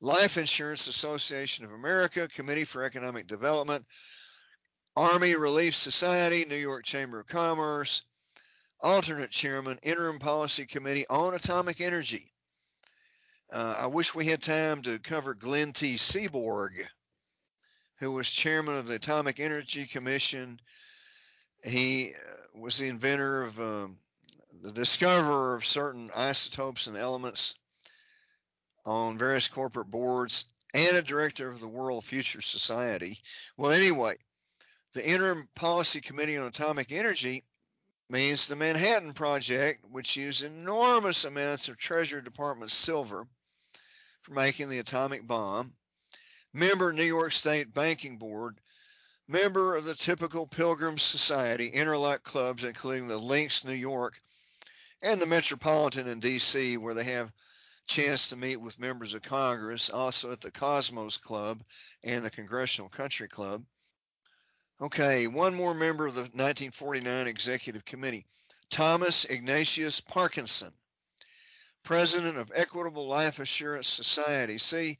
Life 0.01 0.39
Insurance 0.39 0.87
Association 0.87 1.65
of 1.65 1.73
America, 1.73 2.29
Committee 2.29 2.65
for 2.65 2.85
Economic 2.85 3.27
Development, 3.27 3.85
Army 4.97 5.35
Relief 5.35 5.75
Society, 5.75 6.45
New 6.45 6.55
York 6.55 6.85
Chamber 6.85 7.19
of 7.19 7.27
Commerce, 7.27 8.03
alternate 8.83 9.31
chairman, 9.31 9.79
Interim 9.83 10.19
Policy 10.19 10.67
Committee 10.67 11.07
on 11.09 11.35
Atomic 11.35 11.81
Energy. 11.81 12.33
Uh, 13.53 13.77
I 13.81 13.87
wish 13.87 14.15
we 14.15 14.27
had 14.27 14.41
time 14.41 14.83
to 14.83 14.99
cover 14.99 15.35
Glenn 15.35 15.73
T. 15.73 15.97
Seaborg 15.97 16.87
who 18.01 18.11
was 18.11 18.31
chairman 18.31 18.79
of 18.79 18.87
the 18.87 18.95
Atomic 18.95 19.39
Energy 19.39 19.87
Commission. 19.87 20.59
He 21.63 22.15
uh, 22.15 22.59
was 22.59 22.79
the 22.79 22.89
inventor 22.89 23.43
of 23.43 23.61
um, 23.61 23.99
the 24.63 24.73
discoverer 24.73 25.55
of 25.55 25.67
certain 25.67 26.11
isotopes 26.17 26.87
and 26.87 26.97
elements 26.97 27.55
on 28.87 29.19
various 29.19 29.49
corporate 29.49 29.91
boards 29.91 30.47
and 30.73 30.97
a 30.97 31.03
director 31.03 31.51
of 31.51 31.61
the 31.61 31.69
World 31.69 32.05
Future 32.05 32.41
Society. 32.41 33.19
Well, 33.59 33.71
anyway, 33.71 34.17
the 34.95 35.07
Interim 35.07 35.47
Policy 35.55 36.01
Committee 36.01 36.39
on 36.39 36.47
Atomic 36.47 36.91
Energy 36.91 37.45
means 38.11 38.49
the 38.49 38.57
Manhattan 38.57 39.13
Project, 39.13 39.85
which 39.91 40.17
used 40.17 40.43
enormous 40.43 41.25
amounts 41.25 41.69
of 41.69 41.79
Treasury 41.79 42.23
Department 42.23 42.71
silver 42.71 43.27
for 44.23 44.33
making 44.35 44.69
the 44.69 44.81
atomic 44.81 45.27
bomb, 45.27 45.73
member 46.53 46.93
New 46.93 47.05
York 47.05 47.33
State 47.33 47.73
Banking 47.73 48.19
Board, 48.19 48.61
member 49.29 49.77
of 49.77 49.85
the 49.85 49.95
typical 49.95 50.47
Pilgrim 50.47 50.99
Society 50.99 51.69
interlock 51.69 52.25
clubs, 52.25 52.65
including 52.65 53.07
the 53.07 53.17
Links 53.17 53.65
New 53.65 53.75
York 53.75 54.21
and 55.03 55.21
the 55.21 55.27
Metropolitan 55.27 56.09
in 56.09 56.19
D.C., 56.19 56.77
where 56.77 56.95
they 56.95 57.05
have 57.05 57.33
chance 57.87 58.29
to 58.29 58.37
meet 58.37 58.57
with 58.57 58.79
members 58.79 59.15
of 59.15 59.23
Congress, 59.23 59.89
also 59.89 60.33
at 60.33 60.41
the 60.41 60.51
Cosmos 60.51 61.17
Club 61.17 61.63
and 62.03 62.25
the 62.25 62.31
Congressional 62.31 62.89
Country 62.89 63.29
Club. 63.29 63.65
Okay, 64.83 65.27
one 65.27 65.55
more 65.55 65.75
member 65.75 66.07
of 66.07 66.15
the 66.15 66.23
1949 66.23 67.27
Executive 67.27 67.85
Committee, 67.85 68.25
Thomas 68.71 69.27
Ignatius 69.27 70.01
Parkinson, 70.01 70.73
president 71.83 72.39
of 72.39 72.51
Equitable 72.55 73.07
Life 73.07 73.41
Assurance 73.41 73.89
Society. 73.89 74.57
See, 74.57 74.99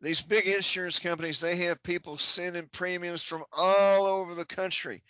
these 0.00 0.22
big 0.22 0.46
insurance 0.46 0.98
companies, 0.98 1.38
they 1.38 1.56
have 1.56 1.82
people 1.84 2.18
sending 2.18 2.66
premiums 2.66 3.22
from 3.22 3.44
all 3.56 4.06
over 4.06 4.34
the 4.34 4.44
country. 4.44 5.04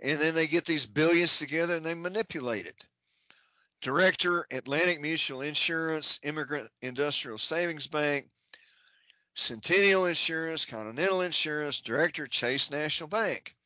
And 0.00 0.18
then 0.18 0.34
they 0.34 0.46
get 0.46 0.66
these 0.66 0.86
billions 0.86 1.38
together 1.38 1.76
and 1.76 1.84
they 1.84 1.94
manipulate 1.94 2.66
it. 2.66 2.86
Director, 3.80 4.46
Atlantic 4.50 5.00
Mutual 5.00 5.40
Insurance, 5.40 6.20
Emigrant 6.22 6.68
Industrial 6.82 7.38
Savings 7.38 7.86
Bank, 7.86 8.28
Centennial 9.40 10.04
Insurance, 10.04 10.66
Continental 10.66 11.22
Insurance, 11.22 11.80
Director, 11.80 12.26
Chase 12.26 12.70
National 12.70 13.08
Bank, 13.08 13.56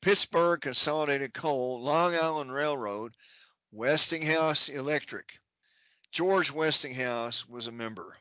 Pittsburgh 0.00 0.60
Consolidated 0.60 1.34
Coal, 1.34 1.80
Long 1.80 2.14
Island 2.14 2.52
Railroad, 2.52 3.12
Westinghouse 3.72 4.68
Electric. 4.68 5.40
George 6.12 6.52
Westinghouse 6.52 7.44
was 7.48 7.66
a 7.66 7.72
member 7.72 8.16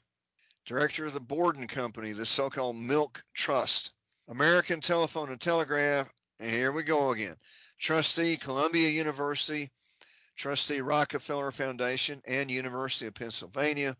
director 0.65 1.05
of 1.05 1.13
the 1.13 1.19
Borden 1.19 1.67
Company, 1.67 2.13
the 2.13 2.25
so 2.25 2.49
called 2.49 2.75
Milk 2.75 3.23
Trust, 3.33 3.91
American 4.27 4.81
Telephone 4.81 5.29
and 5.29 5.39
Telegraph, 5.39 6.11
and 6.39 6.49
here 6.49 6.71
we 6.71 6.83
go 6.83 7.11
again, 7.11 7.35
trustee, 7.77 8.37
Columbia 8.37 8.89
University, 8.89 9.69
trustee 10.35 10.81
Rockefeller 10.81 11.51
Foundation, 11.51 12.21
and 12.25 12.49
University 12.49 13.07
of 13.07 13.13
Pennsylvania. 13.13 13.95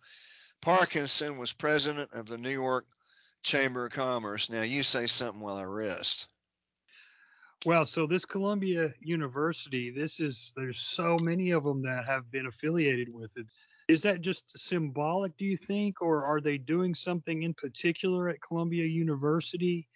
Parkinson 0.63 1.37
was 1.37 1.51
president 1.51 2.09
of 2.13 2.25
the 2.25 2.37
New 2.37 2.49
York 2.49 2.85
Chamber 3.43 3.87
of 3.87 3.91
Commerce. 3.91 4.49
Now 4.49 4.61
you 4.61 4.81
say 4.81 5.07
something 5.07 5.41
while 5.41 5.57
I 5.57 5.63
rest. 5.63 6.27
Well, 7.65 7.85
so 7.85 8.07
this 8.07 8.23
Columbia 8.23 8.93
University, 9.01 9.89
this 9.89 10.21
is 10.21 10.53
there's 10.55 10.79
so 10.79 11.17
many 11.19 11.51
of 11.51 11.65
them 11.65 11.81
that 11.83 12.05
have 12.05 12.31
been 12.31 12.45
affiliated 12.45 13.09
with 13.13 13.35
it. 13.37 13.45
Is 13.89 14.01
that 14.03 14.21
just 14.21 14.57
symbolic, 14.57 15.35
do 15.37 15.43
you 15.43 15.57
think, 15.57 16.01
or 16.01 16.23
are 16.23 16.39
they 16.39 16.57
doing 16.57 16.95
something 16.95 17.43
in 17.43 17.53
particular 17.53 18.29
at 18.29 18.41
Columbia 18.41 18.85
University? 18.85 19.87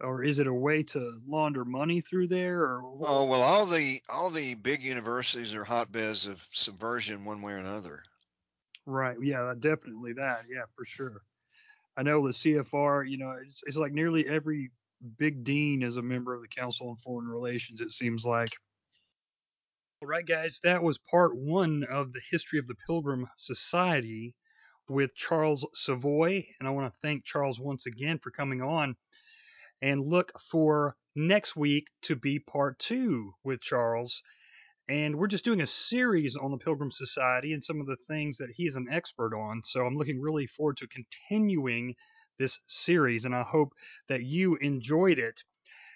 Or 0.00 0.22
is 0.22 0.38
it 0.38 0.46
a 0.46 0.52
way 0.52 0.82
to 0.82 1.18
launder 1.26 1.64
money 1.64 2.02
through 2.02 2.28
there? 2.28 2.60
Or 2.60 2.82
oh 2.82 3.24
well, 3.24 3.42
all 3.42 3.64
the 3.64 4.02
all 4.10 4.28
the 4.28 4.54
big 4.54 4.82
universities 4.82 5.54
are 5.54 5.64
hotbeds 5.64 6.26
of 6.26 6.46
subversion, 6.52 7.24
one 7.24 7.40
way 7.40 7.54
or 7.54 7.58
another. 7.58 8.02
Right. 8.86 9.16
Yeah, 9.20 9.54
definitely 9.58 10.12
that. 10.14 10.44
Yeah, 10.48 10.64
for 10.76 10.84
sure. 10.84 11.22
I 11.96 12.02
know 12.04 12.26
the 12.26 12.32
CFR. 12.34 13.04
You 13.04 13.18
know, 13.18 13.32
it's, 13.42 13.62
it's 13.66 13.76
like 13.76 13.92
nearly 13.92 14.26
every 14.28 14.72
big 15.18 15.44
dean 15.44 15.82
is 15.82 15.96
a 15.96 16.02
member 16.02 16.34
of 16.34 16.42
the 16.42 16.48
Council 16.48 16.90
on 16.90 16.96
Foreign 16.96 17.28
Relations. 17.28 17.80
It 17.80 17.92
seems 17.92 18.24
like. 18.24 18.50
All 20.00 20.06
right, 20.08 20.24
guys, 20.24 20.60
that 20.60 20.84
was 20.84 20.98
part 20.98 21.36
one 21.36 21.82
of 21.84 22.12
the 22.12 22.20
history 22.30 22.60
of 22.60 22.68
the 22.68 22.76
Pilgrim 22.86 23.28
Society 23.36 24.36
with 24.88 25.16
Charles 25.16 25.66
Savoie. 25.74 26.46
And 26.58 26.68
I 26.68 26.70
want 26.70 26.94
to 26.94 27.00
thank 27.00 27.24
Charles 27.24 27.58
once 27.58 27.86
again 27.86 28.18
for 28.20 28.30
coming 28.30 28.62
on. 28.62 28.96
And 29.82 30.04
look 30.04 30.32
for 30.40 30.96
next 31.16 31.56
week 31.56 31.88
to 32.02 32.16
be 32.16 32.38
part 32.38 32.78
two 32.78 33.34
with 33.44 33.60
Charles. 33.60 34.22
And 34.88 35.16
we're 35.16 35.28
just 35.28 35.44
doing 35.44 35.62
a 35.62 35.66
series 35.66 36.36
on 36.36 36.50
the 36.50 36.58
Pilgrim 36.58 36.90
Society 36.90 37.54
and 37.54 37.64
some 37.64 37.80
of 37.80 37.86
the 37.86 37.96
things 37.96 38.38
that 38.38 38.50
he 38.50 38.66
is 38.66 38.76
an 38.76 38.88
expert 38.90 39.34
on. 39.34 39.62
So 39.64 39.86
I'm 39.86 39.96
looking 39.96 40.20
really 40.20 40.46
forward 40.46 40.76
to 40.78 40.86
continuing 40.86 41.94
this 42.38 42.60
series, 42.66 43.24
and 43.24 43.34
I 43.34 43.42
hope 43.42 43.72
that 44.08 44.24
you 44.24 44.56
enjoyed 44.56 45.18
it. 45.18 45.42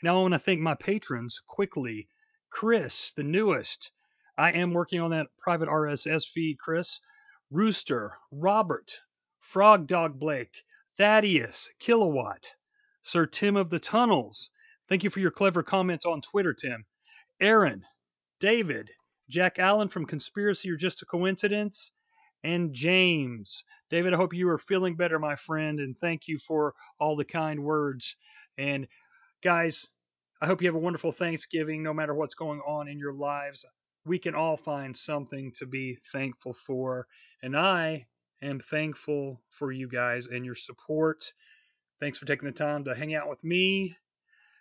Now 0.02 0.18
I 0.18 0.22
want 0.22 0.34
to 0.34 0.38
thank 0.38 0.60
my 0.60 0.74
patrons 0.74 1.42
quickly. 1.46 2.08
Chris, 2.50 3.10
the 3.10 3.24
newest, 3.24 3.90
I 4.38 4.52
am 4.52 4.72
working 4.72 5.00
on 5.00 5.10
that 5.10 5.26
private 5.36 5.68
RSS 5.68 6.26
feed, 6.26 6.58
Chris. 6.58 7.00
Rooster, 7.50 8.18
Robert, 8.30 9.00
Frog 9.40 9.86
Dog 9.86 10.18
Blake, 10.18 10.64
Thaddeus, 10.98 11.70
Kilowatt, 11.78 12.54
Sir 13.00 13.24
Tim 13.24 13.56
of 13.56 13.70
the 13.70 13.78
Tunnels. 13.78 14.50
Thank 14.86 15.02
you 15.02 15.08
for 15.08 15.20
your 15.20 15.30
clever 15.30 15.62
comments 15.62 16.04
on 16.04 16.20
Twitter, 16.20 16.52
Tim. 16.52 16.84
Aaron, 17.40 17.86
David, 18.40 18.90
Jack 19.28 19.58
Allen 19.58 19.88
from 19.88 20.06
Conspiracy 20.06 20.70
or 20.70 20.76
Just 20.76 21.02
a 21.02 21.06
Coincidence, 21.06 21.92
and 22.44 22.72
James. 22.72 23.64
David, 23.90 24.14
I 24.14 24.16
hope 24.16 24.32
you 24.32 24.48
are 24.48 24.58
feeling 24.58 24.96
better, 24.96 25.18
my 25.18 25.36
friend, 25.36 25.80
and 25.80 25.98
thank 25.98 26.28
you 26.28 26.38
for 26.38 26.74
all 27.00 27.16
the 27.16 27.24
kind 27.24 27.62
words. 27.62 28.16
And 28.56 28.86
guys, 29.42 29.88
I 30.40 30.46
hope 30.46 30.62
you 30.62 30.68
have 30.68 30.76
a 30.76 30.78
wonderful 30.78 31.12
Thanksgiving, 31.12 31.82
no 31.82 31.92
matter 31.92 32.14
what's 32.14 32.34
going 32.34 32.60
on 32.60 32.88
in 32.88 32.98
your 32.98 33.12
lives 33.12 33.64
we 34.08 34.18
can 34.18 34.34
all 34.34 34.56
find 34.56 34.96
something 34.96 35.52
to 35.52 35.66
be 35.66 35.98
thankful 36.12 36.54
for. 36.54 37.06
And 37.42 37.56
I 37.56 38.06
am 38.42 38.58
thankful 38.58 39.40
for 39.50 39.70
you 39.70 39.86
guys 39.88 40.26
and 40.26 40.44
your 40.44 40.54
support. 40.54 41.32
Thanks 42.00 42.18
for 42.18 42.26
taking 42.26 42.46
the 42.46 42.52
time 42.52 42.84
to 42.84 42.94
hang 42.94 43.14
out 43.14 43.28
with 43.28 43.44
me. 43.44 43.96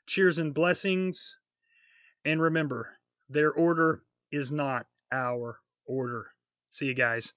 Cheers 0.05 0.39
and 0.39 0.53
blessings. 0.53 1.37
And 2.25 2.41
remember, 2.41 2.96
their 3.29 3.51
order 3.51 4.01
is 4.31 4.51
not 4.51 4.85
our 5.11 5.59
order. 5.85 6.27
See 6.69 6.85
you 6.85 6.93
guys. 6.93 7.33